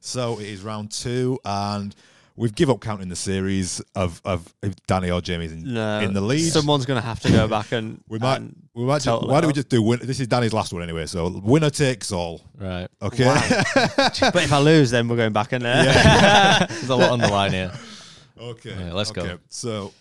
So 0.00 0.38
it 0.38 0.46
is 0.46 0.62
round 0.62 0.92
two, 0.92 1.38
and 1.44 1.94
we've 2.36 2.54
give 2.54 2.70
up 2.70 2.80
counting 2.80 3.08
the 3.08 3.16
series 3.16 3.80
of 3.96 4.22
of 4.24 4.54
if 4.62 4.74
Danny 4.86 5.10
or 5.10 5.20
Jamie's 5.20 5.52
in, 5.52 5.74
No, 5.74 5.98
in 6.00 6.14
the 6.14 6.20
lead. 6.20 6.48
Someone's 6.52 6.86
going 6.86 7.00
to 7.00 7.06
have 7.06 7.18
to 7.20 7.30
go 7.32 7.48
back 7.56 7.72
and. 7.72 8.00
we 8.08 8.18
might 8.20 8.36
and- 8.36 8.56
we 8.72 8.84
might 8.84 9.02
just, 9.02 9.26
why 9.26 9.40
don't 9.40 9.48
we 9.48 9.52
just 9.54 9.68
do 9.70 9.82
win, 9.82 9.98
this 10.02 10.20
is 10.20 10.28
Danny's 10.28 10.52
last 10.52 10.70
one 10.70 10.82
anyway 10.82 11.06
so 11.06 11.28
winner 11.42 11.70
takes 11.70 12.12
all 12.12 12.42
Right. 12.58 12.86
okay 13.00 13.24
but 13.74 14.36
if 14.44 14.52
I 14.52 14.58
lose, 14.58 14.90
then 14.90 15.08
we're 15.08 15.16
going 15.16 15.32
back 15.32 15.52
and. 15.52 15.64
Uh, 15.66 16.66
There's 16.68 16.88
a 16.90 16.94
lot 16.94 17.10
on 17.10 17.18
the 17.18 17.28
line 17.28 17.52
here. 17.52 17.72
okay 18.38 18.74
Yeah, 18.78 18.92
let's 18.92 19.10
go. 19.10 19.38
so 19.48 19.92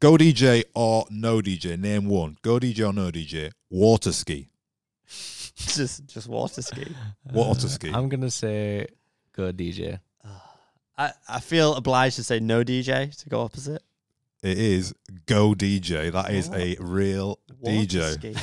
go 0.00 0.16
DJ 0.16 0.64
or 0.74 1.04
no 1.10 1.40
DJ 1.40 1.78
name 1.78 2.06
one 2.08 2.36
go 2.42 2.58
DJ 2.58 2.88
or 2.88 2.92
no 2.92 3.10
DJ 3.10 3.52
water 3.70 4.12
ski 4.12 4.48
just 5.54 6.06
just 6.06 6.28
water 6.28 6.62
ski. 6.62 6.86
water 7.32 7.68
ski 7.68 7.90
I'm 7.92 8.08
gonna 8.08 8.30
say 8.30 8.86
go 9.36 9.52
DJ. 9.52 10.00
I, 10.96 11.12
I 11.28 11.40
feel 11.40 11.74
obliged 11.76 12.16
to 12.16 12.24
say 12.24 12.40
no 12.40 12.62
DJ 12.62 13.16
to 13.22 13.28
go 13.30 13.40
opposite. 13.40 13.82
it 14.42 14.58
is 14.58 14.94
go 15.26 15.54
DJ 15.54 16.12
that 16.12 16.30
is 16.30 16.50
a 16.50 16.76
real 16.78 17.38
Water 17.58 17.76
DJ 17.76 18.36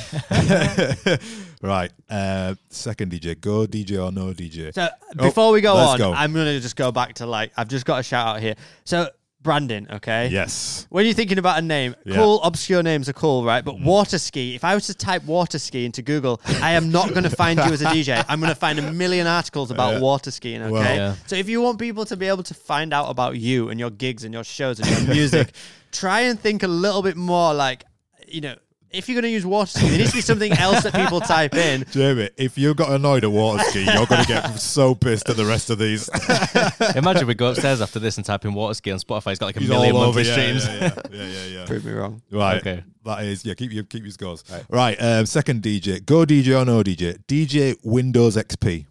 ski. 1.14 1.48
right 1.62 1.90
uh 2.10 2.54
second 2.68 3.10
DJ 3.12 3.40
go 3.40 3.66
DJ 3.66 4.04
or 4.04 4.12
no 4.12 4.32
DJ 4.32 4.72
So 4.74 4.88
before 5.16 5.52
we 5.52 5.60
go 5.60 5.74
let's 5.74 5.92
on, 5.92 5.98
go. 5.98 6.12
I'm 6.12 6.32
gonna 6.32 6.60
just 6.60 6.76
go 6.76 6.92
back 6.92 7.14
to 7.14 7.26
like 7.26 7.52
I've 7.56 7.68
just 7.68 7.84
got 7.84 7.98
a 8.00 8.02
shout 8.02 8.36
out 8.36 8.42
here. 8.42 8.54
So 8.84 9.08
Brandon, 9.40 9.86
okay. 9.90 10.28
yes 10.28 10.86
When 10.90 11.04
you're 11.04 11.14
thinking 11.14 11.38
about 11.38 11.58
a 11.58 11.62
name, 11.62 11.94
Yeah. 12.04 12.16
cool, 12.16 12.42
obscure 12.42 12.82
names 12.82 13.08
are 13.08 13.12
cool, 13.12 13.44
right? 13.44 13.64
But 13.64 13.76
mm-hmm. 13.76 13.84
water 13.84 14.18
ski, 14.18 14.54
if 14.54 14.64
I 14.64 14.74
was 14.74 14.86
to 14.88 14.94
type 14.94 15.24
water 15.24 15.58
ski 15.58 15.84
into 15.84 16.02
Google, 16.02 16.40
I 16.60 16.72
am 16.72 16.90
not 16.90 17.10
going 17.10 17.22
to 17.22 17.30
find 17.30 17.58
you 17.58 17.72
as 17.72 17.80
a 17.80 17.84
DJ. 17.96 18.24
I'm 18.28 18.40
going 18.40 18.50
to 18.50 18.56
find 18.58 18.78
a 18.78 18.92
million 18.92 19.26
articles 19.26 19.70
about 19.70 19.94
Yeah. 19.94 20.00
water 20.00 20.30
skiing, 20.30 20.62
okay? 20.62 20.72
Well- 20.72 20.96
Yeah. 20.96 21.14
So 21.26 21.36
if 21.36 21.48
you 21.48 21.62
want 21.62 21.78
people 21.78 22.04
to 22.06 22.16
be 22.16 22.26
able 22.26 22.42
to 22.42 22.54
find 22.54 22.92
out 22.92 23.08
about 23.10 23.36
you 23.38 23.68
and 23.70 23.78
your 23.78 23.90
gigs 23.90 24.24
and 24.24 24.34
your 24.34 24.44
shows 24.44 24.80
and 24.80 24.88
your 24.90 25.14
music, 25.14 25.52
try 25.92 26.20
and 26.22 26.38
think 26.38 26.62
a 26.64 26.68
little 26.68 27.02
bit 27.02 27.16
more 27.16 27.54
like, 27.54 27.84
you 28.26 28.40
know, 28.40 28.56
if 28.90 29.08
you're 29.08 29.14
going 29.14 29.22
to 29.24 29.28
use 29.30 29.44
water 29.46 29.66
ski, 29.70 29.88
there 29.88 29.98
needs 29.98 30.10
to 30.10 30.16
be 30.16 30.20
something 30.22 30.52
else 30.52 30.82
that 30.82 30.94
people 30.94 31.20
type 31.20 31.54
in. 31.54 31.84
Jamie, 31.90 32.30
if 32.36 32.56
you 32.56 32.74
got 32.74 32.90
annoyed 32.90 33.24
at 33.24 33.30
water 33.30 33.62
ski, 33.64 33.84
you're 33.84 34.06
going 34.06 34.22
to 34.22 34.26
get 34.28 34.46
so 34.58 34.94
pissed 34.94 35.28
at 35.28 35.36
the 35.36 35.44
rest 35.44 35.70
of 35.70 35.78
these. 35.78 36.08
Imagine 36.96 37.26
we 37.26 37.34
go 37.34 37.50
upstairs 37.50 37.80
after 37.80 37.98
this 37.98 38.16
and 38.16 38.24
type 38.24 38.44
in 38.44 38.54
water 38.54 38.74
ski 38.74 38.90
on 38.90 38.98
Spotify. 38.98 39.30
It's 39.32 39.38
got 39.38 39.46
like 39.46 39.56
a 39.56 39.60
He's 39.60 39.68
million 39.68 39.94
all 39.94 40.04
monthly 40.06 40.22
Yeah, 40.24 40.32
streams. 40.32 40.66
yeah, 40.66 40.74
yeah, 40.74 40.92
yeah, 41.12 41.24
yeah, 41.24 41.44
yeah. 41.58 41.66
Prove 41.66 41.84
me 41.84 41.92
wrong. 41.92 42.22
Right. 42.30 42.56
Okay. 42.58 42.82
That 43.04 43.24
is 43.24 43.44
yeah. 43.44 43.54
Keep 43.54 43.72
your 43.72 43.84
keep 43.84 44.02
your 44.02 44.10
scores. 44.12 44.44
Right. 44.68 44.96
um, 45.00 45.24
second 45.26 45.62
DJ. 45.62 46.04
Go 46.04 46.24
DJ 46.24 46.60
or 46.60 46.64
no 46.64 46.82
DJ. 46.82 47.18
DJ 47.26 47.76
Windows 47.82 48.36
XP. 48.36 48.86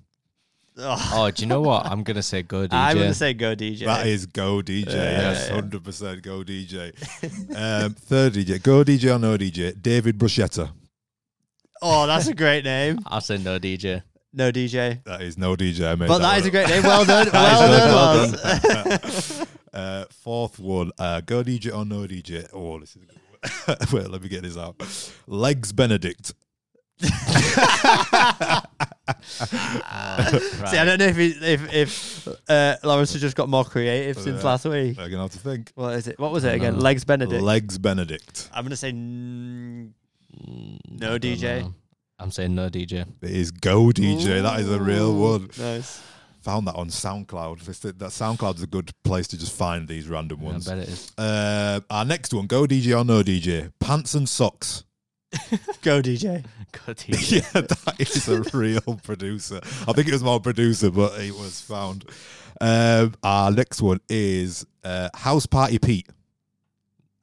Ugh. 0.79 0.99
Oh, 1.13 1.31
do 1.31 1.41
you 1.41 1.47
know 1.47 1.61
what? 1.61 1.87
I'm 1.87 2.03
gonna 2.03 2.21
say 2.21 2.43
go 2.43 2.67
DJ. 2.67 2.73
I'm 2.73 2.95
going 2.95 3.07
to 3.07 3.13
say 3.15 3.33
go 3.33 3.55
DJ. 3.55 3.85
That 3.85 4.05
is 4.05 4.25
go 4.27 4.61
DJ. 4.61 4.93
yes, 4.93 5.47
yeah. 5.47 5.55
hundred 5.55 5.83
percent 5.83 6.21
go 6.21 6.43
DJ. 6.43 6.93
um, 7.55 7.93
third 7.93 8.33
DJ. 8.33 8.61
Go 8.61 8.83
DJ 8.83 9.15
or 9.15 9.19
no 9.19 9.37
DJ. 9.37 9.81
David 9.81 10.19
Bruschetta. 10.19 10.71
oh, 11.81 12.05
that's 12.05 12.27
a 12.27 12.35
great 12.35 12.63
name. 12.63 12.99
I'll 13.07 13.21
say 13.21 13.37
no 13.37 13.57
DJ. 13.57 14.03
No 14.33 14.51
DJ. 14.51 15.03
That 15.05 15.21
is 15.21 15.37
no 15.37 15.55
DJ. 15.55 15.91
I 15.91 15.95
made 15.95 16.07
But 16.07 16.19
that 16.19 16.29
that 16.29 16.39
is 16.39 16.45
a 16.45 16.51
great 16.51 16.69
name. 16.69 16.83
Well 16.83 17.05
done. 17.13 17.27
That 17.29 17.53
is 17.53 17.59
well 17.59 18.27
done. 18.27 18.39
well 18.63 18.85
Lars. 18.85 19.45
Uh, 19.73 20.05
fourth 20.11 20.59
one. 20.59 20.91
Uh, 20.99 21.21
go 21.21 21.43
DJ 21.43 21.75
or 21.75 21.85
no 21.85 22.01
DJ. 22.07 22.47
Oh, 22.53 22.79
this 22.79 22.95
is. 22.95 23.03
a 23.03 23.05
good 23.05 23.19
one. 23.91 24.01
Wait, 24.01 24.11
let 24.11 24.21
me 24.21 24.29
get 24.29 24.43
this 24.43 24.57
out. 24.57 24.75
Legs 25.27 25.71
Benedict. 25.71 26.33
Right. 29.07 30.69
See, 30.69 30.77
I 30.77 30.85
don't 30.85 30.99
know 30.99 31.05
if 31.05 31.17
it, 31.17 31.43
if 31.43 31.73
if 31.73 32.27
uh, 32.49 32.75
Lawrence 32.83 33.13
has 33.13 33.21
just 33.21 33.35
got 33.35 33.49
more 33.49 33.63
creative 33.65 34.17
since 34.21 34.41
Yeah. 34.41 34.49
last 34.49 34.65
week. 34.65 34.97
I'm 34.99 35.09
gonna 35.09 35.23
have 35.23 35.31
to 35.31 35.37
think. 35.39 35.71
What 35.75 35.93
is 35.95 36.07
it? 36.07 36.19
What 36.19 36.31
was 36.31 36.43
it 36.43 36.53
again? 36.55 36.73
know. 36.75 36.79
Legs 36.81 37.05
Benedict. 37.05 37.41
Legs 37.41 37.77
Benedict. 37.77 38.49
I'm 38.53 38.63
gonna 38.65 38.75
say 38.75 38.89
n- 38.89 39.93
No 40.89 41.17
DJ? 41.17 41.61
know. 41.61 41.73
I'm 42.19 42.31
saying 42.31 42.55
no 42.55 42.69
DJ. 42.69 43.05
It 43.21 43.31
is 43.31 43.51
Go 43.51 43.91
DJ. 43.91 44.41
That 44.41 44.59
is 44.59 44.69
a 44.69 44.79
real 44.79 45.15
one. 45.15 45.49
Nice. 45.57 46.01
Found 46.41 46.65
that 46.67 46.75
on 46.75 46.87
SoundCloud. 46.89 47.61
This- 47.63 47.79
That 47.79 47.99
SoundCloud's 47.99 48.63
a 48.63 48.67
good 48.67 48.91
place 49.03 49.27
to 49.27 49.37
just 49.37 49.51
find 49.53 49.87
these 49.87 50.07
random 50.07 50.39
Yeah, 50.41 50.47
I 50.47 50.51
ones. 50.51 50.65
bet 50.65 50.77
it 50.79 50.89
is. 50.89 51.11
Uh, 51.17 51.81
our 51.89 52.05
next 52.05 52.33
one, 52.33 52.47
Go 52.47 52.65
DJ 52.65 52.97
or 52.99 53.03
No 53.03 53.21
DJ. 53.21 53.71
Pants 53.79 54.15
and 54.15 54.27
socks. 54.27 54.83
Go 55.81 56.01
DJ. 56.01 56.43
Go 56.71 56.93
DJ. 56.93 57.31
yeah, 57.53 57.61
that 57.61 57.95
is 57.99 58.27
a 58.27 58.41
real 58.57 58.81
producer. 59.03 59.59
I 59.87 59.93
think 59.93 60.07
it 60.07 60.13
was 60.13 60.23
more 60.23 60.39
producer, 60.39 60.89
but 60.89 61.19
it 61.19 61.33
was 61.33 61.61
found. 61.61 62.05
Um, 62.59 63.13
our 63.23 63.51
next 63.51 63.81
one 63.81 63.99
is 64.09 64.65
uh, 64.83 65.09
House 65.13 65.45
Party 65.45 65.79
Pete. 65.79 66.09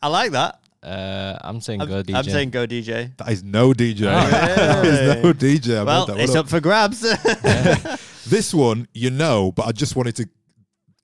I 0.03 0.09
like 0.09 0.33
that. 0.33 0.61
Uh, 0.83 1.38
I'm 1.40 1.61
saying 1.61 1.81
I'm, 1.81 1.88
go 1.88 2.03
DJ. 2.03 2.14
I'm 2.14 2.25
saying 2.25 2.51
go 2.51 2.67
DJ. 2.67 3.17
That 3.17 3.31
is 3.31 3.43
no 3.43 3.73
DJ. 3.73 4.03
Oh. 4.03 4.31
that 4.31 4.85
is 4.85 5.23
no 5.25 5.33
DJ. 5.33 5.79
I 5.79 5.83
Well, 5.83 6.07
that 6.07 6.21
it's 6.21 6.35
up. 6.35 6.45
up 6.45 6.51
for 6.51 6.61
grabs. 6.61 7.01
This 8.27 8.55
one, 8.55 8.88
you 8.95 9.11
know, 9.11 9.53
but 9.53 9.67
I 9.67 9.73
just 9.73 9.97
wanted 9.97 10.17
to 10.17 10.29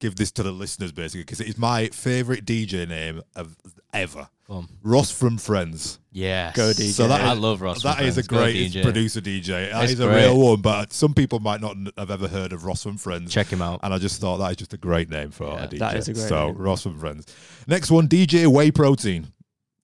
give 0.00 0.16
this 0.16 0.32
to 0.32 0.42
the 0.42 0.50
listeners 0.52 0.90
basically 0.92 1.22
because 1.22 1.40
it 1.40 1.48
is 1.48 1.56
my 1.58 1.86
favorite 1.88 2.44
DJ 2.44 2.88
name 2.88 3.22
of 3.36 3.56
ever. 3.92 4.28
Go. 4.48 4.64
Ross 4.82 5.12
from 5.12 5.38
Friends. 5.38 6.00
Yeah, 6.10 6.50
Go 6.56 6.70
DJ. 6.72 6.90
So 6.90 7.06
that 7.06 7.20
I 7.20 7.34
love 7.34 7.60
Ross. 7.60 7.84
That 7.84 7.98
from 7.98 8.06
is 8.06 8.18
a 8.18 8.24
Friends. 8.24 8.26
Go 8.26 8.36
great 8.38 8.56
DJ. 8.56 8.82
producer 8.82 9.20
DJ. 9.20 9.70
That 9.70 9.84
is 9.84 9.92
It's 9.92 10.00
a 10.00 10.06
great. 10.06 10.24
real 10.24 10.40
one, 10.40 10.60
but 10.60 10.92
some 10.92 11.14
people 11.14 11.38
might 11.38 11.60
not 11.60 11.76
have 11.96 12.10
ever 12.10 12.26
heard 12.26 12.52
of 12.52 12.64
Ross 12.64 12.82
from 12.82 12.96
Friends. 12.98 13.32
Check 13.32 13.46
him 13.46 13.62
out. 13.62 13.78
And 13.84 13.94
I 13.94 13.98
just 13.98 14.20
thought 14.20 14.38
that 14.38 14.50
is 14.50 14.56
just 14.56 14.72
a 14.74 14.76
great 14.76 15.08
name 15.08 15.30
for 15.30 15.44
Yeah, 15.46 15.64
a 15.64 15.68
DJ. 15.68 15.78
that 15.78 15.96
is 15.96 16.08
a 16.08 16.14
great 16.14 16.28
so 16.28 16.46
name. 16.48 16.56
Ross 16.58 16.82
from 16.82 16.98
Friends. 16.98 17.26
Next 17.68 17.92
one, 17.92 18.08
DJ 18.08 18.48
Whey 18.48 18.72
Protein. 18.72 19.28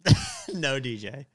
no 0.55 0.81
DJ. 0.81 1.27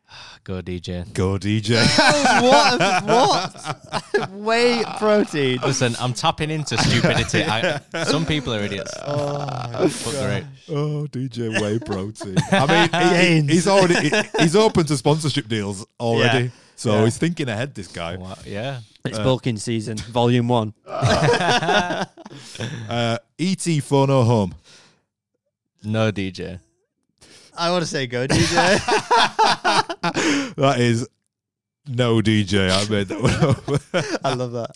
Go 0.43 0.61
DJ. 0.61 1.11
Go 1.13 1.37
DJ. 1.37 1.75
what? 2.41 3.03
What? 3.05 3.77
Whey 4.29 4.83
protein. 4.97 5.59
Listen, 5.63 5.95
I'm 5.99 6.13
tapping 6.13 6.49
into 6.49 6.77
stupidity. 6.77 7.43
I, 7.45 7.79
some 8.03 8.25
people 8.25 8.53
are 8.53 8.59
idiots. 8.61 8.93
but 8.97 9.89
great. 10.03 10.43
oh, 10.69 11.07
DJ 11.11 11.59
Whey 11.61 11.79
Protein. 11.79 12.35
I 12.51 12.65
mean, 12.67 12.89
he- 13.15 13.41
he- 13.47 13.53
he's 13.53 13.67
already 13.67 14.09
he- 14.09 14.23
he's 14.39 14.55
open 14.55 14.85
to 14.85 14.97
sponsorship 14.97 15.47
deals 15.47 15.85
already. 15.99 16.45
Yeah. 16.45 16.49
So 16.75 16.91
Yeah. 16.97 17.03
he's 17.05 17.17
thinking 17.17 17.47
ahead. 17.49 17.75
This 17.75 17.87
guy. 17.87 18.15
Wow, 18.17 18.37
yeah. 18.45 18.79
It's 19.05 19.17
Uh, 19.17 19.23
bulking 19.23 19.57
season, 19.57 19.97
volume 19.97 20.47
one. 20.47 20.73
Uh, 22.89 23.17
Et 23.37 23.57
Phono 23.81 24.23
Home. 24.25 24.53
No 25.83 26.11
DJ. 26.11 26.59
I 27.57 27.69
want 27.71 27.83
to 27.83 27.87
say 27.87 28.07
go, 28.07 28.25
DJ. 28.27 28.47
that 30.55 30.75
is 30.79 31.07
no 31.87 32.17
DJ. 32.21 32.69
I 32.69 32.89
made 32.89 33.07
that 33.07 33.21
one 33.21 33.33
up. 33.33 34.19
I 34.25 34.33
love 34.33 34.51
that. 34.53 34.71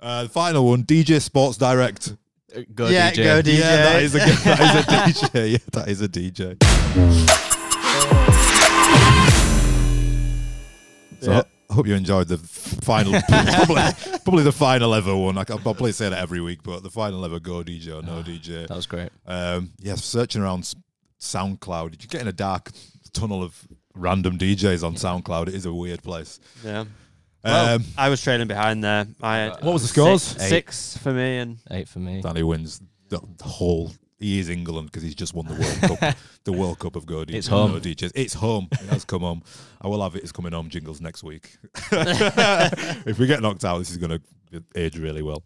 Uh, 0.00 0.22
the 0.24 0.28
final 0.28 0.66
one, 0.66 0.84
DJ 0.84 1.20
Sports 1.20 1.56
Direct. 1.58 2.14
Uh, 2.56 2.60
Go 2.74 2.88
Yeah, 2.88 3.10
DJ. 3.10 3.24
go 3.24 3.42
DJ. 3.42 3.58
Yeah, 3.58 3.76
that 3.76 4.02
is 4.02 4.14
a 4.14 4.18
that 4.18 4.28
is 5.10 5.22
a 5.22 5.26
DJ. 5.28 5.52
Yeah, 5.52 5.58
that 5.72 5.88
is 5.88 6.00
a 6.00 6.08
DJ. 6.08 6.56
So 11.20 11.32
Yeah. 11.32 11.42
I 11.70 11.74
hope 11.74 11.86
you 11.86 11.94
enjoyed 11.94 12.28
the 12.28 12.38
final, 12.38 13.12
probably, 13.28 14.18
probably 14.24 14.42
the 14.44 14.52
final 14.52 14.94
ever 14.94 15.14
one. 15.14 15.36
I 15.36 15.44
can- 15.44 15.56
I'll 15.56 15.62
probably 15.62 15.92
say 15.92 16.08
that 16.08 16.18
every 16.18 16.40
week, 16.40 16.62
but 16.62 16.82
the 16.82 16.90
final 16.90 17.22
ever 17.24 17.38
Go 17.40 17.62
DJ 17.62 17.88
or 17.88 18.02
No 18.02 18.22
DJ. 18.22 18.66
That 18.68 18.76
was 18.76 18.86
great. 18.86 19.10
Um, 19.26 19.72
yeah, 19.80 19.96
searching 19.96 20.40
around 20.40 20.60
S- 20.60 20.74
SoundCloud, 21.20 22.00
you 22.00 22.08
get 22.08 22.22
in 22.22 22.28
a 22.28 22.32
dark 22.32 22.70
tunnel 23.12 23.42
of 23.42 23.66
random 23.98 24.38
DJs 24.38 24.82
on 24.84 24.94
SoundCloud. 24.94 25.48
It 25.48 25.54
is 25.54 25.66
a 25.66 25.72
weird 25.72 26.02
place. 26.02 26.40
Yeah. 26.64 26.84
Well, 27.44 27.76
Um, 27.76 27.84
I 27.96 28.08
was 28.08 28.20
trailing 28.22 28.48
behind 28.48 28.82
there. 28.82 29.06
I 29.22 29.36
had 29.38 29.52
What 29.62 29.72
was 29.72 29.82
the 29.82 29.88
scores? 29.88 30.22
Six, 30.22 30.48
six 30.48 30.96
for 30.98 31.12
me, 31.12 31.38
and 31.38 31.58
Eight 31.70 31.88
for 31.88 31.98
me. 32.00 32.20
Danny 32.20 32.42
wins 32.42 32.80
the 33.08 33.20
whole. 33.42 33.92
He 34.18 34.40
is 34.40 34.48
England 34.48 34.88
because 34.88 35.04
he's 35.04 35.14
just 35.14 35.32
won 35.34 35.46
the 35.46 35.54
World 35.54 36.00
Cup. 36.00 36.16
The 36.44 36.52
World 36.52 36.78
Cup 36.78 36.96
of 36.96 37.04
Go 37.04 37.24
DJs. 37.26 37.34
It's 37.34 37.46
home. 37.46 37.72
No 37.72 37.78
DJs. 37.78 38.12
It's 38.14 38.32
home. 38.34 38.68
It 38.72 38.88
has 38.88 39.04
come 39.04 39.20
home. 39.20 39.42
I 39.82 39.86
will 39.88 40.02
have 40.02 40.16
it. 40.16 40.22
It's 40.22 40.32
coming 40.32 40.52
home 40.52 40.70
jingles 40.70 40.98
next 41.00 41.22
week. 41.22 41.58
if 41.92 43.18
we 43.18 43.26
get 43.26 43.42
knocked 43.42 43.64
out, 43.66 43.78
this 43.78 43.90
is 43.90 43.98
going 43.98 44.18
to 44.52 44.62
age 44.74 44.96
really 44.98 45.22
well. 45.22 45.42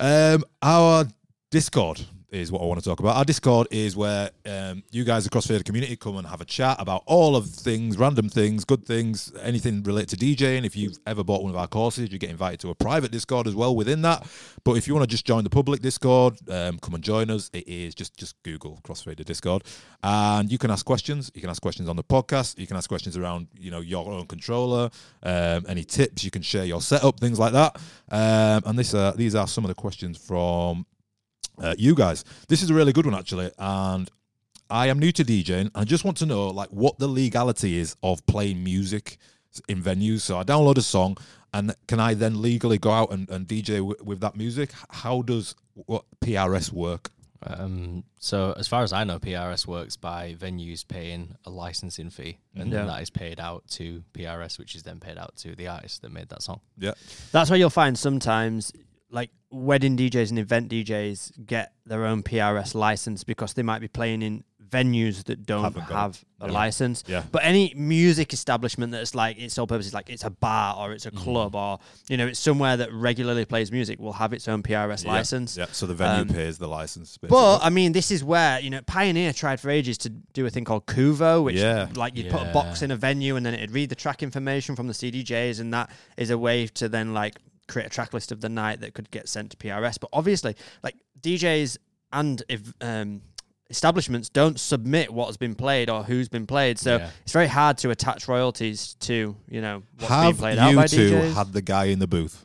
Um, 0.00 0.44
our 0.62 1.04
Discord 1.50 2.00
is 2.34 2.50
what 2.50 2.60
I 2.60 2.64
want 2.64 2.82
to 2.82 2.88
talk 2.88 3.00
about. 3.00 3.16
Our 3.16 3.24
Discord 3.24 3.68
is 3.70 3.96
where 3.96 4.30
um, 4.44 4.82
you 4.90 5.04
guys 5.04 5.24
across 5.26 5.46
the 5.46 5.62
community 5.62 5.96
come 5.96 6.16
and 6.16 6.26
have 6.26 6.40
a 6.40 6.44
chat 6.44 6.76
about 6.80 7.02
all 7.06 7.36
of 7.36 7.46
things, 7.46 7.96
random 7.96 8.28
things, 8.28 8.64
good 8.64 8.84
things, 8.84 9.32
anything 9.40 9.82
related 9.84 10.18
to 10.18 10.24
DJing. 10.24 10.64
If 10.64 10.76
you've 10.76 10.98
ever 11.06 11.22
bought 11.22 11.42
one 11.42 11.50
of 11.50 11.56
our 11.56 11.68
courses, 11.68 12.12
you 12.12 12.18
get 12.18 12.30
invited 12.30 12.60
to 12.60 12.70
a 12.70 12.74
private 12.74 13.12
Discord 13.12 13.46
as 13.46 13.54
well 13.54 13.74
within 13.76 14.02
that. 14.02 14.26
But 14.64 14.76
if 14.76 14.88
you 14.88 14.94
want 14.94 15.04
to 15.04 15.10
just 15.10 15.24
join 15.24 15.44
the 15.44 15.50
public 15.50 15.80
Discord, 15.80 16.36
um, 16.50 16.78
come 16.78 16.94
and 16.94 17.04
join 17.04 17.30
us. 17.30 17.50
It 17.52 17.68
is 17.68 17.94
just 17.94 18.16
just 18.16 18.42
Google 18.42 18.80
Crossfader 18.82 19.24
Discord, 19.24 19.62
and 20.02 20.50
you 20.50 20.58
can 20.58 20.70
ask 20.70 20.84
questions. 20.84 21.30
You 21.34 21.40
can 21.40 21.50
ask 21.50 21.62
questions 21.62 21.88
on 21.88 21.96
the 21.96 22.04
podcast. 22.04 22.58
You 22.58 22.66
can 22.66 22.76
ask 22.76 22.88
questions 22.88 23.16
around 23.16 23.46
you 23.56 23.70
know 23.70 23.80
your 23.80 24.10
own 24.10 24.26
controller, 24.26 24.90
um, 25.22 25.64
any 25.68 25.84
tips. 25.84 26.24
You 26.24 26.30
can 26.30 26.42
share 26.42 26.64
your 26.64 26.80
setup, 26.80 27.20
things 27.20 27.38
like 27.38 27.52
that. 27.52 27.76
Um, 28.10 28.62
and 28.66 28.78
this 28.78 28.92
uh, 28.92 29.12
these 29.12 29.34
are 29.34 29.46
some 29.46 29.64
of 29.64 29.68
the 29.68 29.74
questions 29.74 30.18
from 30.18 30.86
uh, 31.58 31.74
you 31.78 31.94
guys. 31.94 32.24
This 32.48 32.62
is 32.62 32.70
a 32.70 32.74
really 32.74 32.92
good 32.92 33.06
one 33.06 33.14
actually, 33.14 33.50
and 33.58 34.10
I 34.70 34.88
am 34.88 34.98
new 34.98 35.12
to 35.12 35.24
DJing. 35.24 35.70
I 35.74 35.84
just 35.84 36.04
want 36.04 36.16
to 36.18 36.26
know 36.26 36.48
like 36.48 36.70
what 36.70 36.98
the 36.98 37.08
legality 37.08 37.78
is 37.78 37.96
of 38.02 38.24
playing 38.26 38.62
music 38.64 39.18
in 39.68 39.82
venues. 39.82 40.20
So 40.22 40.38
I 40.38 40.42
download 40.44 40.78
a 40.78 40.82
song, 40.82 41.16
and 41.52 41.74
can 41.86 42.00
I 42.00 42.14
then 42.14 42.40
legally 42.42 42.78
go 42.78 42.90
out 42.90 43.12
and, 43.12 43.28
and 43.30 43.46
DJ 43.46 43.76
w- 43.78 43.94
with 44.02 44.20
that 44.20 44.36
music? 44.36 44.70
How 44.90 45.22
does 45.22 45.54
what 45.74 46.04
PRS 46.24 46.72
work? 46.72 47.10
Um, 47.46 48.04
so 48.18 48.54
as 48.56 48.66
far 48.68 48.82
as 48.84 48.94
I 48.94 49.04
know, 49.04 49.18
PRS 49.18 49.66
works 49.66 49.96
by 49.96 50.34
venues 50.38 50.86
paying 50.88 51.34
a 51.44 51.50
licensing 51.50 52.08
fee, 52.08 52.38
and 52.56 52.72
then 52.72 52.86
Yeah. 52.86 52.92
that 52.94 53.02
is 53.02 53.10
paid 53.10 53.38
out 53.38 53.68
to 53.72 54.02
PRS, 54.14 54.58
which 54.58 54.74
is 54.74 54.82
then 54.82 54.98
paid 54.98 55.18
out 55.18 55.36
to 55.36 55.54
the 55.54 55.68
artist 55.68 56.00
that 56.02 56.10
made 56.10 56.30
that 56.30 56.42
song. 56.42 56.60
Yeah, 56.78 56.92
that's 57.32 57.50
where 57.50 57.58
you'll 57.58 57.68
find 57.68 57.98
sometimes 57.98 58.72
like 59.10 59.30
wedding 59.54 59.96
DJs 59.96 60.30
and 60.30 60.38
event 60.38 60.70
DJs 60.70 61.46
get 61.46 61.72
their 61.86 62.04
own 62.04 62.22
PRS 62.22 62.74
license 62.74 63.24
because 63.24 63.54
they 63.54 63.62
might 63.62 63.80
be 63.80 63.88
playing 63.88 64.22
in 64.22 64.44
venues 64.68 65.22
that 65.24 65.46
don't 65.46 65.62
Haven't 65.62 65.82
got 65.88 65.90
it. 65.90 65.94
have 65.94 66.24
a 66.40 66.46
Yeah. 66.46 66.52
license. 66.52 67.04
yeah. 67.06 67.22
But 67.30 67.44
any 67.44 67.72
music 67.76 68.32
establishment 68.32 68.90
that's 68.90 69.14
like 69.14 69.38
its 69.38 69.54
sole 69.54 69.68
purpose 69.68 69.86
is 69.86 69.94
like 69.94 70.10
it's 70.10 70.24
a 70.24 70.30
bar 70.30 70.74
or 70.76 70.92
it's 70.92 71.06
a 71.06 71.12
Mm-hmm. 71.12 71.22
club 71.22 71.54
or 71.54 71.78
you 72.08 72.16
know 72.16 72.26
it's 72.26 72.40
somewhere 72.40 72.76
that 72.78 72.92
regularly 72.92 73.44
plays 73.44 73.70
music 73.70 74.00
will 74.00 74.14
have 74.14 74.32
its 74.32 74.48
own 74.48 74.64
PRS 74.64 75.04
Yeah, 75.04 75.12
license. 75.12 75.56
Yeah, 75.56 75.66
so 75.70 75.86
the 75.86 75.94
venue 75.94 76.22
Um, 76.22 76.28
pays 76.28 76.58
the 76.58 76.66
license. 76.66 77.16
But. 77.18 77.60
I 77.62 77.70
mean, 77.70 77.92
this 77.92 78.10
is 78.10 78.24
where 78.24 78.58
you 78.58 78.70
know 78.70 78.80
Pioneer 78.82 79.32
tried 79.32 79.60
for 79.60 79.70
ages 79.70 79.96
to 79.98 80.08
do 80.08 80.44
a 80.44 80.50
thing 80.50 80.64
called 80.64 80.86
Kuvo, 80.86 81.44
which 81.44 81.56
Yeah. 81.56 81.86
like 81.94 82.16
you'd 82.16 82.30
put 82.32 82.42
a 82.42 82.52
box 82.52 82.80
Yeah. 82.80 82.86
in 82.86 82.90
a 82.90 82.96
venue 82.96 83.36
and 83.36 83.46
then 83.46 83.54
it'd 83.54 83.70
read 83.70 83.90
the 83.90 83.94
track 83.94 84.22
information 84.24 84.74
from 84.74 84.88
the 84.88 84.94
CDJs, 84.94 85.60
and 85.60 85.72
that 85.72 85.88
is 86.16 86.30
a 86.30 86.38
way 86.38 86.66
to 86.66 86.88
then 86.88 87.14
like 87.14 87.36
create 87.68 87.86
a 87.86 87.90
track 87.90 88.12
list 88.12 88.30
of 88.32 88.40
the 88.40 88.48
night 88.48 88.80
that 88.80 88.94
could 88.94 89.10
get 89.10 89.28
sent 89.28 89.50
to 89.52 89.56
PRS. 89.56 89.98
But 90.00 90.10
obviously, 90.12 90.54
like 90.82 90.96
DJs 91.20 91.78
and 92.12 92.42
if 92.48 92.72
um, 92.80 93.22
establishments 93.70 94.28
don't 94.28 94.60
submit 94.60 95.12
what 95.12 95.26
has 95.26 95.36
been 95.36 95.54
played 95.54 95.88
or 95.90 96.02
who's 96.04 96.28
been 96.28 96.46
played, 96.46 96.78
so 96.78 96.98
Yeah. 96.98 97.10
it's 97.22 97.32
very 97.32 97.48
hard 97.48 97.78
to 97.78 97.90
attach 97.90 98.28
royalties 98.28 98.94
to 99.00 99.34
you 99.48 99.60
know 99.60 99.82
what's 99.98 100.08
being 100.12 100.22
have 100.22 100.38
played 100.38 100.58
out 100.58 100.70
you 100.70 100.76
by 100.76 100.86
two 100.86 101.10
DJs. 101.10 101.34
had 101.34 101.52
the 101.52 101.62
guy 101.62 101.84
in 101.86 101.98
the 101.98 102.06
booth? 102.06 102.44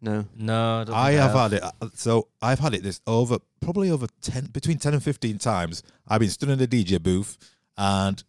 no, 0.00 0.24
No, 0.36 0.80
I, 0.80 0.84
don't 0.84 0.94
I 0.96 1.10
think 1.10 1.20
have 1.22 1.32
had 1.32 1.52
it. 1.52 1.62
uh, 1.62 1.88
So 1.94 2.28
I've 2.40 2.58
had 2.58 2.74
it 2.74 2.82
this 2.82 3.00
over 3.06 3.38
probably 3.60 3.90
over 3.90 4.06
ten 4.20 4.46
between 4.46 4.78
ten 4.78 4.94
and 4.94 5.02
fifteen 5.02 5.38
times. 5.38 5.82
I've 6.08 6.20
been 6.20 6.30
stood 6.30 6.48
in 6.50 6.58
the 6.58 6.66
DJ 6.66 7.00
booth, 7.00 7.38
and 7.78 8.22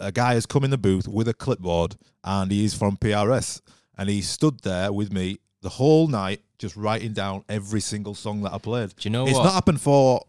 a 0.00 0.10
guy 0.10 0.34
has 0.34 0.44
come 0.46 0.64
in 0.64 0.70
the 0.70 0.78
booth 0.78 1.06
with 1.06 1.28
a 1.28 1.34
clipboard, 1.34 1.96
and 2.24 2.50
he's 2.50 2.74
from 2.74 2.96
PRS, 2.96 3.60
and 4.00 4.08
he 4.08 4.22
stood 4.22 4.58
there 4.60 4.90
with 4.92 5.12
me 5.12 5.38
the 5.60 5.68
whole 5.68 6.08
night, 6.08 6.40
just 6.58 6.74
writing 6.74 7.12
down 7.12 7.44
every 7.50 7.82
single 7.82 8.14
song 8.14 8.40
that 8.42 8.52
I 8.52 8.56
played. 8.56 8.96
Do 8.96 9.06
you 9.06 9.10
know 9.10 9.26
it's 9.26 9.34
what? 9.36 9.44
not 9.44 9.52
happened 9.52 9.80
for 9.80 10.24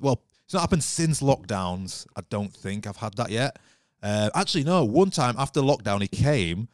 well, 0.00 0.20
it's 0.44 0.52
not 0.52 0.60
happened 0.60 0.82
since 0.82 1.22
lockdowns. 1.22 2.06
I 2.16 2.22
don't 2.28 2.52
think 2.52 2.88
I've 2.88 2.96
had 2.96 3.14
that 3.14 3.30
yet. 3.30 3.56
Uh, 4.02 4.30
actually, 4.34 4.64
no. 4.64 4.84
One 4.84 5.10
time 5.10 5.36
after 5.38 5.60
lockdown, 5.60 6.02
he 6.02 6.08
came, 6.08 6.68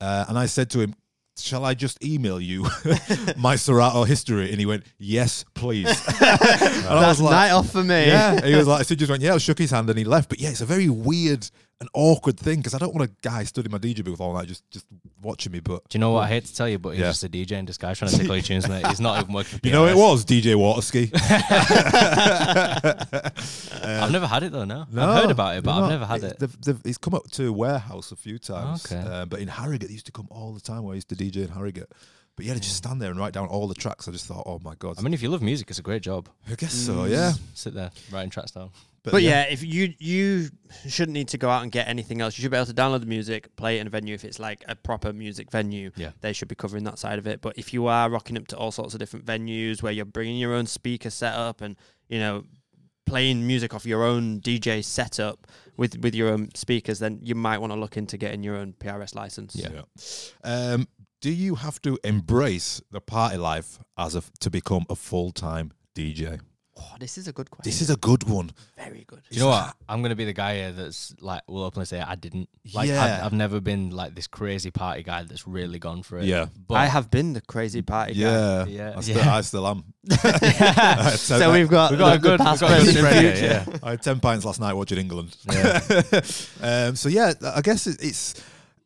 uh, 0.00 0.24
and 0.28 0.36
I 0.36 0.46
said 0.46 0.68
to 0.70 0.80
him, 0.80 0.96
"Shall 1.38 1.64
I 1.64 1.74
just 1.74 2.04
email 2.04 2.40
you 2.40 2.66
my 3.36 3.54
Serato 3.54 4.02
history?" 4.02 4.50
And 4.50 4.58
he 4.58 4.66
went, 4.66 4.82
"Yes, 4.98 5.44
please." 5.54 5.86
and 6.08 6.16
I 6.20 7.00
that's 7.00 7.06
was 7.06 7.20
like, 7.20 7.30
night 7.30 7.50
off 7.52 7.70
for 7.70 7.84
me. 7.84 8.06
"Yeah." 8.06 8.44
He 8.44 8.56
was 8.56 8.66
like, 8.66 8.84
so 8.84 8.90
he 8.90 8.96
just 8.96 9.10
went, 9.10 9.22
"Yeah." 9.22 9.34
I 9.34 9.38
shook 9.38 9.58
his 9.58 9.70
hand 9.70 9.88
and 9.88 9.98
he 9.98 10.04
left. 10.04 10.28
But 10.28 10.40
yeah, 10.40 10.50
it's 10.50 10.60
a 10.60 10.66
very 10.66 10.88
weird 10.88 11.48
and 11.80 11.88
awkward 11.92 12.38
thing 12.38 12.58
because 12.58 12.74
I 12.74 12.78
don't 12.78 12.94
want 12.94 13.10
a 13.10 13.14
guy 13.22 13.44
stood 13.44 13.66
in 13.66 13.72
my 13.72 13.78
DJ 13.78 14.04
booth 14.04 14.20
all 14.20 14.34
night 14.34 14.48
just 14.48 14.68
just 14.70 14.86
watching 15.22 15.52
me. 15.52 15.60
But 15.60 15.88
Do 15.88 15.96
you 15.96 16.00
know 16.00 16.12
what 16.12 16.20
I 16.20 16.28
hate 16.28 16.44
to 16.46 16.54
tell 16.54 16.68
you, 16.68 16.78
but 16.78 16.90
he's 16.90 17.00
Yeah. 17.00 17.10
just 17.10 17.24
a 17.24 17.28
DJ 17.28 17.52
in 17.52 17.64
disguise 17.64 17.98
trying 17.98 18.10
to 18.10 18.18
tickle 18.18 18.36
your 18.36 18.42
tunes, 18.42 18.68
mate. 18.68 18.86
He's 18.86 19.00
not 19.00 19.20
even 19.20 19.34
working 19.34 19.58
for 19.58 19.66
you 19.66 19.72
know, 19.72 19.86
it 19.86 19.96
was 19.96 20.24
DJ 20.24 20.54
Waterski. 20.54 21.10
Uh, 23.84 24.00
I've 24.02 24.12
never 24.12 24.26
had 24.26 24.42
it 24.42 24.52
though. 24.52 24.64
No, 24.64 24.86
I've 24.96 25.22
heard 25.22 25.30
about 25.30 25.56
it, 25.56 25.64
but 25.64 25.72
I've 25.72 25.90
never 25.90 26.06
had 26.06 26.24
it. 26.24 26.38
They've, 26.38 26.60
they've, 26.62 26.80
he's 26.84 26.96
come 26.96 27.14
up 27.14 27.30
to 27.32 27.52
warehouse 27.52 28.12
a 28.12 28.16
few 28.16 28.38
times. 28.38 28.90
Okay. 28.90 29.02
Uh, 29.06 29.26
but 29.26 29.40
in 29.40 29.48
Harrogate, 29.48 29.88
they 29.88 29.92
used 29.92 30.06
to 30.06 30.12
come 30.12 30.26
all 30.30 30.52
the 30.52 30.60
time 30.60 30.84
where 30.84 30.92
I 30.92 30.94
used 30.94 31.08
to 31.10 31.16
DJ 31.16 31.36
in 31.36 31.48
Harrogate. 31.48 31.90
But 32.36 32.46
yeah, 32.46 32.54
to 32.54 32.60
just 32.60 32.82
hmm. 32.82 32.88
stand 32.88 33.02
there 33.02 33.10
and 33.10 33.18
write 33.18 33.32
down 33.32 33.48
all 33.48 33.68
the 33.68 33.74
tracks. 33.74 34.08
I 34.08 34.12
just 34.12 34.26
thought, 34.26 34.44
oh 34.46 34.60
my 34.64 34.74
god. 34.76 34.96
I 34.98 35.02
mean, 35.02 35.14
if 35.14 35.22
you 35.22 35.28
love 35.28 35.42
music, 35.42 35.70
it's 35.70 35.78
a 35.78 35.82
great 35.82 36.02
job. 36.02 36.28
I 36.50 36.54
guess 36.54 36.72
so. 36.72 37.04
Hmm. 37.04 37.12
Yeah. 37.12 37.32
Sit 37.54 37.74
there 37.74 37.90
writing 38.10 38.30
tracks 38.30 38.52
down. 38.52 38.70
But 39.12 39.22
yeah, 39.22 39.42
if 39.42 39.62
you 39.62 39.92
you 39.98 40.48
shouldn't 40.88 41.12
need 41.12 41.28
to 41.28 41.38
go 41.38 41.50
out 41.50 41.62
and 41.62 41.70
get 41.70 41.88
anything 41.88 42.20
else. 42.20 42.38
You 42.38 42.42
should 42.42 42.50
be 42.50 42.56
able 42.56 42.66
to 42.66 42.74
download 42.74 43.00
the 43.00 43.06
music, 43.06 43.54
play 43.56 43.76
it 43.76 43.80
in 43.82 43.86
a 43.86 43.90
venue 43.90 44.14
if 44.14 44.24
it's 44.24 44.38
like 44.38 44.64
a 44.66 44.74
proper 44.74 45.12
music 45.12 45.50
venue. 45.50 45.90
Yeah. 45.96 46.12
They 46.20 46.32
should 46.32 46.48
be 46.48 46.54
covering 46.54 46.84
that 46.84 46.98
side 46.98 47.18
of 47.18 47.26
it. 47.26 47.42
But 47.42 47.58
if 47.58 47.74
you 47.74 47.86
are 47.86 48.08
rocking 48.08 48.38
up 48.38 48.48
to 48.48 48.56
all 48.56 48.72
sorts 48.72 48.94
of 48.94 49.00
different 49.00 49.26
venues 49.26 49.82
where 49.82 49.92
you're 49.92 50.06
bringing 50.06 50.38
your 50.38 50.54
own 50.54 50.66
speaker 50.66 51.10
setup 51.10 51.60
and 51.60 51.76
you 52.08 52.18
know 52.18 52.44
playing 53.06 53.46
music 53.46 53.74
off 53.74 53.84
your 53.84 54.02
own 54.02 54.40
DJ 54.40 54.82
setup 54.82 55.46
with 55.76 55.98
with 55.98 56.14
your 56.14 56.30
own 56.30 56.48
speakers, 56.54 56.98
then 56.98 57.20
you 57.22 57.34
might 57.34 57.58
want 57.58 57.72
to 57.72 57.78
look 57.78 57.96
into 57.96 58.16
getting 58.16 58.42
your 58.42 58.56
own 58.56 58.74
PRS 58.78 59.14
license. 59.14 59.54
Yeah. 59.54 59.82
Um, 60.42 60.88
do 61.20 61.30
you 61.30 61.56
have 61.56 61.80
to 61.82 61.98
embrace 62.04 62.80
the 62.90 63.00
party 63.00 63.36
life 63.36 63.78
as 63.98 64.14
a 64.14 64.22
to 64.40 64.50
become 64.50 64.86
a 64.88 64.96
full 64.96 65.30
time 65.30 65.72
DJ? 65.94 66.40
Oh, 66.76 66.94
this 66.98 67.18
is 67.18 67.28
a 67.28 67.32
good 67.32 67.50
question. 67.50 67.70
This 67.70 67.80
is 67.82 67.88
a 67.90 67.96
good 67.96 68.24
one. 68.24 68.50
very 68.76 69.04
good. 69.06 69.20
Do 69.30 69.36
you 69.36 69.42
know 69.42 69.48
what? 69.50 69.76
I'm 69.88 70.02
gonna 70.02 70.16
be 70.16 70.24
the 70.24 70.32
guy 70.32 70.56
here 70.56 70.72
that's 70.72 71.14
like, 71.20 71.42
will 71.48 71.62
openly 71.62 71.86
say 71.86 72.00
I 72.00 72.16
didn't. 72.16 72.48
Like, 72.74 72.88
Yeah. 72.88 73.02
I've, 73.18 73.26
I've 73.26 73.32
never 73.32 73.60
been 73.60 73.90
like 73.90 74.14
this 74.16 74.26
crazy 74.26 74.70
party 74.72 75.02
guy 75.04 75.22
that's 75.22 75.46
really 75.46 75.78
gone 75.78 76.02
for 76.02 76.18
it. 76.18 76.24
Yeah. 76.24 76.46
but 76.66 76.74
I 76.74 76.86
have 76.86 77.10
been 77.12 77.32
the 77.32 77.40
crazy 77.42 77.82
party 77.82 78.14
guy. 78.14 78.20
Yeah, 78.20 78.64
Yeah. 78.66 78.94
I, 78.96 79.00
still, 79.02 79.16
Yeah. 79.18 79.34
I 79.36 79.40
still 79.42 79.66
am. 79.68 79.84
so 81.16 81.52
we've 81.52 81.68
got, 81.68 81.90
We've 81.92 81.98
got 82.00 82.16
a 82.16 82.18
good- 82.18 82.40
the 82.40 82.44
past, 82.44 82.62
we've 82.62 82.70
got 82.70 82.80
a 82.80 82.84
good 82.84 82.88
and 82.88 82.98
spread 82.98 83.20
future. 83.36 83.36
here, 83.36 83.64
yeah. 83.68 83.78
I 83.82 83.90
had 83.90 84.02
ten 84.02 84.18
pints 84.20 84.44
last 84.44 84.60
night 84.60 84.72
watching 84.74 84.98
England. 84.98 85.36
Yeah. 85.50 85.80
um, 86.60 86.96
so 86.96 87.08
yeah, 87.08 87.32
I 87.54 87.60
guess 87.60 87.86
it- 87.86 88.02
it's. 88.02 88.34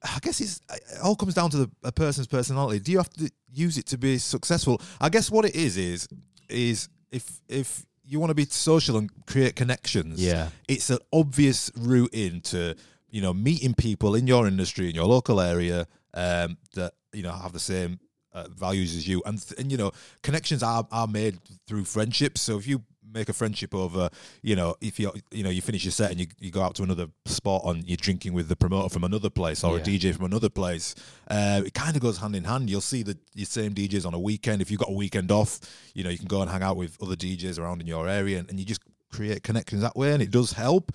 I 0.01 0.19
guess 0.23 0.41
it's 0.41 0.61
it 0.73 0.83
all 1.03 1.17
comes 1.17 1.35
down 1.35 1.51
to 1.51 1.57
the, 1.57 1.71
a 1.83 1.91
person's 1.91 2.29
personality. 2.29 2.79
Do 2.79 2.93
you 2.93 2.99
have 2.99 3.11
to 3.15 3.29
use 3.53 3.79
it 3.79 3.87
to 3.87 3.99
be 3.99 4.19
successful? 4.19 4.81
I 5.01 5.09
guess 5.09 5.29
what 5.29 5.45
it 5.45 5.57
is 5.57 5.77
is 5.77 6.07
is 6.49 6.89
if 7.11 7.41
if 7.49 7.85
you 8.05 8.19
want 8.21 8.31
to 8.31 8.35
be 8.35 8.47
social 8.47 8.97
and 8.97 9.11
create 9.27 9.55
connections, 9.55 10.19
Yeah. 10.21 10.49
it's 10.67 10.91
an 10.91 10.99
obvious 11.13 11.71
route 11.77 12.13
into 12.15 12.75
you 13.11 13.23
know, 13.23 13.33
meeting 13.33 13.73
people 13.75 14.15
in 14.15 14.27
your 14.27 14.47
industry 14.47 14.89
in 14.91 14.95
your 14.95 15.07
local 15.07 15.41
area 15.41 15.87
um, 16.15 16.59
that 16.75 16.93
you 17.13 17.23
know 17.23 17.33
have 17.33 17.53
the 17.53 17.59
same 17.61 17.99
uh, 18.35 18.47
values 18.49 18.95
as 18.97 19.07
you, 19.09 19.23
and 19.25 19.43
and 19.59 19.71
you 19.73 19.79
know, 19.79 19.93
connections 20.23 20.63
are 20.63 20.87
are 20.93 21.07
made 21.07 21.39
through 21.67 21.85
friendships. 21.85 22.43
So 22.43 22.59
if 22.59 22.67
you 22.67 22.83
make 23.13 23.29
a 23.29 23.33
friendship 23.33 23.75
over, 23.75 24.11
you 24.43 24.55
know, 24.57 24.75
if 24.81 24.99
you 25.01 25.13
you 25.31 25.43
know 25.43 25.51
you 25.51 25.63
finish 25.63 25.85
your 25.85 25.93
set 25.93 26.11
and 26.11 26.21
you, 26.21 26.27
you 26.39 26.51
go 26.51 26.63
out 26.63 26.75
to 26.77 26.83
another 26.83 27.07
spot 27.27 27.63
and 27.67 27.85
you're 27.89 27.97
drinking 27.97 28.33
with 28.33 28.49
the 28.49 28.57
promoter 28.57 28.89
from 28.89 29.05
another 29.05 29.31
place 29.31 29.65
or 29.65 29.77
Yeah. 29.77 29.83
a 29.83 29.85
DJ 29.85 30.15
from 30.15 30.25
another 30.27 30.49
place, 30.51 30.95
uh, 31.31 31.63
it 31.65 31.75
kind 31.75 31.97
of 31.97 32.03
goes 32.03 32.19
hand 32.19 32.37
in 32.37 32.45
hand. 32.45 32.69
You'll 32.71 32.81
see 32.81 33.03
the 33.03 33.17
your 33.35 33.47
same 33.47 33.73
DJs 33.75 34.05
on 34.07 34.15
a 34.15 34.19
weekend. 34.19 34.61
If 34.63 34.71
you've 34.71 34.81
got 34.81 34.91
a 34.91 34.95
weekend 34.95 35.31
off, 35.31 35.61
you 35.95 36.05
know 36.05 36.11
you 36.11 36.19
can 36.19 36.29
go 36.29 36.43
and 36.43 36.51
hang 36.51 36.63
out 36.63 36.77
with 36.77 36.97
other 37.03 37.17
DJs 37.17 37.59
around 37.59 37.81
in 37.81 37.87
your 37.87 38.09
area, 38.09 38.39
and, 38.39 38.49
and 38.51 38.59
you 38.59 38.65
just 38.65 38.81
create 39.11 39.43
connections 39.43 39.81
that 39.83 39.97
way, 39.97 40.13
and 40.13 40.23
it 40.23 40.31
does 40.31 40.53
help. 40.53 40.93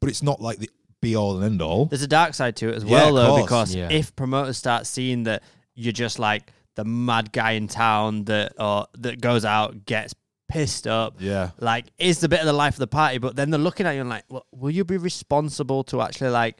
But 0.00 0.10
it's 0.10 0.22
not 0.22 0.40
like 0.40 0.58
the 0.58 0.68
be 1.00 1.16
all 1.16 1.36
and 1.36 1.44
end 1.44 1.60
all. 1.62 1.86
There's 1.86 2.02
a 2.02 2.06
dark 2.06 2.34
side 2.34 2.56
to 2.56 2.68
it 2.70 2.76
as 2.76 2.84
Yeah, 2.84 2.90
well, 2.90 3.16
of 3.18 3.24
though, 3.26 3.34
course. 3.46 3.70
because 3.70 3.74
Yeah. 3.74 3.88
if 3.90 4.14
promoters 4.16 4.56
start 4.56 4.86
seeing 4.86 5.24
that 5.24 5.42
you're 5.74 5.92
just 5.92 6.18
like 6.18 6.50
the 6.76 6.84
mad 6.84 7.30
guy 7.32 7.52
in 7.52 7.68
town 7.68 8.24
that 8.24 8.52
or 8.58 8.86
that 8.98 9.20
goes 9.20 9.44
out, 9.44 9.84
gets 9.86 10.14
pissed 10.54 10.86
up, 10.86 11.16
Yeah. 11.20 11.50
like 11.60 11.86
is 11.98 12.20
the 12.20 12.28
bit 12.28 12.40
of 12.40 12.46
the 12.46 12.52
life 12.64 12.74
of 12.74 12.78
the 12.80 12.86
party, 12.86 13.18
but 13.18 13.36
then 13.36 13.50
they're 13.50 13.60
looking 13.68 13.86
at 13.86 13.92
you 13.94 14.00
and 14.00 14.08
like, 14.10 14.24
well, 14.28 14.46
will 14.52 14.70
you 14.70 14.84
be 14.84 14.96
responsible 14.96 15.84
to 15.84 16.00
actually 16.00 16.30
like 16.30 16.56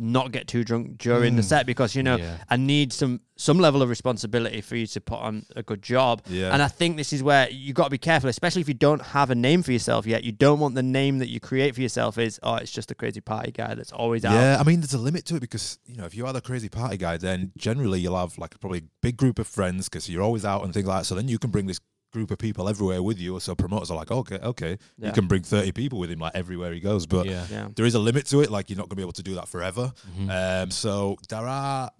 not 0.00 0.30
get 0.30 0.46
too 0.46 0.62
drunk 0.62 0.96
during 0.96 1.34
the 1.34 1.42
Mm. 1.42 1.52
set 1.52 1.66
because 1.66 1.96
you 1.96 2.04
know 2.04 2.16
Yeah. 2.16 2.36
I 2.48 2.56
need 2.56 2.92
some 2.92 3.20
some 3.36 3.58
level 3.58 3.82
of 3.82 3.88
responsibility 3.88 4.60
for 4.60 4.76
you 4.76 4.86
to 4.86 5.00
put 5.00 5.18
on 5.18 5.44
a 5.56 5.62
good 5.62 5.82
job. 5.82 6.22
Yeah. 6.28 6.52
And 6.52 6.60
I 6.62 6.68
think 6.68 6.96
this 6.96 7.12
is 7.12 7.20
where 7.22 7.48
you 7.50 7.72
got 7.72 7.84
to 7.84 7.90
be 7.90 7.98
careful, 7.98 8.28
especially 8.30 8.60
if 8.62 8.68
you 8.68 8.74
don't 8.74 9.02
have 9.16 9.30
a 9.30 9.34
name 9.34 9.62
for 9.64 9.70
yourself 9.72 10.06
yet. 10.06 10.22
You 10.24 10.30
don't 10.32 10.60
want 10.60 10.74
the 10.76 10.82
name 10.84 11.18
that 11.18 11.28
you 11.28 11.38
create 11.40 11.74
for 11.74 11.80
yourself 11.80 12.16
is 12.18 12.38
oh, 12.44 12.56
it's 12.62 12.70
just 12.70 12.90
a 12.92 12.94
crazy 12.94 13.20
party 13.20 13.50
guy 13.50 13.74
that's 13.74 13.90
always 13.92 14.24
out. 14.24 14.34
Yeah, 14.34 14.56
I 14.60 14.62
mean, 14.64 14.80
there's 14.80 14.94
a 14.94 14.98
limit 14.98 15.24
to 15.26 15.36
it 15.36 15.40
because 15.40 15.78
you 15.84 15.96
know 15.96 16.04
if 16.04 16.14
you 16.14 16.26
are 16.26 16.32
the 16.32 16.40
crazy 16.40 16.68
party 16.68 16.96
guy, 16.96 17.16
then 17.16 17.50
generally 17.56 18.00
you'll 18.00 18.16
have 18.24 18.38
like 18.38 18.58
probably 18.60 18.78
a 18.80 18.88
big 19.02 19.16
group 19.16 19.38
of 19.40 19.48
friends 19.48 19.88
because 19.88 20.08
you're 20.08 20.22
always 20.22 20.44
out 20.44 20.62
and 20.64 20.72
things 20.74 20.86
like 20.86 21.00
that. 21.00 21.06
So 21.06 21.14
then 21.16 21.26
you 21.28 21.38
can 21.40 21.50
bring 21.50 21.66
this 21.66 21.80
group 22.12 22.30
of 22.30 22.38
people 22.38 22.68
everywhere 22.68 23.02
with 23.02 23.18
you. 23.18 23.38
So 23.40 23.54
promoters 23.54 23.90
are 23.90 23.96
like, 23.96 24.10
okay, 24.10 24.38
okay, 24.42 24.78
Yeah. 24.98 25.08
you 25.08 25.12
can 25.12 25.26
bring 25.26 25.42
30 25.42 25.72
people 25.72 25.98
with 25.98 26.10
him 26.10 26.18
like 26.20 26.34
everywhere 26.34 26.72
he 26.72 26.80
goes. 26.80 27.06
But 27.06 27.26
yeah. 27.26 27.46
Yeah. 27.50 27.68
there 27.74 27.84
is 27.86 27.94
a 27.94 27.98
limit 27.98 28.26
to 28.26 28.40
it. 28.40 28.50
Like 28.50 28.70
you're 28.70 28.78
not 28.78 28.88
gonna 28.88 28.96
be 28.96 29.02
able 29.02 29.12
to 29.12 29.22
do 29.22 29.34
that 29.34 29.48
forever. 29.48 29.92
Mhm. 30.18 30.62
Um, 30.64 30.70
so 30.70 31.16
there 31.28 31.46
are, 31.46 31.90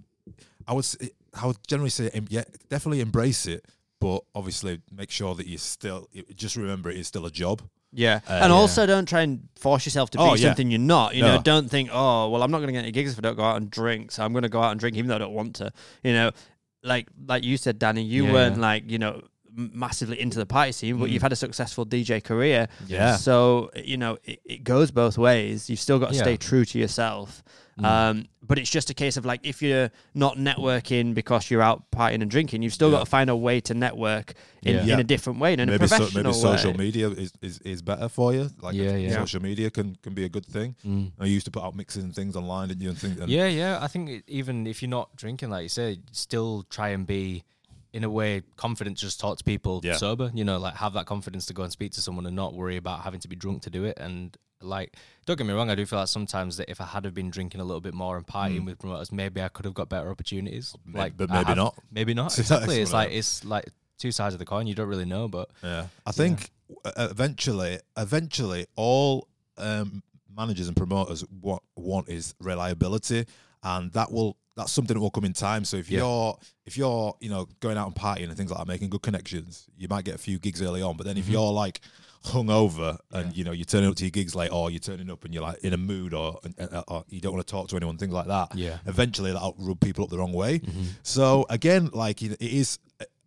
I 0.66 0.72
would, 0.72 0.84
say, 0.84 1.10
I 1.34 1.46
would 1.46 1.56
generally 1.66 1.90
say, 1.90 2.10
yeah, 2.28 2.44
definitely 2.68 3.00
embrace 3.00 3.46
it, 3.46 3.64
but 4.00 4.22
obviously 4.34 4.80
make 4.90 5.10
sure 5.10 5.34
that 5.34 5.46
you 5.46 5.58
still 5.58 6.08
just 6.34 6.56
remember 6.56 6.90
it 6.90 6.96
is 6.96 7.06
still 7.06 7.26
a 7.26 7.30
job. 7.30 7.62
Yeah. 7.92 8.20
Uh, 8.28 8.32
and 8.32 8.50
yeah. 8.50 8.56
also 8.56 8.84
don't 8.86 9.06
try 9.08 9.22
and 9.22 9.48
force 9.58 9.86
yourself 9.86 10.10
to 10.10 10.18
be 10.18 10.24
Oh, 10.24 10.34
yeah. 10.34 10.48
something 10.48 10.70
you're 10.70 10.78
not. 10.78 11.14
You 11.14 11.22
know, 11.22 11.40
don't 11.42 11.70
think, 11.70 11.88
oh, 11.92 12.28
well, 12.28 12.42
I'm 12.42 12.50
not 12.50 12.58
going 12.58 12.66
to 12.68 12.72
get 12.72 12.80
any 12.82 12.92
gigs 12.92 13.12
if 13.12 13.18
I 13.18 13.22
don't 13.22 13.36
go 13.36 13.42
out 13.44 13.56
and 13.56 13.70
drink. 13.70 14.10
So 14.12 14.22
I'm 14.24 14.32
going 14.32 14.42
to 14.42 14.50
go 14.50 14.62
out 14.62 14.70
and 14.72 14.78
drink 14.80 14.96
even 14.96 15.08
though 15.08 15.14
I 15.16 15.18
don't 15.18 15.32
want 15.32 15.56
to. 15.56 15.72
You 16.04 16.12
know, 16.12 16.30
like 16.82 17.08
like 17.26 17.44
you 17.44 17.56
said, 17.56 17.78
Danny, 17.78 18.02
you 18.02 18.26
Yeah, 18.26 18.32
weren't 18.32 18.56
yeah. 18.56 18.62
like, 18.62 18.90
you 18.90 18.98
know, 18.98 19.14
m- 19.14 19.22
massively 19.58 20.20
into 20.20 20.38
the 20.38 20.46
party 20.46 20.72
scene, 20.72 20.96
but 20.98 21.08
Mm. 21.08 21.12
you've 21.12 21.22
had 21.22 21.32
a 21.32 21.36
successful 21.36 21.84
DJ 21.84 22.20
career. 22.22 22.68
Yeah. 22.86 23.16
So, 23.16 23.70
you 23.74 23.96
know, 23.96 24.16
it, 24.24 24.40
it 24.44 24.64
goes 24.64 24.90
both 24.92 25.18
ways. 25.18 25.68
You've 25.68 25.80
still 25.80 25.98
got 25.98 26.10
to 26.10 26.14
Yeah. 26.16 26.22
stay 26.22 26.36
true 26.36 26.64
to 26.64 26.78
yourself. 26.78 27.42
Mm. 27.78 27.84
Um, 27.84 28.26
but 28.42 28.58
it's 28.58 28.70
just 28.70 28.90
a 28.90 28.94
case 28.94 29.16
of 29.16 29.24
like 29.24 29.40
if 29.44 29.62
you're 29.62 29.90
not 30.14 30.36
networking 30.36 31.14
because 31.14 31.48
you're 31.50 31.62
out 31.62 31.90
partying 31.92 32.22
and 32.22 32.30
drinking, 32.30 32.62
you've 32.62 32.72
still 32.74 32.88
Yeah. 32.88 32.98
got 32.98 33.04
to 33.04 33.10
find 33.10 33.30
a 33.30 33.36
way 33.36 33.60
to 33.62 33.74
network 33.74 34.34
in, 34.62 34.86
Yeah. 34.86 34.94
in 34.94 35.00
a 35.00 35.04
different 35.04 35.38
way, 35.38 35.52
in 35.52 35.60
a 35.60 35.66
maybe 35.66 35.86
so, 35.86 36.08
maybe 36.14 36.32
social 36.32 36.72
way. 36.72 36.76
media 36.76 37.08
is, 37.10 37.32
is, 37.42 37.58
is 37.60 37.82
better 37.82 38.08
for 38.08 38.32
you. 38.34 38.50
Like 38.60 38.74
Yeah, 38.74 38.96
yeah. 38.96 39.14
social 39.14 39.40
media 39.42 39.70
can, 39.70 39.96
can 40.02 40.14
be 40.14 40.24
a 40.24 40.28
good 40.28 40.46
thing. 40.46 40.74
Mm. 40.84 41.12
I 41.20 41.26
used 41.26 41.44
to 41.46 41.50
put 41.52 41.62
out 41.62 41.76
mixes 41.76 42.02
and 42.04 42.14
things 42.14 42.34
online, 42.36 42.68
didn't 42.68 42.82
you? 42.82 42.90
And 42.90 42.98
think, 42.98 43.20
and 43.20 43.28
Yeah, 43.30 43.46
yeah. 43.46 43.78
I 43.80 43.86
think 43.88 44.24
even 44.26 44.66
if 44.66 44.82
you're 44.82 44.88
not 44.90 45.14
drinking, 45.16 45.50
like 45.50 45.62
you 45.64 45.68
said, 45.68 46.02
still 46.12 46.64
try 46.70 46.88
and 46.90 47.06
be, 47.06 47.44
in 47.98 48.04
a 48.04 48.10
way, 48.20 48.42
confidence 48.56 49.00
Just 49.00 49.18
talk 49.20 49.36
to 49.38 49.44
people 49.44 49.80
Yeah. 49.84 49.96
sober. 49.96 50.30
You 50.38 50.44
know, 50.48 50.58
like 50.66 50.74
have 50.84 50.92
that 50.94 51.06
confidence 51.06 51.44
to 51.46 51.52
go 51.58 51.62
and 51.64 51.72
speak 51.78 51.90
to 51.92 52.00
someone 52.00 52.24
and 52.26 52.36
not 52.36 52.54
worry 52.54 52.76
about 52.76 53.00
having 53.06 53.20
to 53.20 53.28
be 53.28 53.36
drunk 53.36 53.62
to 53.62 53.70
do 53.70 53.84
it. 53.84 53.96
And 53.98 54.36
like, 54.60 54.96
don't 55.26 55.36
get 55.36 55.46
me 55.46 55.52
wrong, 55.52 55.70
I 55.70 55.74
do 55.74 55.84
feel 55.86 55.98
like 55.98 56.08
sometimes 56.08 56.56
that 56.58 56.70
if 56.70 56.80
I 56.80 56.84
had 56.94 57.04
have 57.04 57.14
been 57.14 57.30
drinking 57.30 57.60
a 57.60 57.64
little 57.64 57.80
bit 57.88 57.94
more 57.94 58.16
and 58.16 58.26
partying 58.26 58.60
Mm. 58.62 58.66
with 58.66 58.78
promoters, 58.78 59.10
maybe 59.12 59.42
I 59.42 59.48
could 59.48 59.64
have 59.66 59.74
got 59.74 59.88
better 59.88 60.10
opportunities. 60.10 60.74
May- 60.84 60.98
like, 61.00 61.16
but 61.16 61.28
maybe 61.30 61.44
have- 61.48 61.56
not. 61.56 61.74
Maybe 61.98 62.14
not. 62.14 62.38
Exactly. 62.44 62.80
It's 62.82 62.92
like 62.92 63.10
it's 63.12 63.44
like 63.44 63.66
two 63.98 64.12
sides 64.12 64.34
of 64.34 64.38
the 64.38 64.44
coin. 64.52 64.66
You 64.68 64.74
don't 64.74 64.88
really 64.94 65.04
know, 65.14 65.26
but 65.28 65.50
Yeah, 65.62 65.86
I 66.06 66.12
think 66.12 66.50
uh, 66.84 67.08
eventually, 67.10 67.78
eventually, 67.96 68.66
all 68.76 69.28
um, 69.56 70.02
managers 70.36 70.68
and 70.68 70.76
promoters 70.76 71.24
want 71.30 71.62
want 71.76 72.08
is 72.08 72.34
reliability, 72.40 73.26
and 73.62 73.92
that 73.92 74.10
will 74.12 74.36
that's 74.58 74.72
something 74.72 74.94
that 74.94 75.00
will 75.00 75.10
come 75.10 75.24
in 75.24 75.32
time. 75.32 75.64
So 75.64 75.76
if 75.78 75.90
Yeah. 75.90 76.00
you're 76.00 76.38
if 76.66 76.76
you're 76.76 77.14
you 77.20 77.30
know 77.30 77.46
going 77.60 77.78
out 77.78 77.86
and 77.86 77.96
partying 77.96 78.28
and 78.28 78.36
things 78.36 78.50
like 78.50 78.58
that, 78.58 78.66
making 78.68 78.90
good 78.90 79.02
connections, 79.02 79.66
you 79.78 79.88
might 79.88 80.04
get 80.04 80.14
a 80.14 80.18
few 80.18 80.38
gigs 80.38 80.60
early 80.60 80.82
on. 80.82 80.96
But 80.96 81.06
then 81.06 81.16
if 81.16 81.26
Mhm. 81.26 81.32
you're 81.32 81.52
like 81.52 81.80
hungover 82.24 82.98
and 83.12 83.26
Yeah. 83.32 83.38
you 83.38 83.44
know 83.44 83.52
you're 83.52 83.64
turning 83.64 83.88
up 83.88 83.96
to 83.96 84.04
your 84.04 84.10
gigs 84.10 84.34
late, 84.34 84.50
or 84.52 84.70
you're 84.70 84.80
turning 84.80 85.10
up 85.10 85.24
and 85.24 85.32
you're 85.32 85.42
like 85.42 85.58
in 85.62 85.72
a 85.72 85.76
mood, 85.76 86.12
or, 86.14 86.40
uh, 86.58 86.82
or 86.88 87.04
you 87.08 87.20
don't 87.20 87.32
want 87.32 87.46
to 87.46 87.50
talk 87.50 87.68
to 87.68 87.76
anyone, 87.76 87.96
things 87.96 88.12
like 88.12 88.26
that. 88.26 88.54
yeah. 88.54 88.78
Eventually, 88.86 89.32
that'll 89.32 89.54
rub 89.58 89.80
people 89.80 90.04
up 90.04 90.10
the 90.10 90.18
wrong 90.18 90.32
way. 90.32 90.58
Mhm. 90.58 90.86
So 91.02 91.46
again, 91.48 91.90
like 91.92 92.22
it 92.22 92.40
is 92.42 92.78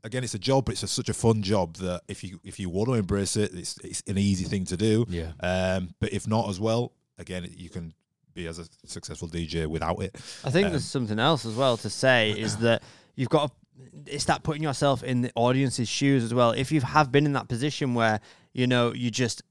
again, 0.04 0.24
it's 0.24 0.34
a 0.34 0.40
job, 0.40 0.66
but 0.66 0.74
it's 0.74 0.84
a, 0.84 0.88
such 0.88 1.10
a 1.10 1.14
fun 1.14 1.42
job 1.44 1.78
that 1.78 2.02
if 2.08 2.24
you 2.24 2.40
if 2.44 2.60
you 2.60 2.70
want 2.70 2.88
to 2.90 2.94
embrace 2.96 3.38
it, 3.38 3.54
it's 3.54 3.78
it's 3.84 4.04
an 4.08 4.18
easy 4.18 4.46
thing 4.46 4.66
to 4.66 4.78
do. 4.78 5.06
Yeah. 5.10 5.32
Um, 5.40 5.94
but 6.00 6.12
if 6.12 6.28
not 6.28 6.50
as 6.50 6.60
well, 6.60 6.92
again, 7.18 7.48
you 7.58 7.70
can 7.70 7.94
be 8.34 8.48
as 8.48 8.60
a 8.60 8.66
successful 8.86 9.28
DJ 9.28 9.68
without 9.68 10.02
it. 10.02 10.16
I 10.44 10.50
think 10.50 10.66
Um, 10.68 10.72
there's 10.72 10.86
something 10.86 11.20
else 11.20 11.46
as 11.46 11.56
well 11.56 11.78
to 11.78 11.90
say 11.90 12.32
is 12.38 12.58
that 12.58 12.84
you've 13.16 13.30
got 13.30 13.48
to, 13.50 13.54
it's 14.14 14.26
that 14.26 14.44
putting 14.44 14.64
yourself 14.64 15.04
in 15.04 15.22
the 15.22 15.32
audience's 15.36 15.90
shoes 15.90 16.24
as 16.24 16.34
well. 16.34 16.52
If 16.52 16.72
you 16.72 16.82
have 16.82 17.12
been 17.12 17.26
in 17.26 17.34
that 17.34 17.48
position 17.48 17.94
where 17.94 18.20
you 18.54 18.68
know 18.68 18.94
you're 18.94 19.12
just 19.12 19.42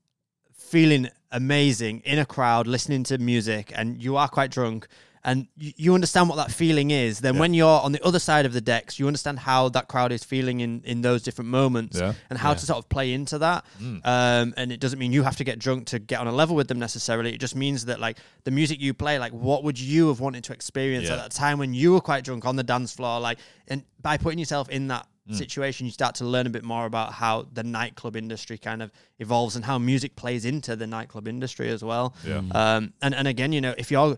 feeling 0.55 1.09
amazing 1.33 2.01
in 2.01 2.19
a 2.19 2.25
crowd, 2.27 2.67
listening 2.67 3.03
to 3.05 3.19
music, 3.19 3.73
and 3.75 4.03
you 4.03 4.17
are 4.17 4.29
quite 4.29 4.51
drunk. 4.51 4.87
And 5.23 5.49
you, 5.57 5.73
you 5.77 5.95
understand 5.95 6.29
what 6.31 6.37
that 6.37 6.51
feeling 6.51 6.91
is. 6.91 7.21
Then, 7.21 7.35
Yeah. 7.35 7.41
when 7.41 7.53
you're 7.55 7.81
on 7.81 7.93
the 7.93 8.03
other 8.03 8.19
side 8.19 8.47
of 8.47 8.53
the 8.55 8.61
decks, 8.63 8.99
you 8.99 9.07
understand 9.07 9.39
how 9.41 9.69
that 9.71 9.87
crowd 9.87 10.13
is 10.13 10.25
feeling 10.25 10.61
in, 10.61 10.81
in 10.85 11.03
those 11.03 11.23
different 11.23 11.51
moments 11.51 11.99
Yeah. 11.99 12.15
and 12.31 12.39
how 12.39 12.51
Yeah. 12.51 12.55
to 12.57 12.67
sort 12.67 12.79
of 12.79 12.89
play 12.89 13.13
into 13.13 13.39
that. 13.39 13.65
Mm. 13.83 14.01
Um, 14.07 14.55
and 14.57 14.73
it 14.73 14.81
doesn't 14.81 14.99
mean 14.99 15.13
you 15.13 15.23
have 15.23 15.37
to 15.37 15.45
get 15.45 15.59
drunk 15.59 15.87
to 15.89 15.99
get 15.99 16.21
on 16.21 16.27
a 16.27 16.33
level 16.33 16.57
with 16.57 16.69
them 16.69 16.79
necessarily. 16.79 17.35
It 17.35 17.41
just 17.41 17.55
means 17.55 17.85
that 17.85 18.01
like 18.01 18.17
the 18.45 18.51
music 18.51 18.81
you 18.81 18.95
play, 18.95 19.19
like 19.19 19.33
what 19.33 19.63
would 19.65 19.79
you 19.79 20.09
have 20.09 20.21
wanted 20.21 20.45
to 20.45 20.53
experience 20.55 21.11
at 21.11 21.17
that 21.19 21.33
time 21.33 21.59
when 21.59 21.75
you 21.75 21.93
were 21.93 22.01
quite 22.01 22.25
drunk 22.25 22.47
on 22.47 22.57
the 22.57 22.63
dance 22.65 22.93
floor? 22.93 23.21
Like, 23.21 23.39
and 23.69 23.85
by 24.01 24.17
putting 24.17 24.39
yourself 24.39 24.69
in 24.71 24.89
that 24.89 25.07
Mm. 25.29 25.37
situation, 25.37 25.87
you 25.87 25.93
start 25.93 26.15
to 26.17 26.25
learn 26.25 26.47
a 26.47 26.51
bit 26.51 26.65
more 26.65 26.87
about 26.87 27.13
how 27.13 27.47
the 27.53 27.63
nightclub 27.63 28.17
industry 28.17 28.57
kind 28.59 28.83
of 28.83 28.91
evolves 29.21 29.55
and 29.55 29.65
how 29.65 29.79
music 29.79 30.17
plays 30.17 30.45
into 30.47 30.75
the 30.75 30.87
nightclub 30.89 31.29
industry 31.29 31.69
as 31.69 31.85
well. 31.85 32.15
Yeah. 32.27 32.39
Um, 32.51 32.95
and 33.03 33.15
and 33.15 33.29
again, 33.29 33.53
you 33.53 33.61
know, 33.61 33.75
if 33.79 33.91
you're 33.93 34.17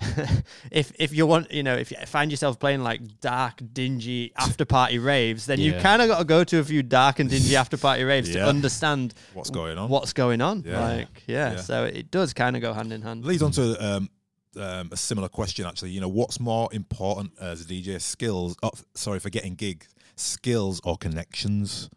if 0.70 0.92
if 0.98 1.12
you 1.12 1.26
want, 1.26 1.50
you 1.52 1.62
know, 1.62 1.74
if 1.74 1.90
you 1.90 1.96
find 2.06 2.30
yourself 2.30 2.58
playing 2.58 2.82
like 2.82 3.20
dark, 3.20 3.60
dingy 3.72 4.32
after 4.36 4.64
party 4.64 4.98
raves, 4.98 5.46
then 5.46 5.58
you 5.60 5.72
kind 5.74 6.00
of 6.02 6.08
got 6.08 6.18
to 6.18 6.24
go 6.24 6.44
to 6.44 6.58
a 6.60 6.64
few 6.64 6.82
dark 6.82 7.18
and 7.18 7.28
dingy 7.28 7.56
after 7.56 7.76
party 7.76 8.04
raves 8.04 8.30
to 8.32 8.44
understand 8.44 9.14
What's 9.34 9.50
going 9.50 9.76
on? 9.78 9.88
what's 9.88 10.12
going 10.12 10.40
on. 10.40 10.62
Yeah. 10.64 10.80
Like, 10.80 11.22
yeah, 11.26 11.52
Yeah. 11.52 11.56
so 11.60 11.84
it 11.84 12.10
does 12.10 12.32
kind 12.32 12.54
of 12.56 12.62
go 12.62 12.72
hand 12.72 12.92
in 12.92 13.02
hand. 13.02 13.24
leads 13.24 13.42
on 13.42 13.50
to 13.52 13.76
um, 13.84 14.08
um, 14.56 14.88
a 14.92 14.96
similar 14.96 15.28
question 15.28 15.66
actually. 15.66 15.90
You 15.90 16.00
know, 16.00 16.08
what's 16.08 16.38
more 16.38 16.68
important 16.72 17.32
as 17.40 17.62
a 17.62 17.64
DJ? 17.64 18.00
Skills? 18.00 18.56
Oh, 18.62 18.70
sorry 18.94 19.18
for 19.18 19.30
getting 19.30 19.54
gigs. 19.56 19.88
Skills 20.16 20.80
or 20.84 20.96
connections? 20.96 21.90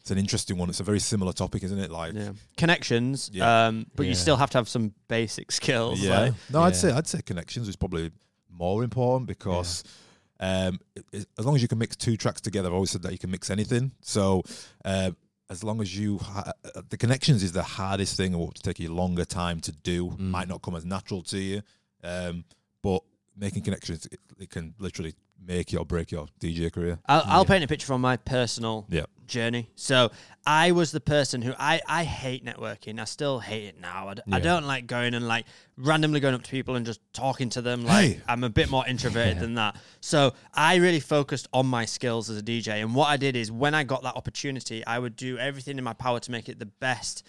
It's 0.00 0.10
an 0.10 0.18
interesting 0.18 0.56
one. 0.58 0.68
It's 0.70 0.80
a 0.80 0.84
very 0.84 0.98
similar 1.00 1.32
topic, 1.32 1.62
isn't 1.62 1.78
it? 1.78 1.90
Like, 1.90 2.14
Yeah, 2.14 2.32
connections. 2.56 3.30
Yeah. 3.32 3.66
Um, 3.66 3.86
but 3.96 4.06
you 4.06 4.14
still 4.14 4.36
have 4.36 4.50
to 4.50 4.58
have 4.58 4.68
some 4.68 4.94
basic 5.08 5.52
skills. 5.60 6.00
Yeah. 6.00 6.20
like- 6.20 6.34
no, 6.50 6.62
I'd 6.62 6.76
say 6.76 6.90
I'd 6.90 7.06
say 7.06 7.20
connections 7.22 7.68
is 7.68 7.76
probably 7.76 8.10
more 8.50 8.82
important 8.82 9.28
because 9.28 9.84
um, 10.40 10.78
it- 10.96 11.04
it- 11.12 11.28
as 11.38 11.44
long 11.44 11.54
as 11.54 11.62
you 11.62 11.68
can 11.68 11.78
mix 11.78 11.96
two 11.96 12.16
tracks 12.16 12.40
together, 12.40 12.68
I've 12.68 12.74
always 12.74 12.90
said 12.90 13.02
that 13.02 13.12
you 13.12 13.18
can 13.18 13.30
mix 13.30 13.50
anything. 13.50 13.92
So 14.00 14.42
uh, 14.84 15.10
as 15.50 15.62
long 15.62 15.80
as 15.82 15.96
you 15.96 16.18
ha- 16.18 16.52
uh, 16.74 16.82
the 16.88 16.96
connections 16.96 17.42
is 17.42 17.52
the 17.52 17.62
hardest 17.62 18.16
thing, 18.16 18.32
and 18.32 18.40
will 18.40 18.52
take 18.52 18.78
you 18.80 18.92
longer 18.94 19.24
time 19.26 19.60
to 19.60 19.72
do. 19.72 20.08
Mm. 20.10 20.18
Might 20.30 20.48
not 20.48 20.62
come 20.62 20.76
as 20.76 20.84
natural 20.86 21.22
to 21.24 21.38
you, 21.38 21.62
um, 22.02 22.44
but 22.82 23.02
making 23.36 23.62
connections 23.62 24.06
it, 24.06 24.20
it 24.38 24.50
can 24.50 24.74
literally 24.78 25.14
make 25.44 25.72
you 25.72 25.78
or 25.78 25.84
break 25.86 26.10
your 26.10 26.26
DJ 26.40 26.72
career. 26.72 26.98
I'll, 27.06 27.22
I'll 27.26 27.42
Yeah. 27.42 27.48
paint 27.48 27.64
a 27.64 27.68
picture 27.68 27.86
from 27.86 28.00
my 28.00 28.16
personal 28.16 28.86
Yeah. 28.90 29.04
journey. 29.26 29.70
So 29.74 30.10
I 30.46 30.72
was 30.72 30.92
the 30.92 31.00
person 31.00 31.40
who 31.42 31.52
I, 31.58 31.80
I 31.88 32.04
hate 32.04 32.44
networking. 32.44 33.00
I 33.00 33.04
still 33.04 33.40
hate 33.40 33.64
it 33.64 33.80
now. 33.80 34.08
I, 34.08 34.14
d- 34.14 34.22
I 34.30 34.36
Yeah. 34.36 34.42
don't 34.44 34.66
like 34.66 34.86
going 34.86 35.14
and 35.14 35.26
like 35.26 35.46
randomly 35.76 36.20
going 36.20 36.34
up 36.34 36.42
to 36.42 36.50
people 36.50 36.76
and 36.76 36.84
just 36.84 37.00
talking 37.12 37.48
to 37.50 37.62
them. 37.62 37.84
Like 37.84 38.04
Hey. 38.16 38.20
I'm 38.28 38.44
a 38.44 38.50
bit 38.50 38.70
more 38.70 38.86
introverted 38.86 39.36
Yeah. 39.36 39.40
than 39.40 39.54
that. 39.54 39.76
So 40.00 40.34
I 40.52 40.76
really 40.76 41.00
focused 41.00 41.48
on 41.52 41.66
my 41.66 41.84
skills 41.86 42.28
as 42.30 42.36
a 42.38 42.42
DJ. 42.42 42.82
And 42.82 42.94
what 42.94 43.06
I 43.08 43.16
did 43.16 43.34
is 43.34 43.50
when 43.50 43.74
I 43.74 43.82
got 43.84 44.02
that 44.02 44.16
opportunity, 44.16 44.84
I 44.86 44.98
would 44.98 45.16
do 45.16 45.38
everything 45.38 45.78
in 45.78 45.84
my 45.84 45.94
power 45.94 46.20
to 46.20 46.30
make 46.30 46.48
it 46.48 46.58
the 46.58 46.66
best 46.66 47.24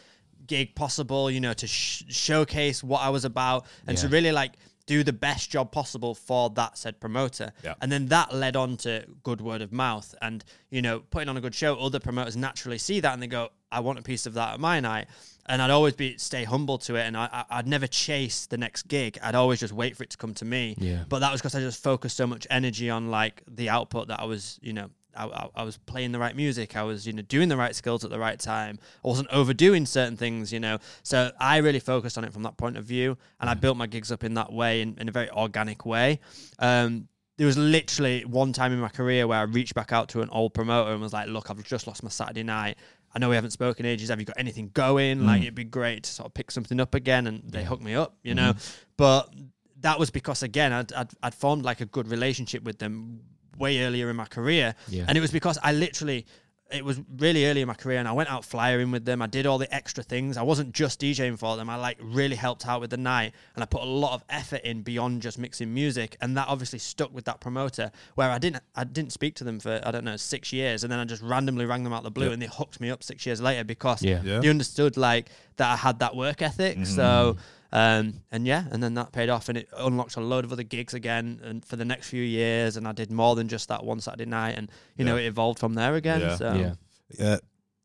gig 0.48 0.76
possible. 0.76 1.32
You 1.32 1.40
know, 1.40 1.54
to 1.54 1.68
sh- 1.68 2.04
showcase 2.10 2.84
what 2.84 3.02
I 3.02 3.10
was 3.10 3.26
about 3.26 3.66
and 3.88 3.98
to 4.00 4.08
Yeah. 4.08 4.14
really 4.14 4.32
like 4.32 4.54
do 4.86 5.04
the 5.04 5.14
best 5.14 5.50
job 5.50 5.72
possible 5.72 6.16
for 6.16 6.50
that 6.52 6.78
said 6.78 7.00
promoter. 7.00 7.52
Yeah. 7.64 7.76
And 7.82 7.92
then 7.92 8.08
that 8.08 8.34
led 8.34 8.56
on 8.56 8.78
to 8.78 9.06
good 9.24 9.42
word 9.42 9.62
of 9.62 9.72
mouth. 9.72 10.14
And, 10.22 10.44
you 10.70 10.82
know, 10.82 11.00
putting 11.00 11.30
on 11.30 11.38
a 11.38 11.42
good 11.42 11.56
show, 11.56 11.76
other 11.76 12.00
promoters 12.00 12.36
naturally 12.36 12.78
see 12.78 13.00
that 13.00 13.14
and 13.14 13.22
they 13.22 13.28
go, 13.28 13.50
I 13.72 13.80
want 13.80 14.00
a 14.00 14.02
piece 14.02 14.26
of 14.26 14.34
that 14.34 14.54
at 14.54 14.60
my 14.60 14.80
night. 14.80 15.08
And 15.48 15.62
I'd 15.62 15.72
always 15.72 15.96
be 15.96 16.18
stay 16.18 16.44
humble 16.44 16.78
to 16.80 16.96
it. 16.96 17.02
And 17.02 17.18
I, 17.18 17.46
I'd 17.50 17.68
never 17.68 17.88
chase 17.88 18.46
the 18.46 18.58
next 18.58 18.84
gig. 18.84 19.18
I'd 19.22 19.36
always 19.36 19.60
just 19.60 19.74
wait 19.74 19.98
for 19.98 20.04
it 20.04 20.12
to 20.12 20.18
come 20.18 20.34
to 20.36 20.46
me. 20.46 20.76
Yeah. 20.78 21.04
But 21.10 21.20
that 21.20 21.32
was 21.32 21.42
because 21.42 21.56
I 21.56 21.60
just 21.60 21.82
focused 21.84 22.18
so 22.18 22.28
much 22.28 22.46
energy 22.50 22.90
on 22.90 23.10
like 23.10 23.44
the 23.48 23.70
output 23.70 24.10
that 24.10 24.20
I 24.20 24.26
was, 24.26 24.60
you 24.62 24.74
know, 24.74 24.90
I, 25.16 25.48
I, 25.56 25.64
was 25.64 25.78
playing 25.78 26.12
the 26.12 26.20
right 26.20 26.36
music. 26.36 26.76
I 26.76 26.84
was, 26.84 27.06
you 27.06 27.14
know, 27.14 27.22
doing 27.22 27.50
the 27.50 27.58
right 27.58 27.76
skills 27.76 28.04
at 28.04 28.12
the 28.12 28.20
right 28.20 28.40
time. 28.40 28.80
I 29.04 29.08
wasn't 29.08 29.30
overdoing 29.30 29.86
certain 29.86 30.18
things, 30.18 30.54
you 30.54 30.60
know. 30.60 30.78
So 31.04 31.32
I 31.40 31.58
really 31.58 31.80
focused 31.80 32.18
on 32.18 32.24
it 32.24 32.34
from 32.34 32.44
that 32.44 32.58
point 32.58 32.78
of 32.78 32.86
view, 32.86 33.18
and 33.40 33.50
I 33.50 33.54
mm-hmm. 33.54 33.62
built 33.62 33.78
my 33.78 33.88
gigs 33.88 34.12
up 34.12 34.24
in 34.24 34.36
that 34.36 34.52
way, 34.52 34.82
in, 34.82 34.98
in 35.00 35.10
a 35.10 35.12
very 35.12 35.30
organic 35.32 35.86
way. 35.86 36.20
Um, 36.60 37.08
there 37.38 37.48
was 37.48 37.58
literally 37.58 38.24
one 38.26 38.54
time 38.54 38.72
in 38.72 38.80
my 38.80 38.90
career 38.90 39.26
where 39.28 39.40
I 39.40 39.44
reached 39.44 39.74
back 39.74 39.92
out 39.92 40.10
to 40.10 40.22
an 40.22 40.30
old 40.30 40.54
promoter 40.54 40.92
and 40.92 41.02
was 41.02 41.14
like, 41.14 41.28
"Look, 41.28 41.50
I've 41.50 41.64
just 41.64 41.88
lost 41.88 42.04
my 42.04 42.10
Saturday 42.10 42.44
night. 42.44 42.78
I 43.14 43.20
know 43.20 43.30
we 43.30 43.36
haven't 43.36 43.52
spoken 43.52 43.86
ages. 43.86 44.10
Have 44.10 44.20
you 44.20 44.26
got 44.26 44.40
anything 44.40 44.70
going? 44.74 45.20
Mm. 45.20 45.26
Like, 45.26 45.42
it'd 45.42 45.56
be 45.56 45.64
great 45.64 46.04
to 46.04 46.12
sort 46.12 46.28
of 46.28 46.34
pick 46.34 46.52
something 46.52 46.80
up 46.80 46.96
again." 46.96 47.28
And 47.28 47.44
they 47.52 47.64
hooked 47.64 47.84
me 47.84 47.96
up, 47.96 48.16
you 48.24 48.36
mm-hmm. 48.36 48.46
know. 48.46 48.54
But 48.96 49.34
that 49.82 50.00
was 50.00 50.12
because 50.12 50.44
again, 50.44 50.72
I'd, 50.72 50.94
I'd 50.94 51.10
I'd 51.24 51.34
formed 51.36 51.64
like 51.64 51.82
a 51.82 51.86
good 51.86 52.08
relationship 52.10 52.64
with 52.64 52.80
them 52.80 53.22
way 53.58 53.84
earlier 53.84 54.10
in 54.10 54.16
my 54.16 54.26
career, 54.26 54.76
Yeah. 54.90 55.06
and 55.08 55.18
it 55.18 55.22
was 55.22 55.32
because 55.32 55.58
I 55.64 55.72
literally. 55.74 56.26
It 56.74 56.86
was 56.86 57.02
really 57.18 57.48
early 57.48 57.60
in 57.60 57.68
my 57.68 57.74
career, 57.74 58.00
and 58.00 58.08
I 58.08 58.14
went 58.14 58.32
out 58.32 58.46
flyering 58.46 58.92
with 58.92 59.04
them. 59.04 59.22
I 59.22 59.28
did 59.28 59.46
all 59.46 59.58
the 59.58 59.68
extra 59.76 60.06
things. 60.06 60.38
I 60.38 60.42
wasn't 60.42 60.72
just 60.74 61.02
DJing 61.02 61.38
for 61.38 61.58
them. 61.58 61.70
I 61.70 61.76
like 61.76 61.98
really 62.02 62.38
helped 62.38 62.66
out 62.66 62.80
with 62.80 62.92
the 62.92 62.96
night, 62.96 63.34
and 63.56 63.62
I 63.62 63.66
put 63.66 63.82
a 63.82 63.86
lot 63.86 64.14
of 64.14 64.24
effort 64.30 64.62
in 64.64 64.82
beyond 64.82 65.22
just 65.22 65.38
mixing 65.38 65.74
music. 65.74 66.16
And 66.22 66.38
that 66.38 66.48
obviously 66.48 66.80
stuck 66.80 67.14
with 67.14 67.26
that 67.26 67.42
promoter, 67.42 67.92
where 68.16 68.30
I 68.32 68.38
didn't, 68.38 68.64
I 68.74 68.86
didn't 68.86 69.12
speak 69.12 69.36
to 69.36 69.44
them 69.44 69.60
for 69.60 69.82
I 69.86 69.92
don't 69.92 70.06
know 70.06 70.16
six 70.16 70.54
years, 70.54 70.86
and 70.86 70.90
then 70.94 71.00
I 71.00 71.04
just 71.04 71.22
randomly 71.22 71.66
rang 71.66 71.84
them 71.84 71.92
out 71.92 72.04
the 72.04 72.10
blue, 72.10 72.28
Yep. 72.28 72.34
and 72.36 72.42
they 72.42 72.48
hooked 72.48 72.80
me 72.80 72.90
up 72.90 73.04
six 73.04 73.26
years 73.26 73.42
later 73.42 73.66
because 73.66 74.02
Yeah. 74.02 74.22
Yeah. 74.24 74.40
they 74.40 74.48
understood 74.48 74.96
like 74.96 75.28
that 75.58 75.70
I 75.74 75.76
had 75.76 76.00
that 76.00 76.16
work 76.16 76.42
ethic. 76.42 76.86
So 76.86 77.36
mm. 77.38 77.38
Um, 77.72 78.22
and 78.32 78.46
yeah, 78.46 78.66
and 78.72 78.84
then 78.84 78.94
that 78.96 79.12
paid 79.12 79.30
off, 79.30 79.50
and 79.50 79.58
it 79.58 79.70
unlocked 79.78 80.16
a 80.18 80.22
load 80.22 80.44
of 80.46 80.52
other 80.52 80.64
gigs 80.64 80.94
again, 80.94 81.40
and 81.44 81.64
for 81.66 81.76
the 81.76 81.86
next 81.86 82.10
few 82.10 82.24
years, 82.24 82.78
and 82.78 82.88
I 82.88 82.92
did 82.92 83.12
more 83.12 83.36
than 83.36 83.48
just 83.48 83.68
that 83.70 83.84
one 83.84 84.02
Saturday 84.02 84.26
night, 84.26 84.56
and 84.58 84.70
you 84.98 85.06
know 85.06 85.18
it 85.18 85.26
evolved 85.26 85.60
from 85.60 85.74
there 85.76 85.96
again. 85.96 86.22
Yeah. 86.22 86.36
So 86.36 86.54
yeah. 86.54 86.74
Yeah, 87.18 87.38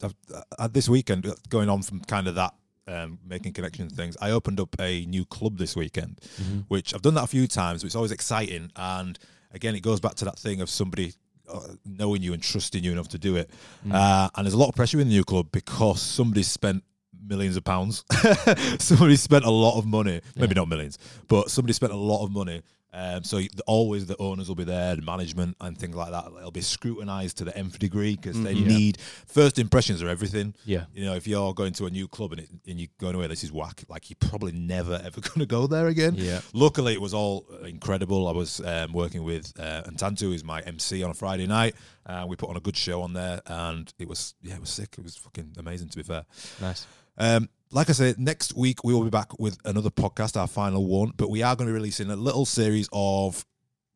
I've, 0.02 0.14
uh, 0.58 0.68
this 0.68 0.88
weekend, 0.88 1.26
uh, 1.26 1.34
going 1.48 1.68
on 1.68 1.82
from 1.82 2.00
kind 2.00 2.28
of 2.28 2.36
that 2.36 2.54
um, 2.86 3.18
making 3.26 3.52
connections 3.54 3.92
things, 3.92 4.16
I 4.20 4.30
opened 4.30 4.60
up 4.60 4.76
a 4.80 5.04
new 5.06 5.24
club 5.24 5.58
this 5.58 5.74
weekend, 5.74 6.20
Mm-hmm. 6.40 6.60
which 6.68 6.94
I've 6.94 7.02
done 7.02 7.14
that 7.14 7.24
a 7.24 7.28
few 7.28 7.46
times. 7.46 7.82
But 7.82 7.86
it's 7.86 7.96
always 7.96 8.12
exciting, 8.12 8.70
and 8.76 9.18
again, 9.52 9.74
it 9.74 9.80
goes 9.80 10.00
back 10.00 10.14
to 10.16 10.24
that 10.26 10.38
thing 10.38 10.60
of 10.60 10.70
somebody 10.70 11.14
uh, 11.48 11.74
knowing 11.84 12.22
you 12.22 12.32
and 12.32 12.42
trusting 12.42 12.82
you 12.84 12.92
enough 12.92 13.08
to 13.08 13.18
do 13.18 13.36
it. 13.36 13.50
Mm. 13.86 13.94
Uh, 13.94 14.28
and 14.34 14.44
there's 14.44 14.54
a 14.54 14.58
lot 14.58 14.68
of 14.68 14.74
pressure 14.74 15.00
in 15.00 15.08
the 15.08 15.14
new 15.14 15.24
club 15.24 15.48
because 15.52 16.02
somebody 16.02 16.42
spent 16.42 16.82
millions 17.26 17.56
of 17.56 17.64
pounds. 17.64 18.04
somebody 18.78 19.16
spent 19.16 19.44
a 19.44 19.50
lot 19.50 19.78
of 19.78 19.86
money, 19.86 20.20
maybe 20.36 20.54
not 20.54 20.68
millions, 20.68 20.98
but 21.28 21.50
somebody 21.50 21.72
spent 21.72 21.92
a 21.92 21.96
lot 21.96 22.24
of 22.24 22.30
money. 22.30 22.62
Um, 22.92 23.24
so 23.24 23.38
always 23.66 24.06
the 24.06 24.16
owners 24.18 24.48
will 24.48 24.54
be 24.54 24.64
there, 24.64 24.96
the 24.96 25.02
management 25.02 25.54
and 25.60 25.76
things 25.76 25.94
like 25.94 26.12
that. 26.12 26.28
It'll 26.38 26.50
be 26.50 26.62
scrutinised 26.62 27.36
to 27.38 27.44
the 27.44 27.54
nth 27.54 27.78
degree 27.78 28.16
because 28.16 28.42
they 28.42 28.54
Mhm. 28.54 28.66
need 28.66 28.98
first 29.26 29.58
impressions 29.58 30.02
are 30.02 30.08
everything. 30.08 30.54
Yeah. 30.64 30.86
You 30.94 31.04
know, 31.04 31.14
if 31.14 31.26
you're 31.26 31.52
going 31.52 31.74
to 31.74 31.84
a 31.84 31.90
new 31.90 32.08
club 32.08 32.32
and, 32.32 32.40
it, 32.40 32.48
and 32.66 32.80
you're 32.80 32.88
going 32.98 33.14
away, 33.14 33.26
this 33.26 33.44
is 33.44 33.52
whack. 33.52 33.84
Like 33.90 34.08
you're 34.08 34.16
probably 34.18 34.52
never 34.52 34.94
ever 35.04 35.20
going 35.28 35.40
to 35.40 35.46
go 35.46 35.66
there 35.66 35.88
again. 35.88 36.14
Yeah. 36.16 36.40
Luckily, 36.54 36.94
it 36.94 37.00
was 37.02 37.12
all 37.12 37.44
incredible. 37.66 38.28
I 38.28 38.32
was 38.32 38.60
um, 38.60 38.94
working 38.94 39.24
with 39.24 39.52
uh, 39.60 39.82
Antantu, 39.82 40.20
who's 40.20 40.42
my 40.44 40.60
MC 40.62 41.02
on 41.02 41.10
a 41.10 41.14
Friday 41.14 41.46
night. 41.46 41.74
Uh, 42.06 42.24
we 42.26 42.34
put 42.36 42.48
on 42.48 42.56
a 42.56 42.60
good 42.60 42.76
show 42.78 43.02
on 43.02 43.12
there, 43.12 43.42
and 43.46 43.92
it 43.98 44.08
was 44.08 44.34
yeah, 44.42 44.54
it 44.54 44.60
was 44.60 44.70
sick. 44.70 44.94
It 44.96 45.04
was 45.04 45.16
fucking 45.16 45.56
amazing. 45.58 45.88
To 45.90 45.96
be 45.98 46.02
fair, 46.02 46.24
Nice. 46.62 46.86
Um, 47.18 47.48
like 47.70 47.90
I 47.90 47.92
said, 47.92 48.18
next 48.18 48.56
week 48.56 48.84
we 48.84 48.94
will 48.94 49.04
be 49.04 49.10
back 49.10 49.38
with 49.38 49.58
another 49.64 49.90
podcast, 49.90 50.38
our 50.38 50.46
final 50.46 50.86
one. 50.86 51.12
But 51.16 51.30
we 51.30 51.42
are 51.42 51.56
going 51.56 51.66
to 51.66 51.72
be 51.72 51.74
releasing 51.74 52.10
a 52.10 52.16
little 52.16 52.46
series 52.46 52.88
of 52.92 53.44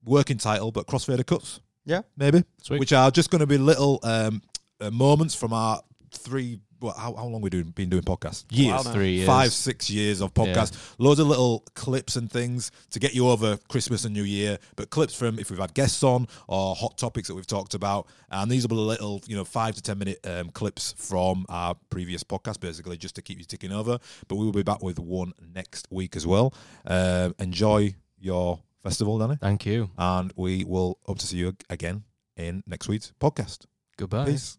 working 0.05 0.39
title, 0.39 0.73
but 0.73 0.87
crossfader 0.87 1.25
cuts. 1.25 1.61
Yeah. 1.85 2.03
maybe, 2.17 2.45
Sweet. 2.63 2.79
which 2.79 2.93
are 2.93 3.11
just 3.11 3.31
going 3.31 3.41
to 3.41 3.47
be 3.47 3.59
little 3.59 4.01
um, 4.03 4.43
uh, 4.81 4.91
moments 4.91 5.35
from 5.35 5.53
our 5.53 5.81
three. 6.13 6.61
What, 6.81 6.97
how, 6.97 7.15
how 7.15 7.27
long 7.27 7.41
we 7.41 7.51
doing, 7.51 7.71
been 7.71 7.89
doing 7.89 8.03
podcasts? 8.03 8.45
Years, 8.51 8.85
now. 8.85 8.93
Three 8.93 9.13
years. 9.17 9.27
five, 9.27 9.53
six 9.53 9.91
years 9.91 10.21
of 10.21 10.35
podcast. 10.35 10.95
Loads 10.99 11.21
of 11.21 11.27
little 11.27 11.65
clips 11.75 12.17
and 12.17 12.31
things 12.31 12.73
to 12.91 12.99
get 12.99 13.15
you 13.15 13.29
over 13.29 13.59
Christmas 13.69 14.05
and 14.05 14.15
New 14.15 14.23
Year. 14.25 14.59
But 14.77 14.91
clips 14.91 15.15
from 15.15 15.39
if 15.39 15.51
we've 15.51 15.59
had 15.61 15.75
guests 15.75 16.03
on 16.03 16.27
or 16.49 16.75
hot 16.75 16.97
topics 16.97 17.29
that 17.29 17.35
we've 17.35 17.47
talked 17.47 17.75
about. 17.75 18.07
And 18.31 18.51
these 18.51 18.63
will 18.63 18.71
be 18.71 18.75
little, 18.77 19.21
you 19.27 19.37
know, 19.37 19.45
five 19.45 19.75
to 19.75 19.83
ten 19.83 19.99
minute 19.99 20.19
um, 20.27 20.51
clips 20.51 20.95
from 20.97 21.47
our 21.49 21.75
previous 21.91 22.25
podcast, 22.25 22.61
basically, 22.61 22.97
just 22.97 23.15
to 23.17 23.23
keep 23.23 23.39
you 23.39 23.45
ticking 23.45 23.73
over. 23.73 23.99
But 24.29 24.37
we 24.37 24.45
will 24.45 24.53
be 24.53 24.63
back 24.63 24.83
with 24.83 24.99
one 24.99 25.33
next 25.55 25.87
week 25.91 26.17
as 26.17 26.27
well. 26.27 26.55
Um, 26.87 27.35
enjoy 27.39 27.95
your 28.19 28.61
festival, 28.83 29.19
Danny, 29.19 29.37
Thank 29.41 29.67
you. 29.67 29.91
and 29.99 30.33
we 30.37 30.65
will 30.65 30.99
hope 31.05 31.19
to 31.19 31.27
see 31.27 31.37
you 31.37 31.55
again 31.69 32.05
in 32.37 32.63
next 32.67 32.89
week's 32.89 33.13
podcast. 33.21 33.67
Goodbye. 33.99 34.25
Peace. 34.25 34.57